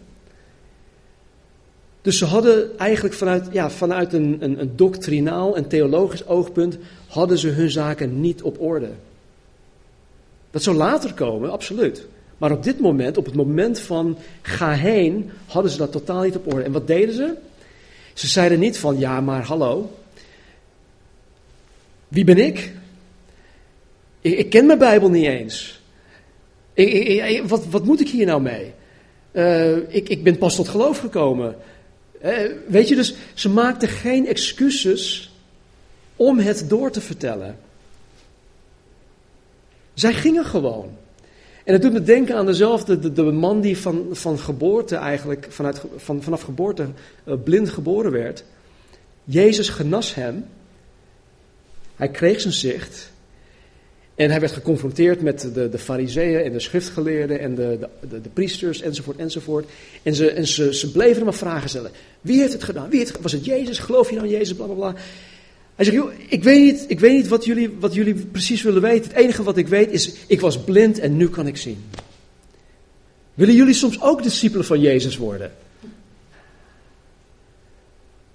Dus 2.01 2.17
ze 2.17 2.25
hadden 2.25 2.77
eigenlijk 2.77 3.15
vanuit, 3.15 3.47
ja, 3.51 3.69
vanuit 3.69 4.13
een, 4.13 4.37
een, 4.39 4.59
een 4.59 4.75
doctrinaal 4.75 5.55
en 5.55 5.67
theologisch 5.67 6.27
oogpunt, 6.27 6.77
hadden 7.07 7.37
ze 7.37 7.47
hun 7.47 7.69
zaken 7.69 8.21
niet 8.21 8.41
op 8.41 8.61
orde. 8.61 8.89
Dat 10.51 10.63
zou 10.63 10.75
later 10.75 11.13
komen, 11.13 11.51
absoluut. 11.51 12.07
Maar 12.37 12.51
op 12.51 12.63
dit 12.63 12.79
moment, 12.79 13.17
op 13.17 13.25
het 13.25 13.35
moment 13.35 13.79
van 13.79 14.17
ga 14.41 14.71
heen, 14.71 15.29
hadden 15.45 15.71
ze 15.71 15.77
dat 15.77 15.91
totaal 15.91 16.23
niet 16.23 16.35
op 16.35 16.53
orde. 16.53 16.63
En 16.63 16.71
wat 16.71 16.87
deden 16.87 17.15
ze? 17.15 17.33
Ze 18.13 18.27
zeiden 18.27 18.59
niet 18.59 18.77
van, 18.77 18.99
ja 18.99 19.21
maar 19.21 19.43
hallo, 19.43 19.91
wie 22.07 22.23
ben 22.23 22.37
ik? 22.37 22.75
Ik, 24.35 24.49
ken 24.49 24.65
mijn 24.65 24.79
Bijbel 24.79 25.09
niet 25.09 25.25
eens. 25.25 25.81
Ik, 26.73 27.43
wat, 27.47 27.65
wat 27.65 27.85
moet 27.85 27.99
ik 27.99 28.09
hier 28.09 28.25
nou 28.25 28.41
mee? 28.41 28.73
Uh, 29.31 29.77
ik, 29.93 30.23
ben 30.23 30.37
pas 30.37 30.55
tot 30.55 30.67
geloof 30.67 30.99
gekomen. 30.99 31.55
Uh, 32.25 32.37
weet 32.67 32.87
je, 32.87 32.95
dus 32.95 33.15
ze 33.33 33.49
maakten 33.49 33.87
geen 33.87 34.27
excuses 34.27 35.31
om 36.15 36.39
het 36.39 36.69
door 36.69 36.91
te 36.91 37.01
vertellen. 37.01 37.59
Zij 39.93 40.13
gingen 40.13 40.45
gewoon. 40.45 40.89
En 41.63 41.73
het 41.73 41.81
doet 41.81 41.93
me 41.93 42.03
denken 42.03 42.35
aan 42.35 42.45
dezelfde, 42.45 43.13
de, 43.13 43.23
man 43.23 43.61
die 43.61 43.77
van, 43.77 44.07
van 44.11 44.39
geboorte 44.39 44.95
eigenlijk, 44.95 45.47
vanuit, 45.49 45.81
van, 45.95 46.21
vanaf 46.21 46.41
geboorte 46.41 46.87
uh, 47.25 47.33
blind 47.43 47.69
geboren 47.69 48.11
werd. 48.11 48.43
Jezus 49.23 49.69
genas 49.69 50.15
hem. 50.15 50.45
Hij 51.95 52.09
kreeg 52.09 52.41
zijn 52.41 52.53
zicht. 52.53 53.11
En 54.17 54.29
hij 54.29 54.39
werd 54.39 54.51
geconfronteerd 54.51 55.21
met 55.21 55.49
de, 55.53 55.69
de 55.69 55.77
fariseeën 55.77 56.43
en 56.43 56.51
de 56.51 56.59
schriftgeleerden 56.59 57.39
en 57.39 57.55
de, 57.55 57.79
de, 58.09 58.21
de, 58.21 58.29
priesters 58.29 58.81
enzovoort 58.81 59.17
enzovoort. 59.17 59.69
En, 60.03 60.15
ze, 60.15 60.31
en 60.31 60.47
ze, 60.47 60.75
ze 60.75 60.91
bleven 60.91 61.23
hem 61.23 61.33
vragen 61.33 61.69
stellen. 61.69 61.91
Wie 62.21 62.39
heeft 62.39 62.53
het 62.53 62.63
gedaan? 62.63 62.89
Wie 62.89 63.07
was 63.21 63.31
het 63.31 63.45
Jezus? 63.45 63.79
Geloof 63.79 64.09
je 64.09 64.15
nou 64.15 64.27
in 64.27 64.33
Jezus? 64.33 64.55
Bla 64.55 64.65
bla 64.65 64.75
bla. 64.75 64.95
Hij 65.75 65.85
zegt, 65.85 66.03
ik 66.27 66.43
weet 66.43 66.63
niet, 66.63 66.85
ik 66.87 66.99
weet 66.99 67.11
niet 67.11 67.27
wat, 67.27 67.45
jullie, 67.45 67.69
wat 67.79 67.93
jullie 67.93 68.13
precies 68.13 68.61
willen 68.61 68.81
weten. 68.81 69.09
Het 69.09 69.19
enige 69.19 69.43
wat 69.43 69.57
ik 69.57 69.67
weet 69.67 69.91
is, 69.91 70.13
ik 70.27 70.41
was 70.41 70.59
blind 70.63 70.99
en 70.99 71.17
nu 71.17 71.29
kan 71.29 71.47
ik 71.47 71.57
zien. 71.57 71.83
Willen 73.33 73.55
jullie 73.55 73.73
soms 73.73 74.01
ook 74.01 74.23
discipelen 74.23 74.65
van 74.65 74.79
Jezus 74.79 75.17
worden? 75.17 75.51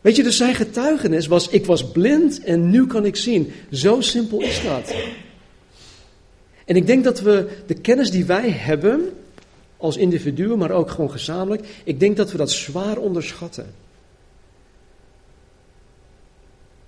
Weet 0.00 0.16
je, 0.16 0.22
dus 0.22 0.36
zijn 0.36 0.54
getuigenis 0.54 1.26
was, 1.26 1.48
ik 1.48 1.66
was 1.66 1.90
blind 1.90 2.42
en 2.44 2.70
nu 2.70 2.86
kan 2.86 3.04
ik 3.04 3.16
zien. 3.16 3.52
Zo 3.70 4.00
simpel 4.00 4.40
is 4.40 4.62
dat. 4.62 4.94
En 6.72 6.78
ik 6.78 6.86
denk 6.86 7.04
dat 7.04 7.20
we 7.20 7.48
de 7.66 7.74
kennis 7.74 8.10
die 8.10 8.24
wij 8.24 8.50
hebben, 8.50 9.10
als 9.76 9.96
individuen, 9.96 10.58
maar 10.58 10.70
ook 10.70 10.90
gewoon 10.90 11.10
gezamenlijk, 11.10 11.66
ik 11.84 12.00
denk 12.00 12.16
dat 12.16 12.32
we 12.32 12.38
dat 12.38 12.50
zwaar 12.50 12.96
onderschatten. 12.96 13.74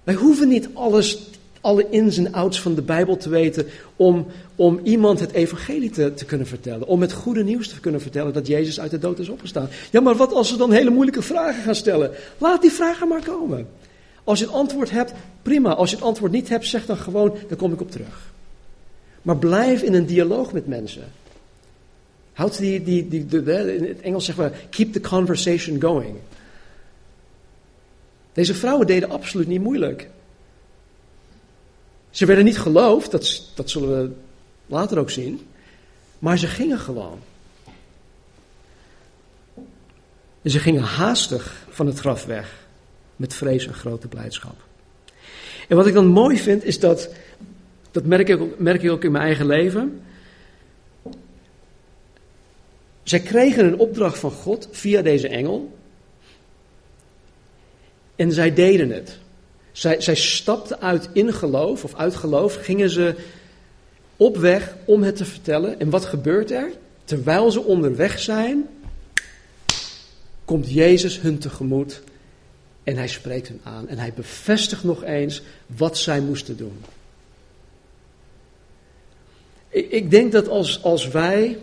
Wij 0.05 0.15
hoeven 0.15 0.49
niet 0.49 0.69
alles, 0.73 1.31
alle 1.61 1.87
ins 1.91 2.17
en 2.17 2.33
outs 2.33 2.61
van 2.61 2.75
de 2.75 2.83
Bijbel 2.83 3.17
te 3.17 3.29
weten 3.29 3.67
om, 3.97 4.27
om 4.57 4.81
iemand 4.83 5.21
het 5.21 5.33
evangelie 5.33 5.91
te, 5.91 6.15
te 6.15 6.25
kunnen 6.25 6.47
vertellen. 6.47 6.87
Om 6.87 7.01
het 7.01 7.13
goede 7.13 7.45
nieuws 7.45 7.69
te 7.69 7.81
kunnen 7.81 8.01
vertellen 8.01 8.33
dat 8.33 8.47
Jezus 8.47 8.81
uit 8.81 8.91
de 8.91 8.99
dood 8.99 9.19
is 9.19 9.29
opgestaan. 9.29 9.69
Ja, 9.91 10.01
maar 10.01 10.17
wat 10.17 10.33
als 10.33 10.49
ze 10.49 10.57
dan 10.57 10.73
hele 10.73 10.91
moeilijke 10.91 11.23
vragen 11.23 11.63
gaan 11.63 11.75
stellen? 11.75 12.11
Laat 12.39 12.63
die 12.63 12.73
vragen 12.73 13.09
maar 13.09 13.25
komen. 13.25 13.69
Als 14.25 14.39
je 14.39 14.45
het 14.45 14.55
antwoord 14.55 14.91
hebt, 14.91 15.13
prima. 15.43 15.75
Als 15.75 15.91
je 15.91 15.97
het 15.97 16.05
antwoord 16.05 16.33
niet 16.33 16.49
hebt, 16.49 16.67
zeg 16.67 16.87
dan 16.87 16.97
gewoon, 16.97 17.37
daar 17.49 17.59
kom 17.59 17.73
ik 17.73 17.81
op 17.81 17.91
terug. 17.91 18.33
Maar 19.25 19.37
blijf 19.37 19.83
in 19.83 19.95
een 19.95 20.07
dialoog 20.07 20.53
met 20.53 20.67
mensen. 20.67 21.13
Houd 22.33 22.59
die, 22.59 22.83
die, 22.83 23.09
die, 23.09 23.27
de, 23.27 23.77
in 23.77 23.85
het 23.85 24.01
Engels 24.01 24.25
zeggen 24.25 24.45
we, 24.45 24.57
keep 24.71 24.93
the 24.93 25.01
conversation 25.01 25.81
going. 25.81 26.17
Deze 28.33 28.55
vrouwen 28.55 28.87
deden 28.87 29.11
absoluut 29.11 29.47
niet 29.47 29.61
moeilijk. 29.61 30.09
Ze 32.11 32.27
werden 32.27 32.45
niet 32.45 32.59
geloofd, 32.59 33.11
dat, 33.11 33.43
dat 33.55 33.71
zullen 33.71 34.03
we 34.03 34.13
later 34.67 34.99
ook 34.99 35.11
zien. 35.11 35.47
Maar 36.19 36.39
ze 36.39 36.47
gingen 36.47 36.79
gewoon. 36.79 37.19
En 40.43 40.51
ze 40.51 40.59
gingen 40.59 40.83
haastig 40.83 41.67
van 41.69 41.87
het 41.87 41.99
graf 41.99 42.25
weg. 42.25 42.67
Met 43.17 43.35
vrees 43.35 43.67
en 43.67 43.75
grote 43.75 44.09
blijdschap. 44.09 44.57
En 45.69 45.77
wat 45.77 45.87
ik 45.87 45.95
dan 45.95 46.07
mooi 46.07 46.39
vind, 46.39 46.65
is 46.65 46.81
dat 46.81 47.09
dat 47.95 48.05
merk 48.05 48.29
ik, 48.29 48.59
merk 48.59 48.83
ik 48.83 48.91
ook 48.91 49.05
in 49.05 49.13
mijn 49.13 49.25
eigen 49.25 49.47
leven. 49.47 50.03
Zij 53.03 53.21
kregen 53.21 53.65
een 53.65 53.79
opdracht 53.79 54.19
van 54.19 54.31
God 54.31 54.69
via 54.71 55.03
deze 55.03 55.29
engel. 55.29 55.77
En 58.17 58.33
zij 58.33 58.55
deden 58.55 58.91
het. 58.91 59.19
Zij, 59.73 60.01
zij 60.01 60.15
stapten 60.15 60.81
uit 60.81 61.09
in 61.13 61.33
geloof, 61.33 61.85
of 61.85 61.95
uit 61.95 62.15
geloof, 62.15 62.55
gingen 62.55 62.91
ze 62.91 63.15
op 64.17 64.37
weg 64.37 64.77
om 64.85 65.03
het 65.03 65.17
te 65.17 65.25
vertellen. 65.25 65.81
En 65.81 65.91
wat 65.91 66.05
gebeurt 66.05 66.51
er? 66.51 66.71
Terwijl 67.05 67.51
ze 67.51 67.61
onderweg 67.61 68.19
zijn, 68.19 68.69
komt 70.45 70.73
Jezus 70.73 71.21
hun 71.21 71.39
tegemoet 71.39 72.03
en 72.83 72.97
hij 72.97 73.09
spreekt 73.09 73.49
hen 73.49 73.61
aan. 73.63 73.89
En 73.89 73.99
hij 73.99 74.13
bevestigt 74.13 74.85
nog 74.85 75.05
eens 75.05 75.43
wat 75.67 75.99
zij 75.99 76.21
moesten 76.21 76.57
doen. 76.57 76.81
Ik, 79.75 80.11
denk 80.11 80.33
dat 80.33 80.49
als, 80.49 80.83
als 80.83 81.09
wij 81.09 81.59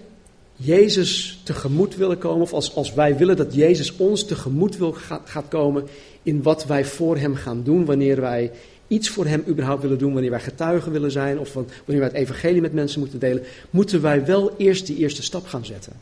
Jezus 0.56 1.40
tegemoet 1.44 1.96
willen 1.96 2.18
komen, 2.18 2.42
of 2.42 2.54
als, 2.54 2.76
als 2.76 2.94
wij 2.94 3.18
willen 3.18 3.38
dat 3.38 3.54
Jezus 3.54 3.96
ons 3.96 4.26
tegemoet 4.26 4.78
wil, 4.78 4.92
gaat, 4.92 5.22
gaat 5.30 5.48
komen 5.48 5.88
in 6.24 6.42
wat 6.42 6.66
wij 6.66 6.86
voor 6.86 7.18
Hem 7.18 7.36
gaan 7.36 7.64
doen, 7.64 7.86
wanneer 7.86 8.22
wij 8.22 8.52
iets 8.88 9.10
voor 9.10 9.26
Hem 9.26 9.44
überhaupt 9.48 9.82
willen 9.82 9.98
doen, 9.98 10.14
wanneer 10.14 10.30
wij 10.30 10.40
getuigen 10.40 10.92
willen 10.92 11.12
zijn, 11.12 11.40
of 11.40 11.54
wanneer 11.54 11.70
wij 11.86 12.04
het 12.04 12.14
evangelie 12.14 12.62
met 12.62 12.74
mensen 12.74 13.00
moeten 13.00 13.20
delen, 13.20 13.44
moeten 13.70 14.02
wij 14.02 14.26
wel 14.26 14.54
eerst 14.58 14.86
die 14.86 14.98
eerste 14.98 15.24
stap 15.24 15.46
gaan 15.46 15.66
zetten. 15.66 15.94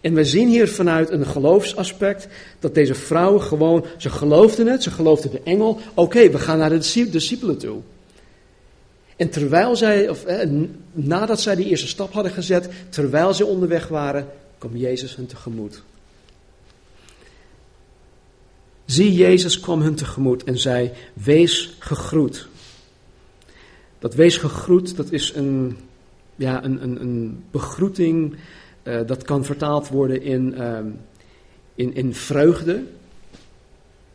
En 0.00 0.14
we 0.14 0.24
zien 0.24 0.48
hier 0.48 0.68
vanuit 0.68 1.10
een 1.10 1.26
geloofsaspect 1.26 2.28
dat 2.58 2.74
deze 2.74 2.94
vrouwen 2.94 3.42
gewoon, 3.42 3.84
ze 3.96 4.10
geloofden 4.10 4.66
het, 4.66 4.82
ze 4.82 4.90
geloofden 4.90 5.30
de 5.30 5.40
engel, 5.44 5.78
oké, 5.94 6.30
we 6.30 6.38
gaan 6.38 6.58
naar 6.58 6.70
de 6.70 7.08
discipelen 7.10 7.58
toe. 7.58 7.80
En 9.16 9.30
terwijl 9.30 9.76
zij, 9.76 10.08
of, 10.08 10.24
eh, 10.24 10.50
nadat 10.92 11.40
zij 11.40 11.54
die 11.54 11.66
eerste 11.66 11.86
stap 11.86 12.12
hadden 12.12 12.32
gezet, 12.32 12.68
terwijl 12.88 13.34
ze 13.34 13.46
onderweg 13.46 13.88
waren, 13.88 14.28
kwam 14.58 14.76
Jezus 14.76 15.16
hun 15.16 15.26
tegemoet. 15.26 15.82
Zie, 18.84 19.12
Jezus 19.12 19.60
kwam 19.60 19.80
hun 19.80 19.94
tegemoet 19.94 20.44
en 20.44 20.58
zei: 20.58 20.90
Wees 21.12 21.76
gegroet. 21.78 22.48
Dat 23.98 24.14
wees 24.14 24.36
gegroet, 24.36 24.96
dat 24.96 25.12
is 25.12 25.34
een, 25.34 25.76
ja, 26.36 26.64
een, 26.64 26.82
een, 26.82 27.00
een 27.00 27.44
begroeting, 27.50 28.36
uh, 28.82 29.00
dat 29.06 29.22
kan 29.22 29.44
vertaald 29.44 29.88
worden 29.88 30.22
in, 30.22 30.54
uh, 30.58 30.78
in, 31.74 31.94
in 31.94 32.14
vreugde. 32.14 32.82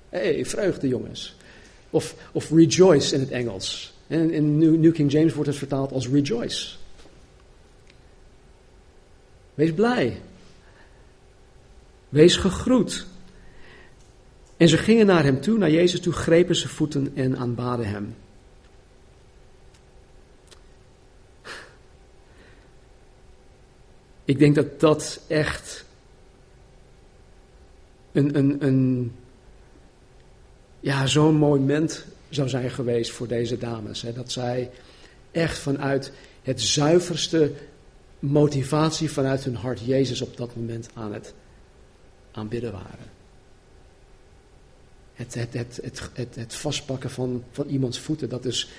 Hé, 0.10 0.20
hey, 0.20 0.46
vreugde 0.46 0.88
jongens. 0.88 1.36
Of, 1.90 2.16
of 2.32 2.52
rejoice 2.52 3.16
in 3.16 3.20
het 3.20 3.32
Engels. 3.32 3.94
En 4.10 4.32
in 4.32 4.58
New, 4.80 4.94
King 4.94 5.12
James 5.12 5.34
wordt 5.34 5.50
het 5.50 5.58
vertaald 5.58 5.92
als 5.92 6.08
rejoice. 6.08 6.76
Wees 9.54 9.74
blij. 9.74 10.22
Wees 12.10 12.36
gegroet. 12.36 13.06
En 14.58 14.70
ze 14.70 14.78
gingen 14.78 15.06
naar 15.06 15.24
hem 15.24 15.42
toe, 15.42 15.58
naar 15.58 15.72
Jezus 15.72 16.00
toe, 16.00 16.14
grepen 16.14 16.56
zijn 16.56 16.70
voeten 16.70 17.12
en 17.16 17.38
aanbaden 17.38 17.88
hem. 17.88 18.16
Ik 24.26 24.40
denk 24.40 24.56
dat 24.56 24.80
dat 24.80 25.22
echt 25.28 25.86
een, 28.12 28.38
een, 28.38 28.66
een 28.66 29.12
ja, 30.80 31.06
zo'n 31.06 31.36
mooi 31.36 31.60
moment 31.60 32.06
zou 32.30 32.50
zijn 32.50 32.70
geweest 32.70 33.12
voor 33.12 33.28
deze 33.28 33.58
dames. 33.58 34.02
Hè? 34.02 34.14
Dat 34.14 34.32
zij 34.32 34.70
echt 35.32 35.58
vanuit 35.58 36.12
het 36.42 36.62
zuiverste 36.62 37.52
motivatie 38.20 39.12
vanuit 39.12 39.44
hun 39.44 39.56
hart 39.56 39.80
Jezus 39.86 40.22
op 40.22 40.38
dat 40.38 40.56
moment 40.56 40.90
aan 40.94 41.14
het 41.14 41.34
aanbidden 42.32 42.72
waren. 42.72 43.18
Het, 45.14 45.34
het, 45.34 45.54
het, 45.54 45.80
het, 46.14 46.36
het, 46.36 46.56
vastpakken 46.56 47.10
van, 47.10 47.44
van 47.52 47.68
iemands 47.68 48.00
voeten, 48.00 48.30
dat 48.30 48.46
is 48.46 48.70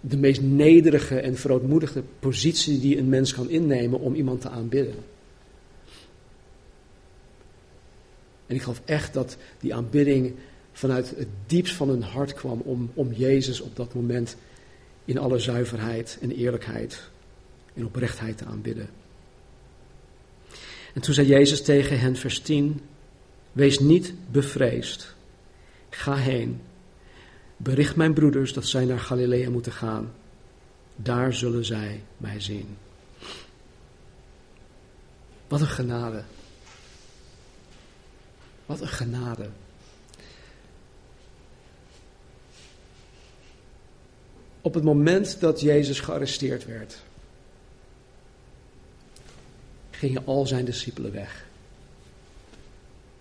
de 0.00 0.16
meest 0.16 0.40
nederige 0.40 1.20
en 1.20 1.36
verootmoedigde 1.36 2.02
positie 2.18 2.80
die 2.80 2.98
een 2.98 3.08
mens 3.08 3.34
kan 3.34 3.50
innemen 3.50 4.00
om 4.00 4.14
iemand 4.14 4.40
te 4.40 4.48
aanbidden. 4.48 4.94
En 8.46 8.54
ik 8.54 8.62
geloof 8.62 8.82
echt 8.84 9.14
dat 9.14 9.36
die 9.60 9.74
aanbidding 9.74 10.34
vanuit 10.76 11.12
het 11.16 11.28
diepst 11.46 11.74
van 11.74 11.88
hun 11.88 12.02
hart 12.02 12.32
kwam 12.32 12.60
om, 12.60 12.90
om 12.94 13.12
Jezus 13.12 13.60
op 13.60 13.76
dat 13.76 13.94
moment 13.94 14.36
in 15.04 15.18
alle 15.18 15.38
zuiverheid 15.38 16.18
en 16.20 16.30
eerlijkheid 16.30 17.10
en 17.74 17.84
oprechtheid 17.84 18.38
te 18.38 18.44
aanbidden. 18.44 18.88
En 20.94 21.00
toen 21.00 21.14
zei 21.14 21.26
Jezus 21.26 21.62
tegen 21.62 22.00
hen, 22.00 22.16
vers 22.16 22.40
10, 22.40 22.80
Wees 23.52 23.78
niet 23.78 24.14
bevreesd. 24.30 25.14
Ga 25.90 26.14
heen. 26.14 26.60
Bericht 27.56 27.96
mijn 27.96 28.14
broeders 28.14 28.52
dat 28.52 28.66
zij 28.66 28.84
naar 28.84 29.00
Galilea 29.00 29.50
moeten 29.50 29.72
gaan. 29.72 30.12
Daar 30.96 31.34
zullen 31.34 31.64
zij 31.64 32.02
mij 32.16 32.40
zien. 32.40 32.76
Wat 35.48 35.60
een 35.60 35.66
genade. 35.66 36.22
Wat 38.66 38.80
een 38.80 38.88
genade. 38.88 39.48
Op 44.66 44.74
het 44.74 44.84
moment 44.84 45.40
dat 45.40 45.60
Jezus 45.60 46.00
gearresteerd 46.00 46.64
werd, 46.64 46.96
gingen 49.90 50.22
al 50.24 50.46
zijn 50.46 50.64
discipelen 50.64 51.12
weg. 51.12 51.46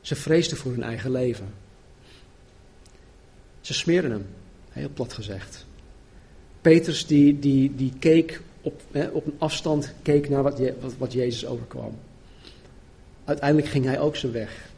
Ze 0.01 0.15
vreesden 0.15 0.57
voor 0.57 0.71
hun 0.71 0.83
eigen 0.83 1.11
leven. 1.11 1.53
Ze 3.61 3.73
smeerden 3.73 4.11
hem, 4.11 4.25
heel 4.69 4.89
plat 4.93 5.13
gezegd. 5.13 5.65
Petrus 6.61 7.05
die, 7.05 7.39
die, 7.39 7.75
die 7.75 7.93
keek 7.99 8.41
op, 8.61 8.81
hè, 8.91 9.07
op 9.07 9.25
een 9.25 9.35
afstand 9.37 9.93
keek 10.01 10.29
naar 10.29 10.43
wat, 10.43 10.59
wat, 10.79 10.93
wat 10.97 11.13
Jezus 11.13 11.45
overkwam. 11.45 11.97
Uiteindelijk 13.25 13.67
ging 13.67 13.85
hij 13.85 13.99
ook 13.99 14.15
zijn 14.15 14.31
weg. 14.31 14.69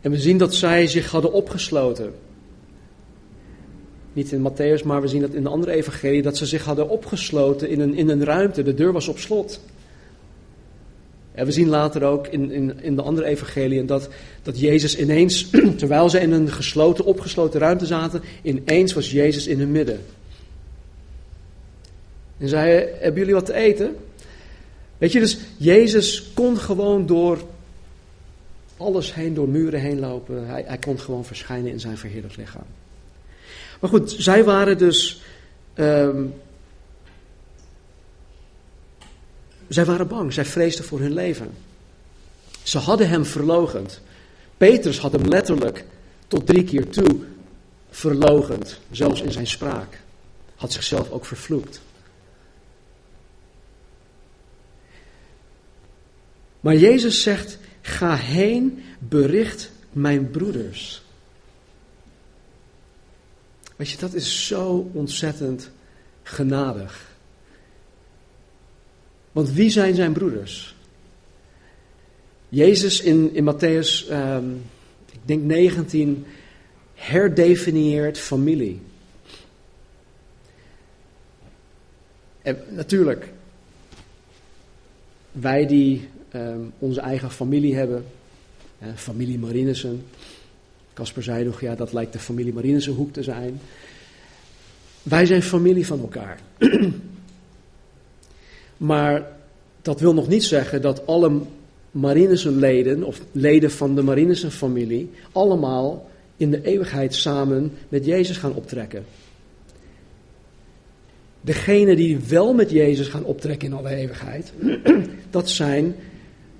En 0.00 0.10
we 0.10 0.18
zien 0.18 0.38
dat 0.38 0.54
zij 0.54 0.86
zich 0.86 1.10
hadden 1.10 1.32
opgesloten. 1.32 2.14
Niet 4.14 4.32
in 4.32 4.50
Matthäus, 4.50 4.84
maar 4.84 5.00
we 5.00 5.08
zien 5.08 5.20
dat 5.20 5.34
in 5.34 5.42
de 5.42 5.48
andere 5.48 5.72
evangelie, 5.72 6.22
dat 6.22 6.36
ze 6.36 6.46
zich 6.46 6.64
hadden 6.64 6.88
opgesloten 6.88 7.68
in 7.68 7.80
een, 7.80 7.94
in 7.94 8.08
een 8.08 8.24
ruimte. 8.24 8.62
De 8.62 8.74
deur 8.74 8.92
was 8.92 9.08
op 9.08 9.18
slot. 9.18 9.60
En 11.32 11.46
we 11.46 11.52
zien 11.52 11.68
later 11.68 12.02
ook 12.02 12.26
in, 12.26 12.50
in, 12.50 12.82
in 12.82 12.96
de 12.96 13.02
andere 13.02 13.26
evangeliën 13.26 13.86
dat, 13.86 14.08
dat 14.42 14.60
Jezus 14.60 14.98
ineens, 14.98 15.50
terwijl 15.76 16.10
ze 16.10 16.20
in 16.20 16.32
een 16.32 16.50
gesloten, 16.50 17.04
opgesloten 17.04 17.60
ruimte 17.60 17.86
zaten, 17.86 18.22
ineens 18.42 18.92
was 18.92 19.10
Jezus 19.10 19.46
in 19.46 19.58
hun 19.58 19.72
midden. 19.72 20.00
En 22.38 22.48
zei, 22.48 22.88
hebben 22.98 23.20
jullie 23.20 23.34
wat 23.34 23.46
te 23.46 23.54
eten? 23.54 23.96
Weet 24.98 25.12
je, 25.12 25.20
dus 25.20 25.38
Jezus 25.56 26.30
kon 26.34 26.58
gewoon 26.58 27.06
door 27.06 27.38
alles 28.76 29.14
heen, 29.14 29.34
door 29.34 29.48
muren 29.48 29.80
heen 29.80 30.00
lopen. 30.00 30.46
Hij, 30.46 30.64
hij 30.66 30.78
kon 30.78 31.00
gewoon 31.00 31.24
verschijnen 31.24 31.70
in 31.70 31.80
zijn 31.80 31.96
verheerlijk 31.96 32.36
lichaam. 32.36 32.66
Maar 33.84 33.92
goed, 33.92 34.14
zij 34.18 34.44
waren 34.44 34.78
dus. 34.78 35.22
Um, 35.74 36.34
zij 39.68 39.84
waren 39.84 40.08
bang, 40.08 40.32
zij 40.32 40.44
vreesden 40.44 40.84
voor 40.84 41.00
hun 41.00 41.12
leven. 41.12 41.54
Ze 42.62 42.78
hadden 42.78 43.08
hem 43.08 43.24
verlogend. 43.24 44.00
Petrus 44.56 44.98
had 44.98 45.12
hem 45.12 45.24
letterlijk 45.24 45.84
tot 46.28 46.46
drie 46.46 46.64
keer 46.64 46.88
toe 46.88 47.20
verlogend, 47.90 48.80
zelfs 48.90 49.20
in 49.20 49.32
zijn 49.32 49.46
spraak. 49.46 50.00
Had 50.54 50.72
zichzelf 50.72 51.10
ook 51.10 51.26
vervloekt. 51.26 51.80
Maar 56.60 56.76
Jezus 56.76 57.22
zegt: 57.22 57.58
Ga 57.80 58.16
heen, 58.16 58.84
bericht 58.98 59.70
mijn 59.92 60.30
broeders. 60.30 61.03
Weet 63.76 63.90
je, 63.90 63.96
dat 63.96 64.14
is 64.14 64.46
zo 64.46 64.90
ontzettend 64.92 65.70
genadig. 66.22 67.12
Want 69.32 69.52
wie 69.52 69.70
zijn 69.70 69.94
zijn 69.94 70.12
broeders? 70.12 70.74
Jezus 72.48 73.00
in, 73.00 73.34
in 73.34 73.54
Matthäus, 73.54 74.10
um, 74.10 74.62
ik 75.12 75.18
denk 75.24 75.42
19, 75.42 76.26
herdefinieert 76.94 78.18
familie. 78.18 78.80
En 82.42 82.58
natuurlijk, 82.68 83.28
wij 85.32 85.66
die 85.66 86.08
um, 86.34 86.72
onze 86.78 87.00
eigen 87.00 87.30
familie 87.30 87.74
hebben, 87.74 88.06
familie 88.94 89.38
Marinissen. 89.38 90.06
Casper 90.94 91.22
zei 91.22 91.44
nog, 91.44 91.60
ja, 91.60 91.74
dat 91.74 91.92
lijkt 91.92 92.12
de 92.12 92.18
familie 92.18 92.52
Marinissen 92.52 92.92
hoek 92.92 93.12
te 93.12 93.22
zijn. 93.22 93.60
Wij 95.02 95.26
zijn 95.26 95.42
familie 95.42 95.86
van 95.86 96.00
elkaar. 96.00 96.40
maar 98.76 99.26
dat 99.82 100.00
wil 100.00 100.14
nog 100.14 100.28
niet 100.28 100.44
zeggen 100.44 100.82
dat 100.82 101.06
alle 101.06 101.40
Marinissen-leden 101.90 103.02
of 103.02 103.20
leden 103.32 103.70
van 103.70 103.94
de 103.94 104.02
Marinissen-familie 104.02 105.10
allemaal 105.32 106.10
in 106.36 106.50
de 106.50 106.62
eeuwigheid 106.62 107.14
samen 107.14 107.72
met 107.88 108.04
Jezus 108.04 108.36
gaan 108.36 108.54
optrekken. 108.54 109.04
Degenen 111.40 111.96
die 111.96 112.18
wel 112.18 112.54
met 112.54 112.70
Jezus 112.70 113.08
gaan 113.08 113.24
optrekken 113.24 113.68
in 113.68 113.74
alle 113.74 113.88
eeuwigheid, 113.88 114.52
dat 115.30 115.50
zijn 115.50 115.94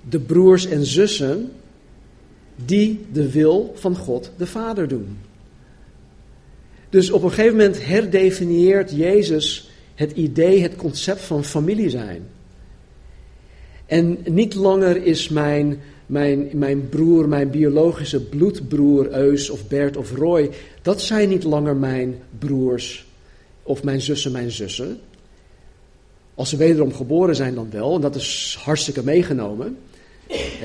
de 0.09 0.19
broers 0.19 0.65
en 0.65 0.85
zussen 0.85 1.51
die 2.55 3.05
de 3.11 3.31
wil 3.31 3.71
van 3.75 3.95
God 3.95 4.31
de 4.37 4.47
Vader 4.47 4.87
doen. 4.87 5.17
Dus 6.89 7.11
op 7.11 7.23
een 7.23 7.29
gegeven 7.31 7.57
moment 7.57 7.85
herdefinieert 7.85 8.91
Jezus 8.91 9.69
het 9.95 10.11
idee, 10.11 10.61
het 10.61 10.75
concept 10.75 11.21
van 11.21 11.43
familie 11.43 11.89
zijn. 11.89 12.27
En 13.85 14.17
niet 14.25 14.53
langer 14.53 15.03
is 15.03 15.29
mijn, 15.29 15.81
mijn, 16.05 16.49
mijn 16.53 16.89
broer, 16.89 17.27
mijn 17.27 17.49
biologische 17.49 18.21
bloedbroer 18.21 19.11
Eus 19.13 19.49
of 19.49 19.67
Bert 19.67 19.97
of 19.97 20.11
Roy, 20.11 20.49
dat 20.81 21.01
zijn 21.01 21.29
niet 21.29 21.43
langer 21.43 21.75
mijn 21.75 22.15
broers 22.39 23.05
of 23.63 23.83
mijn 23.83 24.01
zussen, 24.01 24.31
mijn 24.31 24.51
zussen. 24.51 24.99
Als 26.35 26.49
ze 26.49 26.57
wederom 26.57 26.93
geboren 26.93 27.35
zijn 27.35 27.55
dan 27.55 27.67
wel, 27.71 27.95
en 27.95 28.01
dat 28.01 28.15
is 28.15 28.57
hartstikke 28.63 29.03
meegenomen 29.03 29.77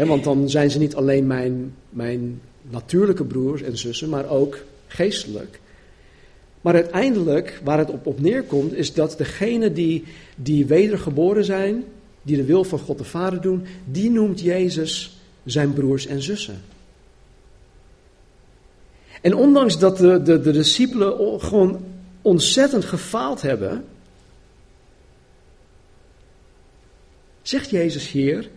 want 0.06 0.24
dan 0.24 0.48
zijn 0.48 0.70
ze 0.70 0.78
niet 0.78 0.94
alleen 0.94 1.26
mijn, 1.26 1.74
mijn 1.90 2.40
natuurlijke 2.62 3.24
broers 3.24 3.62
en 3.62 3.78
zussen, 3.78 4.08
maar 4.08 4.28
ook 4.28 4.58
geestelijk. 4.86 5.60
Maar 6.60 6.74
uiteindelijk, 6.74 7.60
waar 7.64 7.78
het 7.78 7.90
op, 7.90 8.06
op 8.06 8.20
neerkomt, 8.20 8.72
is 8.72 8.92
dat 8.92 9.18
degenen 9.18 9.74
die, 9.74 10.04
die 10.36 10.66
wedergeboren 10.66 11.44
zijn, 11.44 11.84
die 12.22 12.36
de 12.36 12.44
wil 12.44 12.64
van 12.64 12.78
God 12.78 12.98
de 12.98 13.04
Vader 13.04 13.40
doen, 13.40 13.66
die 13.84 14.10
noemt 14.10 14.40
Jezus 14.40 15.18
zijn 15.44 15.72
broers 15.72 16.06
en 16.06 16.22
zussen. 16.22 16.60
En 19.20 19.34
ondanks 19.34 19.78
dat 19.78 19.96
de, 19.96 20.22
de, 20.22 20.40
de 20.40 20.52
discipelen 20.52 21.40
gewoon 21.40 21.84
ontzettend 22.22 22.84
gefaald 22.84 23.42
hebben, 23.42 23.84
zegt 27.42 27.70
Jezus 27.70 28.10
hier, 28.10 28.48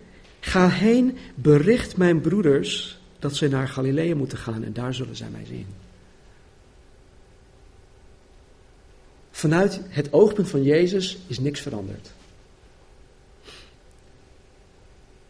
Ga 0.44 0.70
heen, 0.70 1.18
bericht 1.36 1.98
mijn 1.98 2.22
broeders 2.22 3.00
dat 3.20 3.36
ze 3.36 3.48
naar 3.48 3.68
Galilea 3.68 4.16
moeten 4.16 4.38
gaan 4.38 4.64
en 4.64 4.74
daar 4.74 4.94
zullen 4.94 5.16
zij 5.16 5.30
mij 5.30 5.46
zien. 5.46 5.68
Vanuit 9.32 9.80
het 9.90 10.14
oogpunt 10.14 10.50
van 10.50 10.64
Jezus 10.64 11.18
is 11.28 11.40
niks 11.40 11.60
veranderd. 11.60 12.12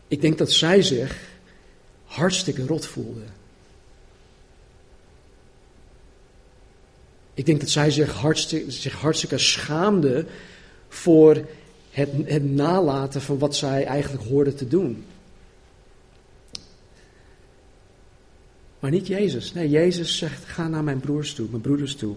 Ik 0.07 0.21
denk 0.21 0.37
dat 0.37 0.51
zij 0.51 0.81
zich 0.81 1.17
hartstikke 2.05 2.65
rot 2.65 2.85
voelden. 2.85 3.33
Ik 7.33 7.45
denk 7.45 7.59
dat 7.59 7.69
zij 7.69 7.91
zich 7.91 8.13
hartstikke, 8.13 8.71
zich 8.71 8.93
hartstikke 8.93 9.37
schaamden 9.37 10.27
voor 10.89 11.45
het, 11.93 12.09
het 12.25 12.51
nalaten 12.51 13.21
van 13.21 13.37
wat 13.37 13.55
zij 13.55 13.85
eigenlijk 13.85 14.23
hoorden 14.23 14.55
te 14.55 14.67
doen. 14.67 15.05
Maar 18.79 18.91
niet 18.91 19.07
Jezus. 19.07 19.53
Nee, 19.53 19.69
Jezus 19.69 20.17
zegt: 20.17 20.45
ga 20.45 20.67
naar 20.67 20.83
mijn 20.83 20.99
broers 20.99 21.33
toe, 21.33 21.47
mijn 21.49 21.61
broeders 21.61 21.95
toe. 21.95 22.15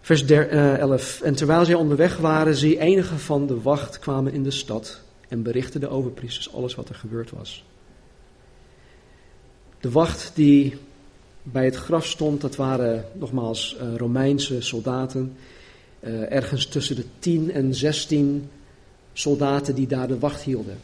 Vers 0.00 0.24
11. 0.24 1.20
Eh, 1.20 1.26
en 1.26 1.34
terwijl 1.34 1.64
zij 1.64 1.74
onderweg 1.74 2.16
waren, 2.16 2.54
zie 2.54 2.78
enige 2.78 3.18
van 3.18 3.46
de 3.46 3.60
wacht 3.60 3.98
kwamen 3.98 4.32
in 4.32 4.42
de 4.42 4.50
stad 4.50 5.00
en 5.28 5.42
berichtten 5.42 5.80
de 5.80 5.88
overpriesters 5.88 6.52
alles 6.52 6.74
wat 6.74 6.88
er 6.88 6.94
gebeurd 6.94 7.30
was. 7.30 7.64
De 9.80 9.90
wacht 9.90 10.30
die 10.34 10.76
bij 11.42 11.64
het 11.64 11.76
graf 11.76 12.06
stond, 12.06 12.40
dat 12.40 12.56
waren 12.56 13.04
nogmaals 13.12 13.76
uh, 13.80 13.96
Romeinse 13.96 14.60
soldaten 14.60 15.36
uh, 16.06 16.32
ergens 16.32 16.66
tussen 16.66 16.96
de 16.96 17.04
10 17.18 17.52
en 17.52 17.74
16 17.74 18.50
soldaten 19.12 19.74
die 19.74 19.86
daar 19.86 20.08
de 20.08 20.18
wacht 20.18 20.42
hielden. 20.42 20.78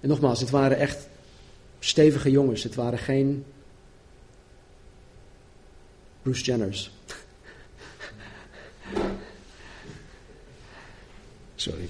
En 0.00 0.08
nogmaals, 0.08 0.40
het 0.40 0.50
waren 0.50 0.78
echt 0.78 1.08
stevige 1.78 2.30
jongens. 2.30 2.62
Het 2.62 2.74
waren 2.74 2.98
geen 2.98 3.44
Bruce 6.22 6.44
Jenners. 6.44 6.90
Sorry. 11.54 11.88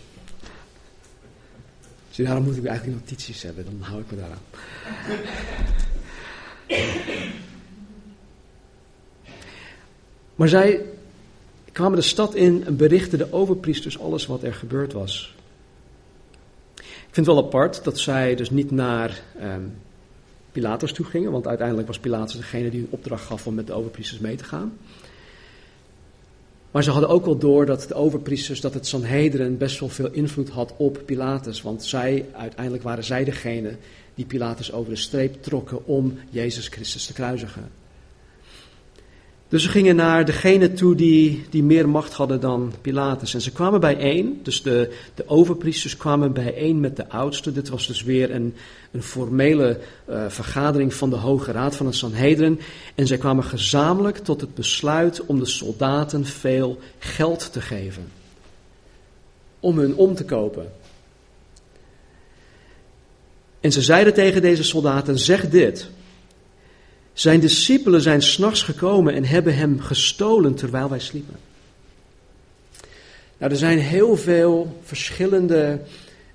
Dus 2.08 2.26
daarom 2.26 2.44
moet 2.44 2.56
ik 2.56 2.64
eigenlijk 2.64 3.00
notities 3.00 3.42
hebben, 3.42 3.64
dan 3.64 3.80
hou 3.80 4.00
ik 4.00 4.10
me 4.10 4.16
daaraan. 4.16 4.42
Maar 10.34 10.48
zij 10.48 10.93
kwamen 11.74 11.98
de 11.98 12.04
stad 12.04 12.34
in 12.34 12.64
en 12.66 12.76
berichten 12.76 13.18
de 13.18 13.32
overpriesters 13.32 13.98
alles 13.98 14.26
wat 14.26 14.42
er 14.42 14.54
gebeurd 14.54 14.92
was. 14.92 15.34
Ik 16.74 17.20
vind 17.20 17.26
het 17.26 17.36
wel 17.36 17.44
apart 17.44 17.84
dat 17.84 17.98
zij 17.98 18.34
dus 18.34 18.50
niet 18.50 18.70
naar 18.70 19.22
um, 19.42 19.76
Pilatus 20.52 20.92
toe 20.92 21.06
gingen, 21.06 21.32
want 21.32 21.46
uiteindelijk 21.46 21.86
was 21.86 21.98
Pilatus 21.98 22.36
degene 22.36 22.70
die 22.70 22.80
een 22.80 22.86
opdracht 22.90 23.24
gaf 23.24 23.46
om 23.46 23.54
met 23.54 23.66
de 23.66 23.72
overpriesters 23.72 24.20
mee 24.20 24.36
te 24.36 24.44
gaan. 24.44 24.78
Maar 26.70 26.82
ze 26.82 26.90
hadden 26.90 27.10
ook 27.10 27.24
wel 27.24 27.38
door 27.38 27.66
dat 27.66 27.88
de 27.88 27.94
overpriesters, 27.94 28.60
dat 28.60 28.74
het 28.74 28.86
Sanhedrin 28.86 29.58
best 29.58 29.80
wel 29.80 29.88
veel 29.88 30.10
invloed 30.10 30.48
had 30.48 30.74
op 30.76 31.02
Pilatus. 31.04 31.62
Want 31.62 31.84
zij, 31.84 32.26
uiteindelijk 32.32 32.84
waren 32.84 33.04
zij 33.04 33.24
degene 33.24 33.76
die 34.14 34.24
Pilatus 34.24 34.72
over 34.72 34.90
de 34.90 34.98
streep 34.98 35.42
trokken 35.42 35.86
om 35.86 36.18
Jezus 36.30 36.68
Christus 36.68 37.06
te 37.06 37.12
kruisigen. 37.12 37.70
Dus 39.54 39.62
ze 39.62 39.68
gingen 39.68 39.96
naar 39.96 40.24
degene 40.24 40.72
toe 40.72 40.94
die, 40.94 41.44
die 41.50 41.62
meer 41.62 41.88
macht 41.88 42.12
hadden 42.12 42.40
dan 42.40 42.72
Pilatus. 42.80 43.34
En 43.34 43.40
ze 43.40 43.52
kwamen 43.52 43.80
bijeen, 43.80 44.40
dus 44.42 44.62
de, 44.62 44.92
de 45.14 45.28
overpriesters 45.28 45.96
kwamen 45.96 46.32
bijeen 46.32 46.80
met 46.80 46.96
de 46.96 47.08
oudsten. 47.08 47.54
Dit 47.54 47.68
was 47.68 47.86
dus 47.86 48.02
weer 48.02 48.30
een, 48.30 48.54
een 48.90 49.02
formele 49.02 49.80
uh, 50.08 50.24
vergadering 50.28 50.94
van 50.94 51.10
de 51.10 51.16
Hoge 51.16 51.52
Raad 51.52 51.76
van 51.76 51.86
het 51.86 51.94
Sanhedrin. 51.94 52.60
En 52.94 53.06
zij 53.06 53.18
kwamen 53.18 53.44
gezamenlijk 53.44 54.18
tot 54.18 54.40
het 54.40 54.54
besluit 54.54 55.26
om 55.26 55.38
de 55.38 55.46
soldaten 55.46 56.24
veel 56.24 56.78
geld 56.98 57.52
te 57.52 57.60
geven. 57.60 58.10
Om 59.60 59.78
hun 59.78 59.96
om 59.96 60.14
te 60.14 60.24
kopen. 60.24 60.72
En 63.60 63.72
ze 63.72 63.82
zeiden 63.82 64.14
tegen 64.14 64.42
deze 64.42 64.62
soldaten: 64.62 65.18
Zeg 65.18 65.48
dit. 65.48 65.88
Zijn 67.14 67.40
discipelen 67.40 68.00
zijn 68.00 68.22
s'nachts 68.22 68.62
gekomen 68.62 69.14
en 69.14 69.24
hebben 69.24 69.56
hem 69.56 69.80
gestolen 69.80 70.54
terwijl 70.54 70.88
wij 70.88 70.98
sliepen. 70.98 71.36
Nou, 73.38 73.52
er 73.52 73.58
zijn 73.58 73.78
heel 73.78 74.16
veel 74.16 74.80
verschillende 74.82 75.80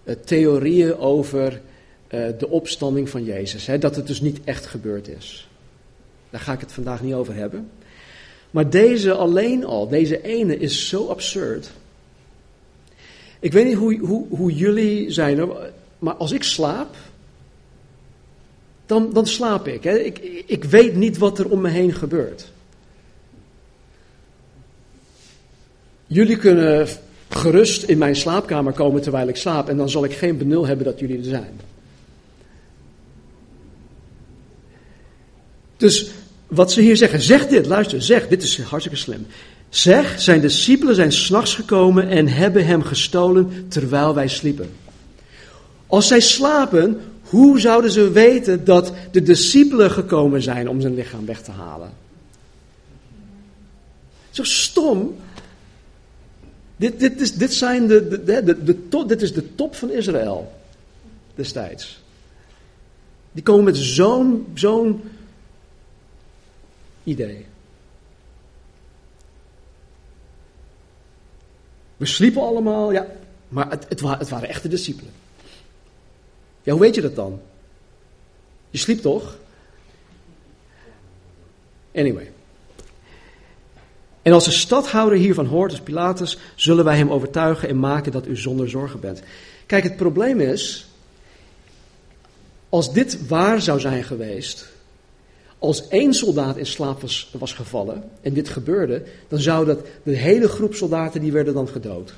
uh, 0.04 0.16
theorieën 0.26 0.98
over 0.98 1.62
uh, 2.10 2.28
de 2.38 2.50
opstanding 2.50 3.10
van 3.10 3.24
Jezus. 3.24 3.66
Hè, 3.66 3.78
dat 3.78 3.96
het 3.96 4.08
dus 4.08 4.22
niet 4.22 4.40
echt 4.44 4.66
gebeurd 4.66 5.08
is. 5.08 5.48
Daar 6.30 6.42
ga 6.42 6.54
ik 6.54 6.60
het 6.60 6.72
vandaag 6.72 7.02
niet 7.02 7.14
over 7.14 7.36
hebben. 7.36 7.70
Maar 8.52 8.70
deze 8.70 9.14
alleen 9.14 9.66
al, 9.66 9.88
deze 9.88 10.22
ene, 10.22 10.58
is 10.58 10.90
zo 10.90 11.08
absurd. 11.08 11.72
Ik 13.40 13.52
weet 13.52 13.66
niet 13.66 13.76
hoe, 13.76 13.98
hoe, 13.98 14.26
hoe 14.30 14.54
jullie 14.54 15.12
zijn, 15.12 15.50
maar 16.00 16.14
als 16.14 16.32
ik 16.32 16.44
slaap, 16.44 16.96
dan, 18.90 19.14
dan 19.14 19.28
slaap 19.28 19.68
ik, 19.68 19.84
hè. 19.84 19.98
ik. 19.98 20.44
Ik 20.46 20.64
weet 20.64 20.96
niet 20.96 21.18
wat 21.18 21.40
er 21.40 21.50
om 21.50 21.62
me 21.62 21.70
heen 21.70 21.94
gebeurt. 21.94 22.52
Jullie 26.08 26.38
kunnen 26.38 26.88
gerust 27.30 27.84
in 27.84 27.98
mijn 27.98 28.16
slaapkamer 28.16 28.74
komen 28.74 29.02
terwijl 29.02 29.28
ik 29.28 29.36
slaap 29.36 29.70
en 29.70 29.78
dan 29.78 29.90
zal 29.90 30.04
ik 30.04 30.14
geen 30.14 30.38
benul 30.38 30.68
hebben 30.68 30.86
dat 30.86 31.00
jullie 31.00 31.18
er 31.18 31.24
zijn. 31.24 31.60
Dus 35.78 36.12
wat 36.48 36.72
ze 36.72 36.82
hier 36.82 36.98
zeggen, 36.98 37.22
zeg 37.22 37.48
dit, 37.48 37.66
luister, 37.66 38.02
zeg, 38.02 38.28
dit 38.28 38.44
is 38.44 38.62
hartstikke 38.62 39.00
slim. 39.00 39.26
Zeg, 39.70 40.22
zijn 40.22 40.42
discipelen 40.42 40.96
zijn 40.96 41.12
s'nachts 41.12 41.56
gekomen 41.56 42.10
en 42.10 42.28
hebben 42.28 42.66
hem 42.66 42.82
gestolen 42.82 43.66
terwijl 43.68 44.14
wij 44.14 44.28
sliepen. 44.28 44.70
Als 45.88 46.08
zij 46.08 46.20
slapen, 46.20 47.02
hoe 47.30 47.60
zouden 47.60 47.92
ze 47.92 48.12
weten 48.12 48.66
dat 48.66 48.94
de 49.12 49.24
discipelen 49.24 49.92
gekomen 49.92 50.42
zijn 50.42 50.70
om 50.70 50.82
zijn 50.82 50.96
lichaam 50.96 51.26
weg 51.26 51.42
te 51.42 51.52
halen? 51.52 51.92
Zo 54.30 54.44
stom. 54.44 55.16
Dit, 56.76 57.00
dit, 57.00 57.22
is, 57.22 57.34
dit, 57.34 57.54
zijn 57.54 57.88
de, 57.88 58.24
de, 58.24 58.44
de, 58.44 58.64
de 58.64 58.88
top, 58.88 59.10
dit 59.10 59.22
is 59.22 59.34
de 59.34 59.56
top 59.56 59.76
van 59.76 59.92
Israël 59.92 60.54
destijds. 61.36 62.02
Die 63.32 63.44
komen 63.44 63.64
met 63.64 63.78
zo'n 63.78 64.48
zo'n 64.54 65.02
idee. 67.04 67.46
We 71.98 72.06
sliepen 72.06 72.42
allemaal, 72.42 72.92
ja, 72.92 73.08
maar 73.48 73.70
het, 73.70 73.86
het, 73.90 74.02
het 74.02 74.30
waren 74.30 74.50
echte 74.50 74.68
discipelen. 74.68 75.19
Ja, 76.70 76.76
hoe 76.76 76.84
weet 76.84 76.96
je 76.96 77.02
dat 77.02 77.16
dan? 77.16 77.42
Je 78.70 78.78
sliep 78.78 79.02
toch? 79.02 79.38
Anyway. 81.96 82.32
En 84.22 84.34
als 84.34 84.46
de 84.46 84.52
stadhouder 84.52 85.18
hiervan 85.18 85.46
hoort, 85.46 85.72
dus 85.72 85.82
Pilatus, 85.82 86.38
zullen 86.56 86.86
wij 86.86 86.98
hem 86.98 87.12
overtuigen 87.12 87.70
en 87.70 87.80
maken 87.80 88.12
dat 88.12 88.28
u 88.28 88.38
zonder 88.38 88.70
zorgen 88.70 89.00
bent. 89.00 89.22
Kijk, 89.66 89.84
het 89.84 89.96
probleem 89.96 90.40
is, 90.40 90.88
als 92.70 92.94
dit 92.94 93.28
waar 93.28 93.62
zou 93.62 93.80
zijn 93.80 94.04
geweest, 94.04 94.66
als 95.60 95.88
één 95.88 96.14
soldaat 96.14 96.58
in 96.58 96.66
slaap 96.66 97.02
was, 97.02 97.32
was 97.40 97.54
gevallen 97.54 98.04
en 98.22 98.34
dit 98.34 98.50
gebeurde, 98.50 99.04
dan 99.28 99.40
zou 99.40 99.66
dat 99.66 99.86
de 100.04 100.16
hele 100.16 100.48
groep 100.48 100.74
soldaten 100.74 101.22
die 101.22 101.32
werden 101.32 101.54
dan 101.54 101.68
gedood. 101.68 102.14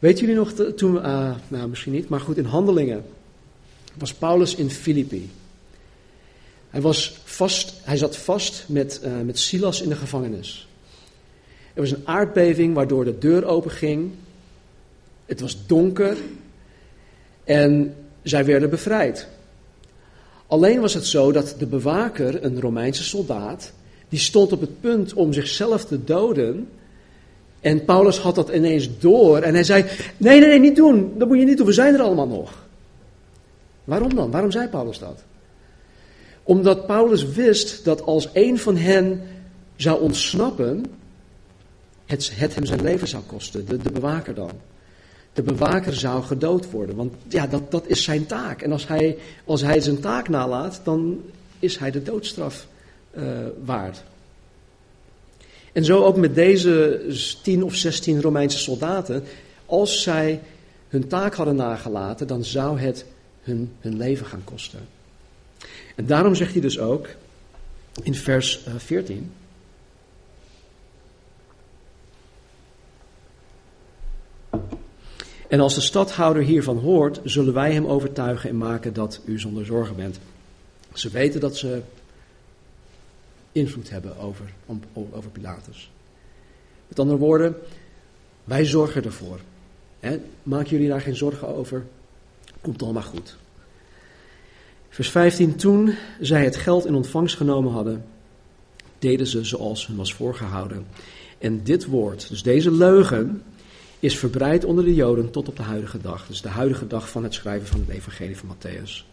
Weet 0.00 0.18
jullie 0.18 0.34
nog, 0.34 0.52
toen, 0.52 0.94
uh, 0.94 1.34
nou 1.48 1.68
misschien 1.68 1.92
niet, 1.92 2.08
maar 2.08 2.20
goed, 2.20 2.36
in 2.36 2.44
handelingen 2.44 3.04
was 3.98 4.14
Paulus 4.14 4.54
in 4.54 4.70
Filippi. 4.70 5.30
Hij, 6.70 6.80
was 6.80 7.18
vast, 7.24 7.74
hij 7.82 7.96
zat 7.96 8.16
vast 8.16 8.64
met, 8.68 9.00
uh, 9.04 9.20
met 9.20 9.38
Silas 9.38 9.82
in 9.82 9.88
de 9.88 9.96
gevangenis. 9.96 10.68
Er 11.74 11.80
was 11.80 11.90
een 11.90 12.08
aardbeving 12.08 12.74
waardoor 12.74 13.04
de 13.04 13.18
deur 13.18 13.44
openging. 13.44 14.10
Het 15.26 15.40
was 15.40 15.66
donker 15.66 16.16
en 17.44 17.94
zij 18.22 18.44
werden 18.44 18.70
bevrijd. 18.70 19.28
Alleen 20.46 20.80
was 20.80 20.94
het 20.94 21.06
zo 21.06 21.32
dat 21.32 21.54
de 21.58 21.66
bewaker, 21.66 22.44
een 22.44 22.60
Romeinse 22.60 23.04
soldaat, 23.04 23.72
die 24.08 24.18
stond 24.18 24.52
op 24.52 24.60
het 24.60 24.80
punt 24.80 25.12
om 25.12 25.32
zichzelf 25.32 25.84
te 25.84 26.04
doden 26.04 26.68
en 27.60 27.84
Paulus 27.84 28.18
had 28.18 28.34
dat 28.34 28.48
ineens 28.48 28.98
door 28.98 29.38
en 29.38 29.54
hij 29.54 29.64
zei: 29.64 29.84
Nee, 30.16 30.40
nee, 30.40 30.48
nee, 30.48 30.58
niet 30.58 30.76
doen. 30.76 31.12
Dat 31.18 31.28
moet 31.28 31.38
je 31.38 31.44
niet 31.44 31.56
doen. 31.56 31.66
We 31.66 31.72
zijn 31.72 31.94
er 31.94 32.00
allemaal 32.00 32.26
nog. 32.26 32.66
Waarom 33.84 34.14
dan? 34.14 34.30
Waarom 34.30 34.50
zei 34.50 34.68
Paulus 34.68 34.98
dat? 34.98 35.22
Omdat 36.42 36.86
Paulus 36.86 37.24
wist 37.24 37.84
dat 37.84 38.02
als 38.02 38.28
een 38.32 38.58
van 38.58 38.76
hen 38.76 39.22
zou 39.76 40.00
ontsnappen, 40.00 40.84
het, 42.06 42.30
het 42.34 42.54
hem 42.54 42.64
zijn 42.64 42.82
leven 42.82 43.08
zou 43.08 43.22
kosten. 43.22 43.66
De, 43.66 43.76
de 43.76 43.90
bewaker 43.90 44.34
dan. 44.34 44.50
De 45.32 45.42
bewaker 45.42 45.94
zou 45.94 46.22
gedood 46.22 46.70
worden. 46.70 46.96
Want 46.96 47.14
ja, 47.28 47.46
dat, 47.46 47.70
dat 47.70 47.86
is 47.86 48.04
zijn 48.04 48.26
taak. 48.26 48.62
En 48.62 48.72
als 48.72 48.86
hij, 48.86 49.18
als 49.44 49.60
hij 49.60 49.80
zijn 49.80 50.00
taak 50.00 50.28
nalaat, 50.28 50.80
dan 50.84 51.20
is 51.58 51.76
hij 51.76 51.90
de 51.90 52.02
doodstraf 52.02 52.66
uh, 53.16 53.24
waard. 53.64 54.02
En 55.72 55.84
zo 55.84 56.04
ook 56.04 56.16
met 56.16 56.34
deze 56.34 57.02
tien 57.42 57.62
of 57.62 57.74
zestien 57.74 58.22
Romeinse 58.22 58.58
soldaten. 58.58 59.24
Als 59.66 60.02
zij 60.02 60.40
hun 60.88 61.08
taak 61.08 61.34
hadden 61.34 61.56
nagelaten, 61.56 62.26
dan 62.26 62.44
zou 62.44 62.80
het 62.80 63.04
hun, 63.42 63.72
hun 63.80 63.96
leven 63.96 64.26
gaan 64.26 64.44
kosten. 64.44 64.80
En 65.96 66.06
daarom 66.06 66.34
zegt 66.34 66.52
hij 66.52 66.60
dus 66.60 66.78
ook 66.78 67.08
in 68.02 68.14
vers 68.14 68.64
14. 68.76 69.32
Eh, 74.50 74.58
en 75.48 75.60
als 75.60 75.74
de 75.74 75.80
stadhouder 75.80 76.42
hiervan 76.42 76.78
hoort, 76.78 77.20
zullen 77.24 77.54
wij 77.54 77.72
hem 77.72 77.86
overtuigen 77.86 78.50
en 78.50 78.56
maken 78.56 78.92
dat 78.92 79.20
u 79.24 79.38
zonder 79.38 79.64
zorgen 79.64 79.96
bent. 79.96 80.18
Ze 80.92 81.08
weten 81.08 81.40
dat 81.40 81.56
ze 81.56 81.82
invloed 83.52 83.90
hebben 83.90 84.18
over, 84.18 84.52
over 85.12 85.30
Pilatus. 85.30 85.90
Met 86.88 86.98
andere 86.98 87.18
woorden, 87.18 87.56
wij 88.44 88.64
zorgen 88.64 89.04
ervoor. 89.04 89.40
Maak 90.42 90.66
jullie 90.66 90.88
daar 90.88 91.00
geen 91.00 91.16
zorgen 91.16 91.48
over. 91.48 91.86
Komt 92.60 92.82
allemaal 92.82 93.02
goed. 93.02 93.36
Vers 94.88 95.10
15. 95.10 95.56
Toen 95.56 95.94
zij 96.20 96.44
het 96.44 96.56
geld 96.56 96.86
in 96.86 96.94
ontvangst 96.94 97.36
genomen 97.36 97.72
hadden, 97.72 98.04
deden 98.98 99.26
ze 99.26 99.44
zoals 99.44 99.86
hun 99.86 99.96
was 99.96 100.14
voorgehouden. 100.14 100.86
En 101.38 101.62
dit 101.62 101.86
woord, 101.86 102.28
dus 102.28 102.42
deze 102.42 102.70
leugen, 102.70 103.42
is 103.98 104.18
verbreid 104.18 104.64
onder 104.64 104.84
de 104.84 104.94
Joden 104.94 105.30
tot 105.30 105.48
op 105.48 105.56
de 105.56 105.62
huidige 105.62 105.98
dag. 105.98 106.26
Dus 106.26 106.42
de 106.42 106.48
huidige 106.48 106.86
dag 106.86 107.10
van 107.10 107.22
het 107.22 107.34
schrijven 107.34 107.68
van 107.68 107.80
het 107.80 107.88
Evangelie 107.88 108.36
van 108.36 108.56
Matthäus. 108.56 109.04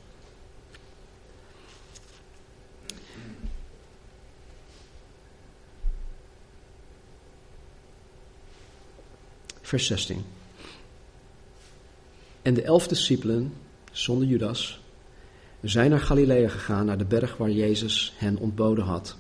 Vers 9.67 9.85
16. 9.85 10.25
En 12.41 12.53
de 12.53 12.61
elf 12.61 12.87
discipelen, 12.87 13.53
zonder 13.91 14.27
Judas, 14.27 14.81
zijn 15.61 15.89
naar 15.89 15.99
Galilea 15.99 16.49
gegaan, 16.49 16.85
naar 16.85 16.97
de 16.97 17.05
berg 17.05 17.37
waar 17.37 17.51
Jezus 17.51 18.13
hen 18.17 18.37
ontboden 18.37 18.83
had. 18.83 19.17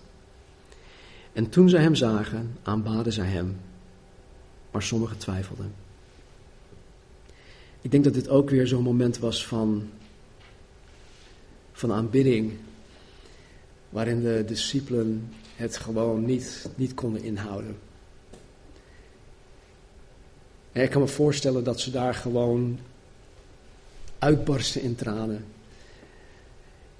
En 1.33 1.49
toen 1.49 1.69
zij 1.69 1.81
hem 1.81 1.95
zagen, 1.95 2.57
aanbaden 2.63 3.13
zij 3.13 3.25
hem, 3.25 3.59
maar 4.71 4.83
sommigen 4.83 5.17
twijfelden. 5.17 5.73
Ik 7.81 7.91
denk 7.91 8.03
dat 8.03 8.13
dit 8.13 8.29
ook 8.29 8.49
weer 8.49 8.67
zo'n 8.67 8.83
moment 8.83 9.17
was 9.17 9.45
van, 9.45 9.89
van 11.71 11.93
aanbidding, 11.93 12.53
waarin 13.89 14.21
de 14.21 14.43
discipelen 14.45 15.33
het 15.55 15.77
gewoon 15.77 16.25
niet, 16.25 16.69
niet 16.75 16.93
konden 16.93 17.23
inhouden. 17.23 17.86
En 20.77 20.83
ik 20.83 20.89
kan 20.89 21.01
me 21.01 21.07
voorstellen 21.07 21.63
dat 21.63 21.79
ze 21.79 21.91
daar 21.91 22.13
gewoon 22.13 22.79
uitbarsten 24.19 24.81
in 24.81 24.95
tranen. 24.95 25.45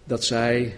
Dat 0.03 0.23
zij 0.23 0.75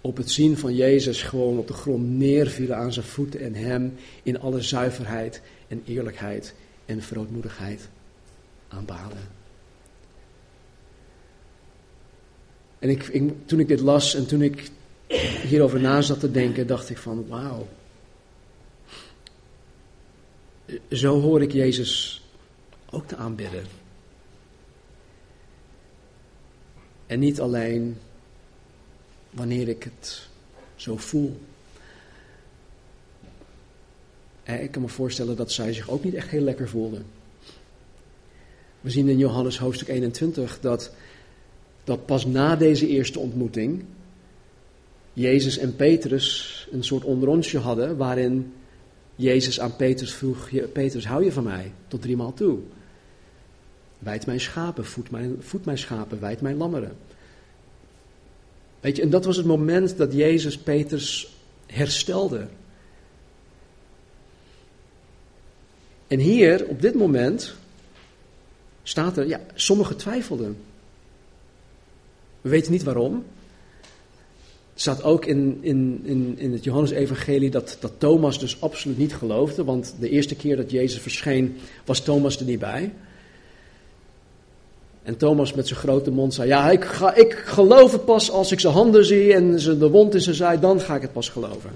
op 0.00 0.16
het 0.16 0.30
zien 0.30 0.58
van 0.58 0.74
Jezus 0.74 1.22
gewoon 1.22 1.58
op 1.58 1.66
de 1.66 1.72
grond 1.72 2.08
neervielen 2.08 2.76
aan 2.76 2.92
zijn 2.92 3.06
voeten 3.06 3.40
en 3.40 3.54
hem 3.54 3.94
in 4.22 4.40
alle 4.40 4.62
zuiverheid 4.62 5.42
en 5.68 5.82
eerlijkheid 5.86 6.54
en 6.84 7.02
verootmoedigheid 7.02 7.88
aanbaden. 8.68 9.28
En 12.78 12.88
ik, 12.88 13.06
ik, 13.06 13.32
toen 13.46 13.60
ik 13.60 13.68
dit 13.68 13.80
las 13.80 14.14
en 14.14 14.26
toen 14.26 14.42
ik 14.42 14.70
hierover 15.42 15.80
na 15.80 16.00
zat 16.00 16.20
te 16.20 16.30
denken, 16.30 16.66
dacht 16.66 16.90
ik 16.90 16.98
van 16.98 17.26
wauw. 17.28 17.66
Zo 20.90 21.20
hoor 21.20 21.42
ik 21.42 21.52
Jezus 21.52 22.22
ook 22.90 23.06
te 23.06 23.16
aanbidden. 23.16 23.64
En 27.06 27.18
niet 27.18 27.40
alleen 27.40 27.96
wanneer 29.30 29.68
ik 29.68 29.82
het 29.82 30.28
zo 30.74 30.96
voel. 30.96 31.40
ik 34.44 34.70
kan 34.70 34.82
me 34.82 34.88
voorstellen 34.88 35.36
dat 35.36 35.52
zij 35.52 35.72
zich 35.72 35.90
ook 35.90 36.04
niet 36.04 36.14
echt 36.14 36.28
heel 36.28 36.42
lekker 36.42 36.68
voelden. 36.68 37.06
We 38.80 38.90
zien 38.90 39.08
in 39.08 39.18
Johannes 39.18 39.58
hoofdstuk 39.58 39.88
21 39.88 40.60
dat, 40.60 40.92
dat 41.84 42.06
pas 42.06 42.26
na 42.26 42.56
deze 42.56 42.88
eerste 42.88 43.18
ontmoeting 43.18 43.84
Jezus 45.12 45.58
en 45.58 45.76
Petrus 45.76 46.68
een 46.70 46.84
soort 46.84 47.04
onderontje 47.04 47.58
hadden 47.58 47.96
waarin 47.96 48.52
Jezus 49.16 49.60
aan 49.60 49.76
Petrus 49.76 50.14
vroeg, 50.14 50.48
Petrus 50.72 51.06
hou 51.06 51.24
je 51.24 51.32
van 51.32 51.44
mij 51.44 51.72
tot 51.88 52.02
driemaal 52.02 52.34
toe? 52.34 52.58
Wijd 53.98 54.26
mijn 54.26 54.40
schapen, 54.40 54.84
voed 54.84 55.10
mijn, 55.10 55.36
voed 55.40 55.64
mijn 55.64 55.78
schapen, 55.78 56.20
wijd 56.20 56.40
mijn 56.40 56.56
lammeren. 56.56 56.96
Weet 58.80 58.96
je, 58.96 59.02
en 59.02 59.10
dat 59.10 59.24
was 59.24 59.36
het 59.36 59.46
moment 59.46 59.96
dat 59.96 60.12
Jezus 60.12 60.58
Petrus 60.58 61.34
herstelde. 61.66 62.46
En 66.06 66.18
hier, 66.18 66.66
op 66.66 66.80
dit 66.80 66.94
moment, 66.94 67.54
staat 68.82 69.16
er, 69.16 69.26
ja, 69.26 69.40
sommigen 69.54 69.96
twijfelden. 69.96 70.56
We 72.40 72.48
weten 72.48 72.72
niet 72.72 72.82
waarom. 72.82 73.24
Staat 74.78 75.02
ook 75.02 75.24
in, 75.24 75.58
in, 75.60 76.00
in, 76.04 76.34
in 76.38 76.52
het 76.52 76.64
Johannes-evangelie 76.64 77.50
dat, 77.50 77.76
dat 77.80 77.92
Thomas 77.98 78.38
dus 78.38 78.60
absoluut 78.60 78.98
niet 78.98 79.14
geloofde, 79.14 79.64
want 79.64 79.94
de 80.00 80.08
eerste 80.08 80.34
keer 80.34 80.56
dat 80.56 80.70
Jezus 80.70 81.00
verscheen 81.00 81.56
was 81.84 82.00
Thomas 82.00 82.38
er 82.38 82.44
niet 82.44 82.58
bij. 82.58 82.92
En 85.02 85.16
Thomas 85.16 85.52
met 85.52 85.68
zijn 85.68 85.80
grote 85.80 86.10
mond 86.10 86.34
zei, 86.34 86.48
ja, 86.48 86.70
ik, 86.70 86.84
ga, 86.84 87.14
ik 87.14 87.32
geloof 87.32 87.92
het 87.92 88.04
pas 88.04 88.30
als 88.30 88.52
ik 88.52 88.60
zijn 88.60 88.72
handen 88.72 89.04
zie 89.04 89.34
en 89.34 89.56
de 89.56 89.90
wond 89.90 90.14
in 90.14 90.20
zijn 90.20 90.34
zij, 90.36 90.58
dan 90.58 90.80
ga 90.80 90.94
ik 90.94 91.02
het 91.02 91.12
pas 91.12 91.28
geloven. 91.28 91.70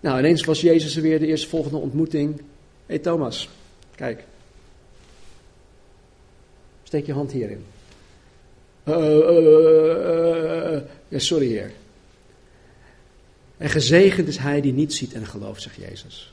Nou, 0.00 0.18
ineens 0.18 0.44
was 0.44 0.60
Jezus 0.60 0.96
er 0.96 1.02
weer 1.02 1.18
de 1.18 1.26
eerste 1.26 1.48
volgende 1.48 1.76
ontmoeting. 1.76 2.36
Hé 2.36 2.42
hey 2.86 2.98
Thomas, 2.98 3.48
kijk. 3.94 4.24
Steek 6.82 7.06
je 7.06 7.12
hand 7.12 7.32
hierin. 7.32 7.64
Uh, 8.84 8.96
uh, 8.96 10.31
ja, 11.12 11.18
sorry 11.18 11.46
heer. 11.46 11.72
En 13.56 13.70
gezegend 13.70 14.28
is 14.28 14.36
hij 14.36 14.60
die 14.60 14.72
niet 14.72 14.94
ziet 14.94 15.12
en 15.12 15.26
gelooft, 15.26 15.62
zegt 15.62 15.76
Jezus. 15.76 16.32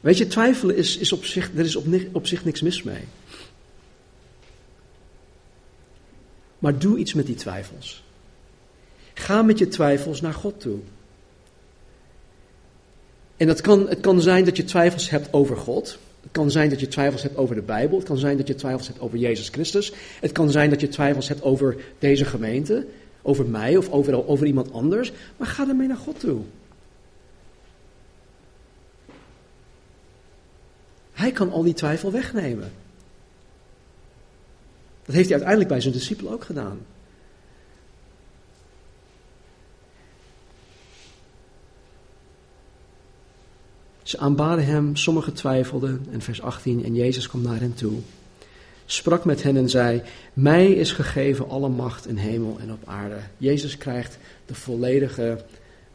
Weet 0.00 0.18
je, 0.18 0.26
twijfelen 0.26 0.76
is, 0.76 0.96
is 0.96 1.12
op 1.12 1.24
zich, 1.24 1.50
er 1.54 1.64
is 1.64 1.76
op, 1.76 1.86
op 2.12 2.26
zich 2.26 2.44
niks 2.44 2.60
mis 2.60 2.82
mee. 2.82 3.04
Maar 6.58 6.78
doe 6.78 6.98
iets 6.98 7.14
met 7.14 7.26
die 7.26 7.34
twijfels. 7.34 8.02
Ga 9.14 9.42
met 9.42 9.58
je 9.58 9.68
twijfels 9.68 10.20
naar 10.20 10.34
God 10.34 10.60
toe. 10.60 10.78
En 13.36 13.46
dat 13.46 13.60
kan, 13.60 13.88
het 13.88 14.00
kan 14.00 14.20
zijn 14.20 14.44
dat 14.44 14.56
je 14.56 14.64
twijfels 14.64 15.10
hebt 15.10 15.32
over 15.32 15.56
God. 15.56 15.98
Het 16.20 16.30
kan 16.32 16.50
zijn 16.50 16.70
dat 16.70 16.80
je 16.80 16.88
twijfels 16.88 17.22
hebt 17.22 17.36
over 17.36 17.54
de 17.54 17.62
Bijbel. 17.62 17.98
Het 17.98 18.06
kan 18.06 18.18
zijn 18.18 18.36
dat 18.36 18.48
je 18.48 18.54
twijfels 18.54 18.86
hebt 18.86 19.00
over 19.00 19.18
Jezus 19.18 19.48
Christus. 19.48 19.92
Het 20.20 20.32
kan 20.32 20.50
zijn 20.50 20.70
dat 20.70 20.80
je 20.80 20.88
twijfels 20.88 21.28
hebt 21.28 21.42
over 21.42 21.76
deze 21.98 22.24
gemeente, 22.24 22.86
over 23.22 23.46
mij 23.46 23.76
of 23.76 23.90
over, 23.90 24.46
iemand 24.46 24.72
anders. 24.72 25.12
Maar 25.36 25.48
ga 25.48 25.68
ermee 25.68 25.88
naar 25.88 25.96
God 25.96 26.20
toe. 26.20 26.40
Hij 31.12 31.32
kan 31.32 31.50
al 31.50 31.62
die 31.62 31.74
twijfel 31.74 32.12
wegnemen. 32.12 32.72
Dat 35.04 35.14
heeft 35.14 35.28
hij 35.28 35.34
uiteindelijk 35.34 35.68
bij 35.68 35.80
zijn 35.80 35.94
discipelen 35.94 36.32
ook 36.32 36.44
gedaan. 36.44 36.78
Ze 44.10 44.18
aanbaden 44.18 44.64
hem, 44.64 44.96
sommigen 44.96 45.32
twijfelden. 45.32 46.06
En 46.10 46.20
vers 46.20 46.42
18, 46.42 46.84
en 46.84 46.94
Jezus 46.94 47.28
kwam 47.28 47.42
naar 47.42 47.60
hen 47.60 47.74
toe. 47.74 47.98
Sprak 48.84 49.24
met 49.24 49.42
hen 49.42 49.56
en 49.56 49.68
zei, 49.68 50.02
mij 50.32 50.72
is 50.72 50.92
gegeven 50.92 51.48
alle 51.48 51.68
macht 51.68 52.06
in 52.06 52.16
hemel 52.16 52.58
en 52.60 52.72
op 52.72 52.82
aarde. 52.84 53.18
Jezus 53.36 53.76
krijgt 53.76 54.18
de 54.46 54.54
volledige 54.54 55.44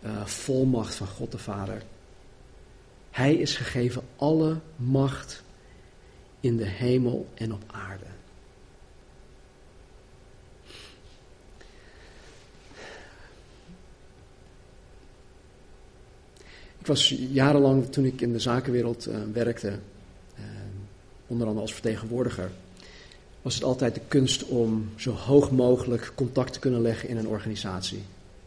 uh, 0.05 0.25
volmacht 0.25 0.95
van 0.95 1.07
God 1.07 1.31
de 1.31 1.37
Vader. 1.37 1.83
Hij 3.11 3.35
is 3.35 3.55
gegeven 3.55 4.01
alle 4.15 4.59
macht 4.75 5.43
in 6.39 6.57
de 6.57 6.67
hemel 6.67 7.27
en 7.33 7.53
op 7.53 7.63
aarde. 7.67 8.14
Ik 16.85 16.91
was 16.91 17.09
jarenlang, 17.31 17.91
toen 17.91 18.05
ik 18.05 18.21
in 18.21 18.33
de 18.33 18.39
zakenwereld 18.39 19.07
uh, 19.07 19.15
werkte, 19.33 19.67
uh, 19.67 20.45
onder 21.27 21.47
andere 21.47 21.65
als 21.65 21.73
vertegenwoordiger, 21.73 22.51
was 23.41 23.55
het 23.55 23.63
altijd 23.63 23.93
de 23.93 24.01
kunst 24.07 24.45
om 24.45 24.89
zo 24.95 25.11
hoog 25.11 25.51
mogelijk 25.51 26.11
contact 26.15 26.53
te 26.53 26.59
kunnen 26.59 26.81
leggen 26.81 27.09
in 27.09 27.17
een 27.17 27.27
organisatie. 27.27 28.03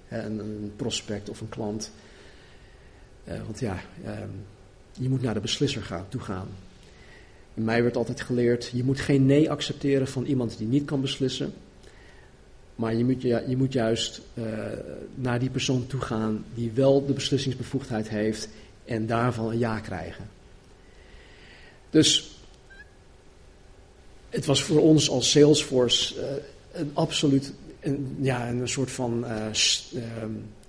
een, 0.08 0.72
prospect 0.76 1.28
of 1.28 1.40
een 1.40 1.48
klant. 1.48 1.90
Uh, 3.28 3.34
want 3.44 3.60
ja, 3.60 3.80
ehm, 4.04 4.30
je 4.92 5.08
moet 5.08 5.22
naar 5.22 5.34
de 5.34 5.40
beslisser 5.40 5.82
gaan, 5.82 6.06
toe 6.08 6.20
gaan. 6.20 6.48
In 7.54 7.64
mij 7.64 7.82
werd 7.82 7.96
altijd 7.96 8.20
geleerd, 8.20 8.70
je 8.74 8.84
moet 8.84 9.00
geen 9.00 9.26
nee 9.26 9.50
accepteren 9.50 10.08
van 10.08 10.24
iemand 10.24 10.58
die 10.58 10.66
niet 10.66 10.84
kan 10.84 11.00
beslissen. 11.00 11.52
Maar 12.78 12.94
je 12.94 13.04
moet, 13.04 13.22
je, 13.22 13.44
je 13.46 13.56
moet 13.56 13.72
juist 13.72 14.20
uh, 14.34 14.44
naar 15.14 15.38
die 15.38 15.50
persoon 15.50 15.86
toe 15.86 16.00
gaan 16.00 16.44
die 16.54 16.70
wel 16.74 17.06
de 17.06 17.12
beslissingsbevoegdheid 17.12 18.08
heeft 18.08 18.48
en 18.84 19.06
daarvan 19.06 19.50
een 19.50 19.58
ja 19.58 19.80
krijgen. 19.80 20.28
Dus 21.90 22.36
het 24.28 24.46
was 24.46 24.62
voor 24.62 24.80
ons 24.80 25.10
als 25.10 25.30
Salesforce 25.30 26.14
uh, 26.14 26.22
een 26.72 26.90
absoluut 26.92 27.52
een, 27.80 28.16
ja, 28.20 28.48
een 28.48 28.68
soort 28.68 28.90
van 28.90 29.24
uh, 29.24 29.46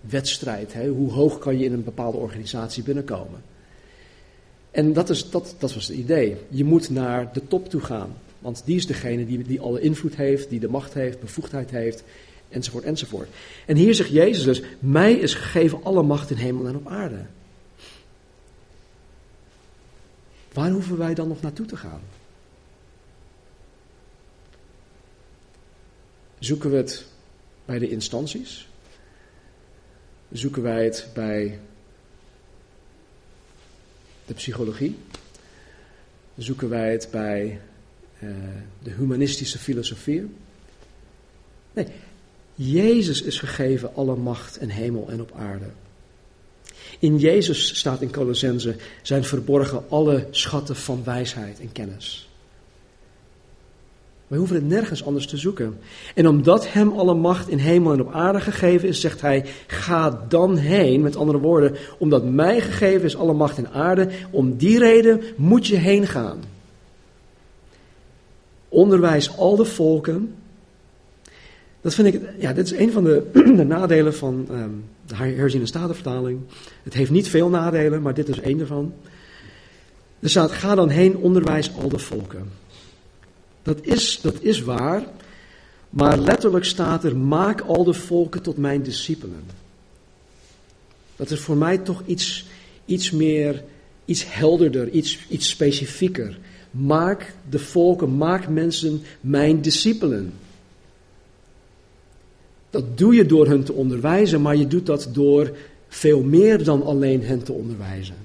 wedstrijd. 0.02 0.74
Hè? 0.74 0.88
Hoe 0.88 1.12
hoog 1.12 1.40
kan 1.40 1.58
je 1.58 1.66
in 1.66 1.74
een 1.74 1.84
bepaalde 1.84 2.18
organisatie 2.18 2.84
binnenkomen? 2.84 3.42
En 4.72 4.94
dat, 4.94 5.10
is, 5.10 5.30
dat, 5.30 5.56
dat 5.60 5.74
was 5.74 5.88
het 5.88 5.98
idee. 5.98 6.38
Je 6.48 6.64
moet 6.64 6.90
naar 6.90 7.34
de 7.34 7.48
top 7.48 7.70
toe 7.70 7.82
gaan. 7.82 8.14
Want 8.40 8.62
die 8.66 8.76
is 8.76 8.88
degene 8.88 9.26
die, 9.26 9.44
die 9.44 9.62
alle 9.62 9.82
invloed 9.82 10.16
heeft, 10.16 10.50
die 10.50 10.60
de 10.60 10.70
macht 10.70 10.94
heeft, 10.94 11.20
bevoegdheid 11.20 11.72
heeft, 11.72 12.04
enzovoort, 12.50 12.84
enzovoort. 12.84 13.30
En 13.66 13.76
hier 13.76 13.96
zegt 13.96 14.10
Jezus 14.10 14.44
dus, 14.44 14.62
mij 14.80 15.14
is 15.14 15.34
gegeven 15.34 15.84
alle 15.84 16.04
macht 16.04 16.30
in 16.30 16.38
hemel 16.38 16.68
en 16.68 16.76
op 16.76 16.88
aarde. 16.88 17.26
Waar 20.54 20.72
hoeven 20.72 20.98
wij 20.98 21.14
dan 21.14 21.28
nog 21.28 21.42
naartoe 21.42 21.66
te 21.66 21.78
gaan? 21.78 22.02
Zoeken 26.40 26.72
we 26.72 26.78
het 26.78 27.06
bij 27.66 27.80
de 27.80 27.90
instanties? 27.90 28.68
Zoeken 30.32 30.62
wij 30.62 30.84
het 30.84 31.08
bij 31.14 31.60
de 34.26 34.34
psychologie? 34.34 34.98
zoeken 36.42 36.70
wij 36.70 36.92
het 36.92 37.08
bij 37.12 37.60
uh, 38.24 38.30
de 38.84 38.90
humanistische 38.90 39.58
filosofie. 39.58 40.26
Nee, 41.74 41.88
Jezus 42.56 43.22
is 43.22 43.40
gegeven 43.40 43.96
alle 43.96 44.16
macht 44.16 44.58
en 44.58 44.70
hemel 44.70 45.08
en 45.10 45.22
op 45.22 45.32
aarde. 45.36 45.66
In 47.00 47.18
Jezus 47.18 47.78
staat 47.78 48.02
in 48.02 48.12
Colossense 48.12 48.76
zijn 49.02 49.24
verborgen 49.24 49.84
alle 49.90 50.28
schatten 50.32 50.76
van 50.76 51.04
wijsheid 51.04 51.60
en 51.60 51.72
kennis. 51.72 52.30
Wij 54.28 54.38
hoeven 54.38 54.56
het 54.56 54.68
nergens 54.68 55.06
anders 55.06 55.28
te 55.28 55.38
zoeken. 55.38 55.78
En 56.16 56.28
omdat 56.28 56.74
hem 56.74 56.92
alle 56.92 57.14
macht 57.14 57.50
in 57.50 57.58
hemel 57.58 57.94
en 57.94 58.02
op 58.02 58.14
aarde 58.14 58.42
gegeven 58.42 58.88
is, 58.88 59.02
zegt 59.02 59.22
hij: 59.22 59.46
ga 59.68 60.26
dan 60.28 60.58
heen. 60.58 61.02
Met 61.02 61.16
andere 61.16 61.40
woorden, 61.40 61.76
omdat 61.98 62.24
mij 62.26 62.62
gegeven 62.62 63.06
is 63.06 63.18
alle 63.18 63.34
macht 63.34 63.58
in 63.58 63.68
aarde, 63.68 64.10
om 64.32 64.58
die 64.58 64.80
reden 64.80 65.22
moet 65.36 65.68
je 65.68 65.76
heen 65.76 66.08
gaan. 66.08 66.40
Onderwijs 68.70 69.38
al 69.38 69.56
de 69.56 69.66
volken. 69.66 70.36
Dat 71.82 71.94
vind 71.94 72.14
ik, 72.14 72.22
ja, 72.40 72.54
dit 72.54 72.66
is 72.66 72.78
een 72.78 72.92
van 72.92 73.04
de, 73.04 73.30
de 73.58 73.64
nadelen 73.64 74.16
van 74.16 74.48
um, 74.52 74.84
de 75.06 75.16
herziene 75.16 75.66
statenvertaling. 75.66 76.40
Het 76.84 76.94
heeft 76.94 77.12
niet 77.12 77.28
veel 77.28 77.50
nadelen, 77.50 78.02
maar 78.02 78.14
dit 78.14 78.28
is 78.28 78.40
één 78.40 78.60
ervan. 78.60 78.94
Er 80.20 80.30
staat: 80.30 80.52
ga 80.52 80.76
dan 80.76 80.90
heen, 80.90 81.18
onderwijs 81.18 81.72
al 81.82 81.90
de 81.90 82.00
volken. 82.00 82.50
Dat 83.62 83.80
is, 83.82 84.20
dat 84.22 84.42
is 84.42 84.62
waar, 84.62 85.04
maar 85.90 86.18
letterlijk 86.18 86.66
staat 86.66 87.04
er: 87.04 87.18
maak 87.18 87.62
al 87.62 87.84
de 87.84 87.94
volken 87.94 88.42
tot 88.42 88.58
mijn 88.58 88.84
discipelen. 88.84 89.44
Dat 91.16 91.30
is 91.30 91.40
voor 91.40 91.58
mij 91.58 91.78
toch 91.78 92.02
iets, 92.06 92.46
iets 92.86 93.12
meer, 93.12 93.64
iets 94.06 94.26
helderder, 94.28 94.90
iets, 94.90 95.20
iets 95.30 95.50
specifieker. 95.50 96.38
Maak 96.72 97.34
de 97.50 97.60
volken, 97.60 98.18
maak 98.18 98.48
mensen 98.48 99.02
mijn 99.22 99.62
discipelen. 99.62 100.34
Dat 102.70 102.98
doe 102.98 103.16
je 103.16 103.26
door 103.26 103.48
hen 103.48 103.64
te 103.64 103.74
onderwijzen, 103.74 104.42
maar 104.42 104.56
je 104.56 104.68
doet 104.68 104.86
dat 104.86 105.10
door 105.12 105.52
veel 105.88 106.24
meer 106.24 106.64
dan 106.64 106.84
alleen 106.84 107.24
hen 107.24 107.44
te 107.44 107.54
onderwijzen. 107.54 108.16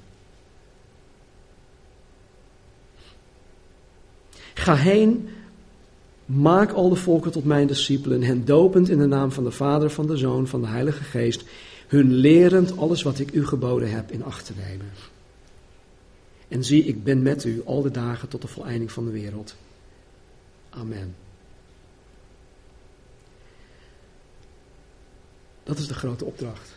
Ga 4.54 4.74
heen, 4.74 5.28
maak 6.26 6.72
al 6.72 6.88
de 6.88 6.96
volken 6.96 7.30
tot 7.30 7.44
mijn 7.44 7.66
discipelen, 7.66 8.22
hen 8.22 8.44
dopend 8.44 8.88
in 8.88 8.98
de 8.98 9.06
naam 9.06 9.32
van 9.32 9.44
de 9.44 9.50
Vader, 9.50 9.90
van 9.90 10.06
de 10.06 10.16
Zoon, 10.16 10.46
van 10.46 10.60
de 10.60 10.66
Heilige 10.66 11.04
Geest, 11.04 11.44
hun 11.86 12.12
lerend 12.12 12.76
alles 12.78 13.02
wat 13.02 13.18
ik 13.18 13.32
u 13.32 13.46
geboden 13.46 13.90
heb 13.90 14.10
in 14.10 14.24
acht 14.24 14.46
te 14.46 14.52
nemen. 14.66 14.86
En 16.54 16.64
zie, 16.64 16.84
ik 16.84 17.04
ben 17.04 17.22
met 17.22 17.44
u 17.44 17.62
al 17.64 17.82
de 17.82 17.90
dagen 17.90 18.28
tot 18.28 18.42
de 18.42 18.48
voleinding 18.48 18.92
van 18.92 19.04
de 19.04 19.10
wereld. 19.10 19.56
Amen. 20.70 21.16
Dat 25.62 25.78
is 25.78 25.86
de 25.86 25.94
grote 25.94 26.24
opdracht. 26.24 26.76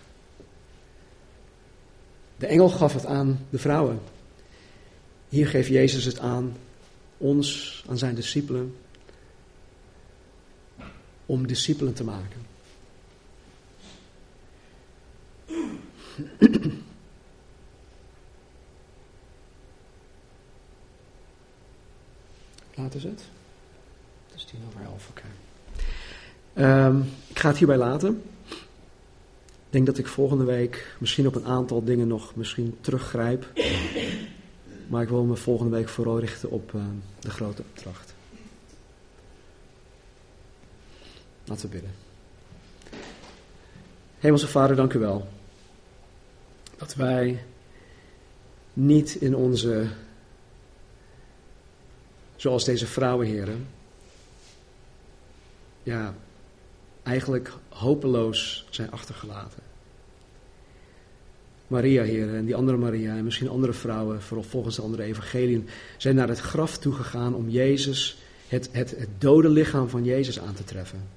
De 2.37 2.47
engel 2.47 2.69
gaf 2.69 2.93
het 2.93 3.05
aan 3.05 3.45
de 3.49 3.57
vrouwen. 3.57 3.99
Hier 5.29 5.47
geeft 5.47 5.69
Jezus 5.69 6.05
het 6.05 6.19
aan 6.19 6.57
ons, 7.17 7.83
aan 7.89 7.97
zijn 7.97 8.15
discipelen, 8.15 8.75
om 11.25 11.47
discipelen 11.47 11.93
te 11.93 12.03
maken. 12.03 12.45
Laat 22.77 22.86
is 22.97 23.03
het? 23.03 23.23
Is 24.35 24.43
tien 24.43 24.59
over 24.67 24.81
elf, 24.81 25.09
oké. 25.09 25.27
Ehm, 26.53 27.01
ik 27.27 27.39
ga 27.39 27.47
het 27.47 27.57
hierbij 27.57 27.77
laten. 27.77 28.21
Ik 29.39 29.73
denk 29.73 29.85
dat 29.85 29.97
ik 29.97 30.07
volgende 30.07 30.43
week 30.43 30.95
misschien 30.99 31.27
op 31.27 31.35
een 31.35 31.45
aantal 31.45 31.83
dingen 31.83 32.07
nog 32.07 32.35
misschien 32.35 32.77
teruggrijp. 32.81 33.51
Maar 34.87 35.01
ik 35.01 35.09
wil 35.09 35.23
me 35.23 35.35
volgende 35.35 35.75
week 35.75 35.89
vooral 35.89 36.19
richten 36.19 36.51
op 36.51 36.71
uh, 36.73 36.81
de 37.19 37.29
grote 37.29 37.63
opdracht. 37.69 38.13
Laten 41.43 41.69
we 41.69 41.75
bidden. 41.75 41.91
Hemelse 44.19 44.47
Vader, 44.47 44.75
dank 44.75 44.93
u 44.93 44.99
wel. 44.99 45.27
Dat 46.77 46.95
wij 46.95 47.43
niet 48.73 49.15
in 49.15 49.35
onze, 49.35 49.87
zoals 52.47 52.65
deze 52.65 52.87
vrouwen, 52.87 53.27
heren, 53.27 53.67
ja, 55.83 56.15
eigenlijk 57.03 57.51
hopeloos 57.69 58.67
zijn 58.69 58.91
achtergelaten. 58.91 59.63
Maria, 61.67 62.03
heren, 62.03 62.35
en 62.35 62.45
die 62.45 62.55
andere 62.55 62.77
Maria 62.77 63.15
en 63.15 63.23
misschien 63.23 63.49
andere 63.49 63.73
vrouwen, 63.73 64.21
vooral 64.21 64.45
volgens 64.45 64.75
de 64.75 64.81
andere 64.81 65.03
evangeliën, 65.03 65.67
zijn 65.97 66.15
naar 66.15 66.27
het 66.27 66.39
graf 66.39 66.77
toegegaan 66.77 67.35
om 67.35 67.49
Jezus, 67.49 68.17
het, 68.47 68.69
het, 68.71 68.91
het 68.97 69.09
dode 69.17 69.49
lichaam 69.49 69.89
van 69.89 70.03
Jezus 70.03 70.39
aan 70.39 70.53
te 70.53 70.63
treffen. 70.63 71.07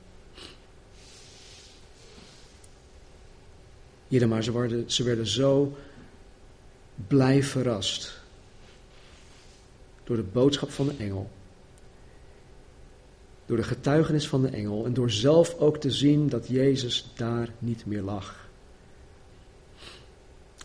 Heren, 4.09 4.29
maar 4.29 4.43
ze 4.43 4.53
werden, 4.53 4.91
ze 4.91 5.03
werden 5.03 5.27
zo 5.27 5.77
blij 7.07 7.43
verrast 7.43 8.20
door 10.11 10.19
de 10.19 10.31
boodschap 10.33 10.71
van 10.71 10.87
de 10.87 10.95
engel. 10.99 11.31
Door 13.47 13.57
de 13.57 13.63
getuigenis 13.63 14.29
van 14.29 14.43
de 14.43 14.49
engel 14.49 14.85
en 14.85 14.95
door 14.95 15.11
zelf 15.11 15.59
ook 15.59 15.77
te 15.77 15.91
zien 15.91 16.29
dat 16.29 16.49
Jezus 16.49 17.13
daar 17.17 17.49
niet 17.59 17.87
meer 17.87 18.03
lag. 18.03 18.49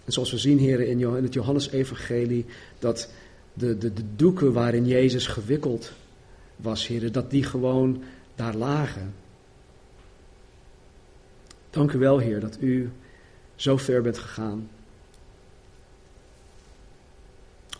En 0.06 0.12
zoals 0.12 0.32
we 0.32 0.38
zien, 0.38 0.60
heren, 0.60 0.88
in 0.88 1.24
het 1.24 1.34
Johannes-evangelie, 1.34 2.46
dat 2.80 3.10
de, 3.54 3.78
de, 3.78 3.94
de 3.94 4.16
doeken 4.16 4.54
waarin 4.54 4.86
Jezus 4.86 5.28
gewikkeld 5.28 5.92
was, 6.56 6.88
heren, 6.88 7.14
dat 7.14 7.32
die 7.32 7.44
gewoon 7.44 8.04
daar 8.36 8.56
lagen. 8.56 9.14
Dank 11.70 11.92
u 11.92 11.98
wel, 11.98 12.18
Heer, 12.18 12.40
dat 12.40 12.58
u 12.60 12.92
zo 13.56 13.78
ver 13.78 14.02
bent 14.02 14.18
gegaan. 14.18 14.70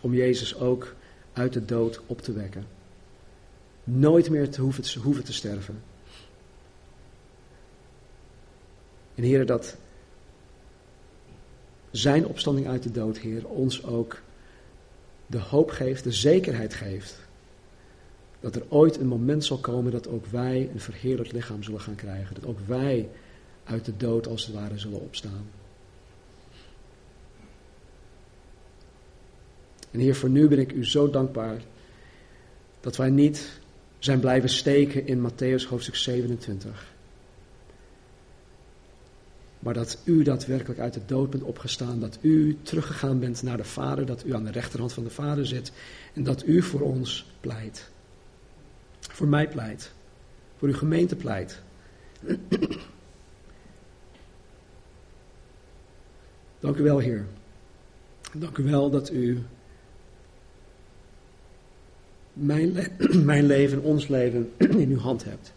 Om 0.00 0.14
Jezus 0.14 0.58
ook 0.58 0.94
uit 1.36 1.52
de 1.52 1.64
dood 1.64 2.00
op 2.06 2.20
te 2.20 2.32
wekken. 2.32 2.66
Nooit 3.84 4.30
meer 4.30 4.50
te 4.50 4.60
hoeven, 4.60 4.82
te, 4.82 4.98
hoeven 4.98 5.24
te 5.24 5.32
sterven. 5.32 5.82
En 9.14 9.22
Heer, 9.22 9.46
dat 9.46 9.76
zijn 11.90 12.26
opstanding 12.26 12.68
uit 12.68 12.82
de 12.82 12.90
dood, 12.90 13.18
Heer, 13.18 13.46
ons 13.46 13.84
ook 13.84 14.22
de 15.26 15.38
hoop 15.38 15.70
geeft, 15.70 16.04
de 16.04 16.12
zekerheid 16.12 16.74
geeft. 16.74 17.18
Dat 18.40 18.56
er 18.56 18.64
ooit 18.68 18.98
een 18.98 19.06
moment 19.06 19.44
zal 19.44 19.58
komen 19.58 19.92
dat 19.92 20.08
ook 20.08 20.26
wij 20.26 20.70
een 20.72 20.80
verheerlijk 20.80 21.32
lichaam 21.32 21.62
zullen 21.62 21.80
gaan 21.80 21.94
krijgen. 21.94 22.34
Dat 22.34 22.46
ook 22.46 22.58
wij 22.66 23.08
uit 23.64 23.84
de 23.84 23.96
dood 23.96 24.26
als 24.26 24.46
het 24.46 24.54
ware 24.54 24.78
zullen 24.78 25.00
opstaan. 25.00 25.46
En 29.96 30.02
Heer, 30.02 30.14
voor 30.14 30.30
nu 30.30 30.48
ben 30.48 30.58
ik 30.58 30.72
u 30.72 30.86
zo 30.86 31.10
dankbaar 31.10 31.62
dat 32.80 32.96
wij 32.96 33.10
niet 33.10 33.60
zijn 33.98 34.20
blijven 34.20 34.48
steken 34.48 35.06
in 35.06 35.30
Matthäus 35.30 35.68
hoofdstuk 35.68 35.94
27. 35.94 36.94
Maar 39.58 39.74
dat 39.74 39.98
u 40.04 40.22
daadwerkelijk 40.22 40.80
uit 40.80 40.94
de 40.94 41.00
dood 41.06 41.30
bent 41.30 41.42
opgestaan, 41.42 42.00
dat 42.00 42.18
u 42.20 42.58
teruggegaan 42.62 43.18
bent 43.18 43.42
naar 43.42 43.56
de 43.56 43.64
Vader, 43.64 44.06
dat 44.06 44.24
u 44.24 44.34
aan 44.34 44.44
de 44.44 44.50
rechterhand 44.50 44.92
van 44.92 45.04
de 45.04 45.10
Vader 45.10 45.46
zit 45.46 45.72
en 46.14 46.22
dat 46.22 46.46
u 46.46 46.62
voor 46.62 46.80
ons 46.80 47.26
pleit. 47.40 47.90
Voor 49.00 49.28
mij 49.28 49.48
pleit, 49.48 49.92
voor 50.56 50.68
uw 50.68 50.74
gemeente 50.74 51.16
pleit. 51.16 51.62
Dank 56.60 56.76
u 56.76 56.82
wel, 56.82 56.98
Heer. 56.98 57.26
Dank 58.32 58.58
u 58.58 58.64
wel 58.64 58.90
dat 58.90 59.10
u 59.10 59.44
mijn, 62.36 62.76
mijn 63.24 63.46
leven, 63.46 63.82
ons 63.82 64.08
leven 64.08 64.52
in 64.58 64.90
uw 64.90 64.98
hand 64.98 65.24
hebt. 65.24 65.52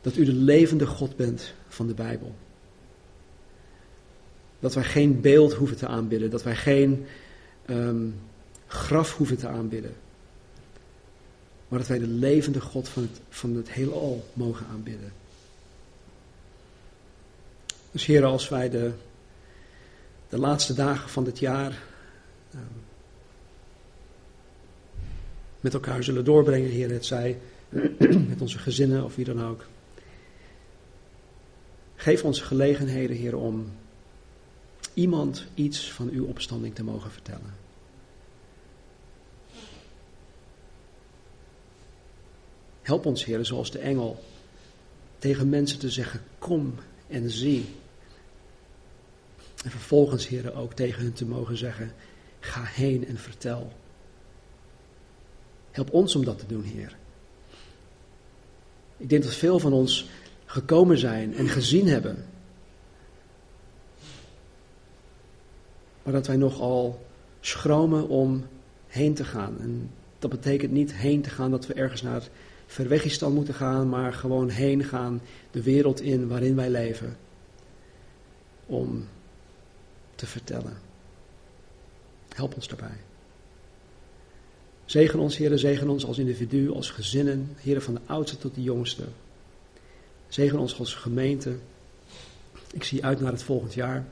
Dat 0.00 0.16
u 0.16 0.24
de 0.24 0.32
levende 0.32 0.86
God 0.86 1.16
bent 1.16 1.52
van 1.68 1.86
de 1.86 1.94
Bijbel. 1.94 2.34
Dat 4.60 4.74
wij 4.74 4.84
geen 4.84 5.20
beeld 5.20 5.52
hoeven 5.52 5.76
te 5.76 5.86
aanbidden, 5.86 6.30
dat 6.30 6.42
wij 6.42 6.56
geen 6.56 7.06
um, 7.66 8.14
graf 8.66 9.16
hoeven 9.16 9.36
te 9.36 9.48
aanbidden. 9.48 9.94
Maar 11.68 11.78
dat 11.78 11.88
wij 11.88 11.98
de 11.98 12.06
levende 12.06 12.60
God 12.60 12.88
van 12.88 13.02
het, 13.02 13.20
van 13.28 13.56
het 13.56 13.72
heelal 13.72 14.24
mogen 14.32 14.66
aanbidden. 14.66 15.12
Dus 17.90 18.06
Heer, 18.06 18.24
als 18.24 18.48
wij 18.48 18.70
de, 18.70 18.92
de 20.28 20.38
laatste 20.38 20.74
dagen 20.74 21.10
van 21.10 21.24
dit 21.24 21.38
jaar 21.38 21.82
um, 22.54 22.60
met 25.60 25.74
elkaar 25.74 26.04
zullen 26.04 26.24
doorbrengen, 26.24 26.70
Heer, 26.70 26.90
het 26.90 27.06
zij 27.06 27.38
met 28.28 28.40
onze 28.40 28.58
gezinnen 28.58 29.04
of 29.04 29.14
wie 29.14 29.24
dan 29.24 29.44
ook. 29.44 29.66
Geef 31.96 32.24
ons 32.24 32.40
gelegenheden, 32.40 33.16
Heer, 33.16 33.36
om 33.36 33.72
iemand 34.94 35.46
iets 35.54 35.92
van 35.92 36.08
uw 36.08 36.26
opstanding 36.26 36.74
te 36.74 36.84
mogen 36.84 37.10
vertellen. 37.10 37.54
Help 42.82 43.06
ons, 43.06 43.24
Heer, 43.24 43.44
zoals 43.44 43.70
de 43.70 43.78
engel, 43.78 44.24
tegen 45.18 45.48
mensen 45.48 45.78
te 45.78 45.90
zeggen: 45.90 46.20
Kom 46.38 46.74
en 47.06 47.30
zie. 47.30 47.64
En 49.64 49.70
vervolgens, 49.70 50.28
Heer, 50.28 50.54
ook 50.54 50.74
tegen 50.74 51.02
hen 51.02 51.12
te 51.12 51.24
mogen 51.24 51.56
zeggen: 51.56 51.92
Ga 52.40 52.62
heen 52.64 53.06
en 53.06 53.18
vertel. 53.18 53.72
Help 55.70 55.92
ons 55.92 56.16
om 56.16 56.24
dat 56.24 56.38
te 56.38 56.46
doen, 56.46 56.62
Heer. 56.62 56.96
Ik 58.96 59.08
denk 59.08 59.22
dat 59.22 59.34
veel 59.34 59.58
van 59.58 59.72
ons 59.72 60.08
gekomen 60.44 60.98
zijn 60.98 61.36
en 61.36 61.48
gezien 61.48 61.88
hebben. 61.88 62.24
Maar 66.02 66.12
dat 66.12 66.26
wij 66.26 66.36
nogal 66.36 67.06
schromen 67.40 68.08
om 68.08 68.46
heen 68.86 69.14
te 69.14 69.24
gaan. 69.24 69.60
En 69.60 69.90
dat 70.18 70.30
betekent 70.30 70.72
niet 70.72 70.94
heen 70.94 71.22
te 71.22 71.30
gaan 71.30 71.50
dat 71.50 71.66
we 71.66 71.74
ergens 71.74 72.02
naar 72.02 72.28
Verwegistan 72.66 73.32
moeten 73.32 73.54
gaan, 73.54 73.88
maar 73.88 74.12
gewoon 74.12 74.48
heen 74.48 74.84
gaan 74.84 75.20
de 75.50 75.62
wereld 75.62 76.00
in 76.00 76.28
waarin 76.28 76.56
wij 76.56 76.70
leven. 76.70 77.16
Om 78.66 79.08
te 80.14 80.26
vertellen. 80.26 80.78
Help 82.28 82.54
ons 82.54 82.68
daarbij. 82.68 83.09
Zegen 84.90 85.18
ons, 85.18 85.36
Heer, 85.36 85.58
zegen 85.58 85.88
ons 85.88 86.04
als 86.04 86.18
individu, 86.18 86.70
als 86.70 86.90
gezinnen, 86.90 87.48
Heer, 87.56 87.82
van 87.82 87.94
de 87.94 88.00
oudste 88.06 88.38
tot 88.38 88.54
de 88.54 88.62
jongste. 88.62 89.04
Zegen 90.28 90.58
ons 90.58 90.78
als 90.78 90.94
gemeente. 90.94 91.56
Ik 92.72 92.84
zie 92.84 93.04
uit 93.04 93.20
naar 93.20 93.32
het 93.32 93.42
volgend 93.42 93.74
jaar. 93.74 94.04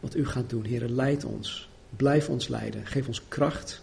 Wat 0.00 0.14
u 0.14 0.26
gaat 0.26 0.50
doen, 0.50 0.64
Heer, 0.64 0.88
leid 0.88 1.24
ons. 1.24 1.68
Blijf 1.96 2.28
ons 2.28 2.48
leiden. 2.48 2.86
Geef 2.86 3.06
ons 3.06 3.22
kracht. 3.28 3.82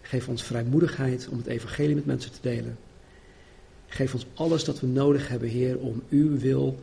Geef 0.00 0.28
ons 0.28 0.42
vrijmoedigheid 0.42 1.28
om 1.28 1.38
het 1.38 1.46
evangelie 1.46 1.94
met 1.94 2.06
mensen 2.06 2.32
te 2.32 2.40
delen. 2.40 2.78
Geef 3.86 4.14
ons 4.14 4.26
alles 4.34 4.64
dat 4.64 4.80
we 4.80 4.86
nodig 4.86 5.28
hebben, 5.28 5.48
Heer, 5.48 5.78
om 5.78 6.02
uw 6.08 6.38
wil 6.38 6.78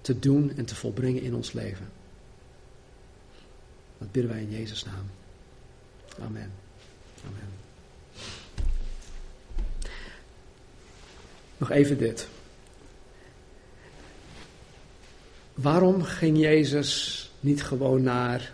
te 0.00 0.18
doen 0.18 0.52
en 0.56 0.64
te 0.64 0.74
volbrengen 0.74 1.22
in 1.22 1.34
ons 1.34 1.52
leven. 1.52 1.88
Dat 3.98 4.12
bidden 4.12 4.32
wij 4.32 4.42
in 4.42 4.50
Jezus' 4.50 4.84
naam. 4.84 5.23
Amen. 6.20 6.52
Amen. 7.26 7.48
Nog 11.56 11.70
even 11.70 11.98
dit. 11.98 12.28
Waarom 15.54 16.02
ging 16.02 16.38
Jezus 16.38 17.30
niet 17.40 17.62
gewoon 17.62 18.02
naar 18.02 18.52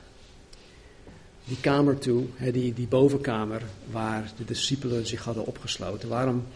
die 1.44 1.60
kamer 1.60 1.98
toe, 1.98 2.26
die, 2.52 2.74
die 2.74 2.86
bovenkamer 2.86 3.62
waar 3.90 4.30
de 4.36 4.44
discipelen 4.44 5.06
zich 5.06 5.24
hadden 5.24 5.46
opgesloten? 5.46 6.08
Waarom 6.08 6.46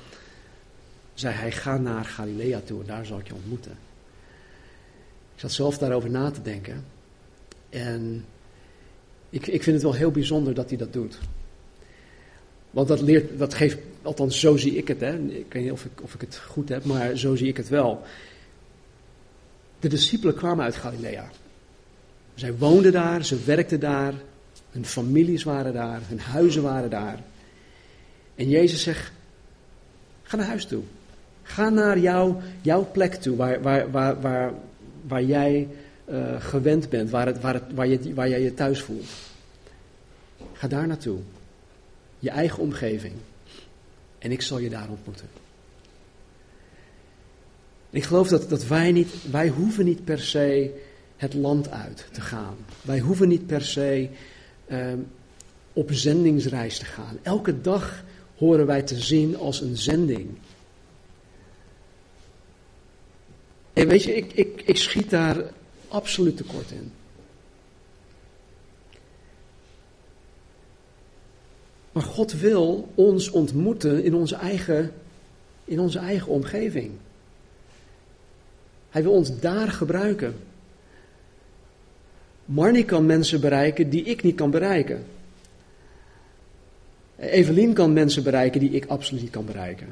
zei 1.14 1.34
hij: 1.34 1.52
Ga 1.52 1.76
naar 1.76 2.05
Galilea 2.05 2.61
toe 2.61 2.80
en 2.80 2.86
daar 2.86 3.07
zal 3.07 3.18
ik 3.18 3.26
je 3.26 3.34
ontmoeten? 3.34 3.72
Ik 5.34 5.40
zat 5.40 5.52
zelf 5.52 5.78
daarover 5.78 6.11
na 6.11 6.30
te 6.30 6.42
denken. 6.42 6.84
En 7.68 8.24
ik, 9.35 9.47
ik 9.47 9.62
vind 9.62 9.76
het 9.76 9.82
wel 9.82 9.95
heel 9.95 10.11
bijzonder 10.11 10.55
dat 10.55 10.68
hij 10.68 10.78
dat 10.78 10.93
doet. 10.93 11.18
Want 12.70 12.89
dat, 12.89 13.01
leert, 13.01 13.39
dat 13.39 13.55
geeft, 13.55 13.78
althans 14.03 14.41
zo 14.41 14.57
zie 14.57 14.76
ik 14.76 14.89
het, 14.89 15.01
hè. 15.01 15.18
ik 15.18 15.53
weet 15.53 15.62
niet 15.62 15.72
of 15.72 15.85
ik, 15.85 16.03
of 16.03 16.14
ik 16.14 16.20
het 16.20 16.37
goed 16.37 16.68
heb, 16.68 16.85
maar 16.85 17.16
zo 17.16 17.35
zie 17.35 17.49
ik 17.49 17.57
het 17.57 17.68
wel. 17.68 18.03
De 19.80 19.89
discipelen 19.89 20.35
kwamen 20.35 20.64
uit 20.64 20.74
Galilea. 20.74 21.30
Zij 22.35 22.57
woonden 22.57 22.93
daar, 22.93 23.24
ze 23.24 23.45
werkten 23.45 23.80
daar, 23.80 24.14
hun 24.70 24.85
families 24.85 25.43
waren 25.43 25.72
daar, 25.72 26.01
hun 26.05 26.20
huizen 26.20 26.62
waren 26.62 26.91
daar. 26.91 27.18
En 28.35 28.49
Jezus 28.49 28.82
zegt, 28.82 29.12
ga 30.22 30.37
naar 30.37 30.47
huis 30.47 30.66
toe. 30.66 30.82
Ga 31.43 31.68
naar 31.68 31.99
jouw, 31.99 32.41
jouw 32.61 32.91
plek 32.93 33.14
toe, 33.14 33.37
waar, 33.37 33.62
waar, 33.62 33.91
waar, 33.91 34.20
waar, 34.20 34.53
waar 35.07 35.22
jij 35.22 35.68
uh, 36.11 36.40
gewend 36.40 36.88
bent, 36.88 37.11
waar, 37.11 37.26
het, 37.26 37.40
waar, 37.40 37.55
het, 37.55 37.62
waar, 37.74 37.86
je, 37.86 38.14
waar 38.14 38.28
jij 38.28 38.42
je 38.42 38.55
thuis 38.55 38.82
voelt. 38.82 39.11
Ga 40.52 40.68
daar 40.68 40.86
naartoe. 40.86 41.18
Je 42.18 42.30
eigen 42.30 42.62
omgeving. 42.62 43.14
En 44.18 44.32
ik 44.32 44.42
zal 44.42 44.59
je 44.59 44.68
daar 44.68 44.88
ontmoeten. 44.88 45.28
Ik 47.90 48.05
geloof 48.05 48.28
dat, 48.28 48.48
dat 48.48 48.66
wij 48.66 48.92
niet, 48.92 49.30
wij 49.30 49.48
hoeven 49.48 49.84
niet 49.84 50.05
per 50.05 50.20
se 50.20 50.70
het 51.16 51.34
land 51.34 51.70
uit 51.70 52.07
te 52.12 52.20
gaan. 52.20 52.57
Wij 52.82 52.98
hoeven 52.98 53.28
niet 53.28 53.46
per 53.46 53.62
se 53.62 54.09
uh, 54.68 54.92
op 55.72 55.92
zendingsreis 55.92 56.78
te 56.78 56.84
gaan. 56.84 57.18
Elke 57.22 57.61
dag 57.61 58.05
horen 58.36 58.66
wij 58.66 58.82
te 58.82 59.00
zien 59.00 59.36
als 59.36 59.61
een 59.61 59.76
zending. 59.76 60.28
En 63.72 63.88
weet 63.88 64.02
je, 64.02 64.14
ik, 64.14 64.32
ik, 64.32 64.62
ik 64.64 64.76
schiet 64.76 65.11
daar 65.11 65.36
absoluut 65.95 66.36
tekort 66.36 66.70
in. 66.70 66.92
Maar 71.92 72.03
God 72.03 72.32
wil 72.32 72.88
ons 72.95 73.30
ontmoeten 73.30 74.05
in 74.05 74.14
onze 74.14 74.34
eigen, 74.34 74.92
in 75.64 75.80
onze 75.80 75.99
eigen 75.99 76.28
omgeving. 76.28 76.90
Hij 78.90 79.03
wil 79.03 79.12
ons 79.12 79.38
daar 79.40 79.70
gebruiken. 79.70 80.34
Marnie 82.45 82.84
kan 82.84 83.07
mensen 83.07 83.40
bereiken 83.40 83.90
die 83.90 84.05
ik 84.05 84.22
niet 84.22 84.36
kan 84.36 84.51
bereiken. 84.51 85.05
Evelien 87.16 87.72
kan 87.72 87.92
mensen 87.92 88.22
bereiken 88.22 88.61
die 88.61 88.70
ik 88.70 88.86
absoluut 88.86 89.22
niet 89.22 89.30
kan 89.30 89.45
bereiken. 89.45 89.88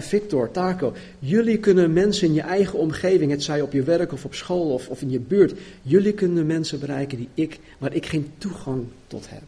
Victor, 0.00 0.50
Taco, 0.50 0.92
jullie 1.18 1.58
kunnen 1.58 1.92
mensen 1.92 2.26
in 2.26 2.34
je 2.34 2.40
eigen 2.40 2.78
omgeving, 2.78 3.30
het 3.30 3.42
zij 3.42 3.60
op 3.60 3.72
je 3.72 3.82
werk 3.82 4.12
of 4.12 4.24
op 4.24 4.34
school 4.34 4.72
of, 4.72 4.88
of 4.88 5.02
in 5.02 5.10
je 5.10 5.20
buurt, 5.20 5.54
jullie 5.82 6.12
kunnen 6.12 6.46
mensen 6.46 6.80
bereiken 6.80 7.18
die 7.18 7.28
ik, 7.34 7.58
waar 7.78 7.94
ik 7.94 8.06
geen 8.06 8.30
toegang 8.38 8.84
tot 9.06 9.30
heb. 9.30 9.42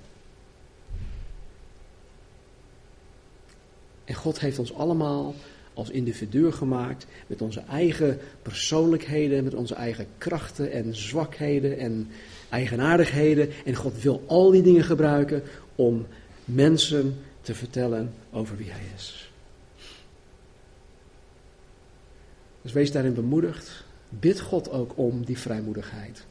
En 4.05 4.15
God 4.15 4.41
heeft 4.41 4.59
ons 4.59 4.75
allemaal 4.75 5.35
als 5.75 5.91
individu 5.91 6.53
gemaakt 6.53 7.07
met 7.27 7.43
onze 7.43 7.63
eigen 7.71 8.19
persoonlijkheden, 8.43 9.45
met 9.45 9.55
onze 9.55 9.75
eigen 9.75 10.07
krachten 10.19 10.73
en 10.73 10.97
zwakheden 10.97 11.79
en 11.79 12.09
eigenaardigheden. 12.49 13.49
En 13.65 13.75
God 13.75 14.03
wil 14.03 14.23
al 14.27 14.51
die 14.51 14.63
dingen 14.63 14.85
gebruiken 14.85 15.43
om 15.75 16.07
mensen 16.45 17.17
te 17.41 17.55
vertellen 17.55 18.15
over 18.31 18.57
wie 18.57 18.71
Hij 18.71 18.85
is. 18.97 19.24
Dus 22.65 22.73
wees 22.73 22.93
daarin 22.93 23.15
bemoedigd. 23.15 23.85
Bid 24.09 24.41
God 24.41 24.71
ook 24.71 24.93
om 24.95 25.25
die 25.25 25.39
vrijmoedigheid. 25.39 26.25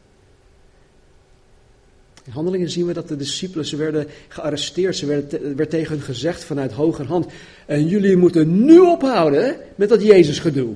In 2.23 2.31
handelingen 2.31 2.69
zien 2.69 2.85
we 2.85 2.93
dat 2.93 3.07
de 3.07 3.15
discipelen, 3.15 3.65
ze 3.65 3.75
werden 3.75 4.07
gearresteerd, 4.27 4.95
ze 4.95 5.05
werden 5.05 5.55
werd 5.55 5.69
tegen 5.69 5.95
hun 5.95 6.03
gezegd 6.03 6.43
vanuit 6.43 6.71
hogerhand. 6.71 7.25
En 7.65 7.87
jullie 7.87 8.17
moeten 8.17 8.65
nu 8.65 8.79
ophouden 8.79 9.55
met 9.75 9.89
dat 9.89 10.03
Jezus 10.03 10.39
gedoe. 10.39 10.73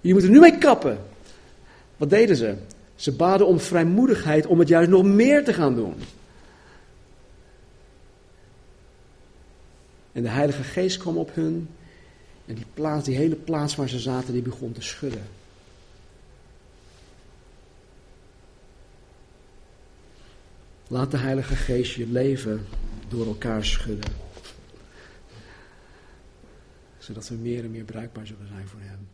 Jullie 0.00 0.12
moeten 0.12 0.30
nu 0.30 0.40
mee 0.40 0.58
kappen. 0.58 0.98
Wat 1.96 2.10
deden 2.10 2.36
ze? 2.36 2.54
Ze 2.94 3.12
baden 3.12 3.46
om 3.46 3.60
vrijmoedigheid 3.60 4.46
om 4.46 4.58
het 4.58 4.68
juist 4.68 4.90
nog 4.90 5.04
meer 5.04 5.44
te 5.44 5.52
gaan 5.52 5.74
doen. 5.74 5.94
En 10.12 10.22
de 10.22 10.28
Heilige 10.28 10.62
Geest 10.62 10.98
kwam 10.98 11.16
op 11.16 11.34
hun. 11.34 11.68
En 12.46 12.54
die 12.54 12.66
plaats, 12.74 13.04
die 13.04 13.16
hele 13.16 13.34
plaats 13.34 13.74
waar 13.74 13.88
ze 13.88 13.98
zaten, 13.98 14.32
die 14.32 14.42
begon 14.42 14.72
te 14.72 14.82
schudden. 14.82 15.26
Laat 20.86 21.10
de 21.10 21.16
Heilige 21.16 21.56
Geest 21.56 21.92
je 21.92 22.06
leven 22.06 22.66
door 23.08 23.26
elkaar 23.26 23.64
schudden. 23.64 24.12
Zodat 26.98 27.28
we 27.28 27.34
meer 27.34 27.64
en 27.64 27.70
meer 27.70 27.84
bruikbaar 27.84 28.26
zullen 28.26 28.48
zijn 28.48 28.68
voor 28.68 28.80
Hem. 28.80 29.08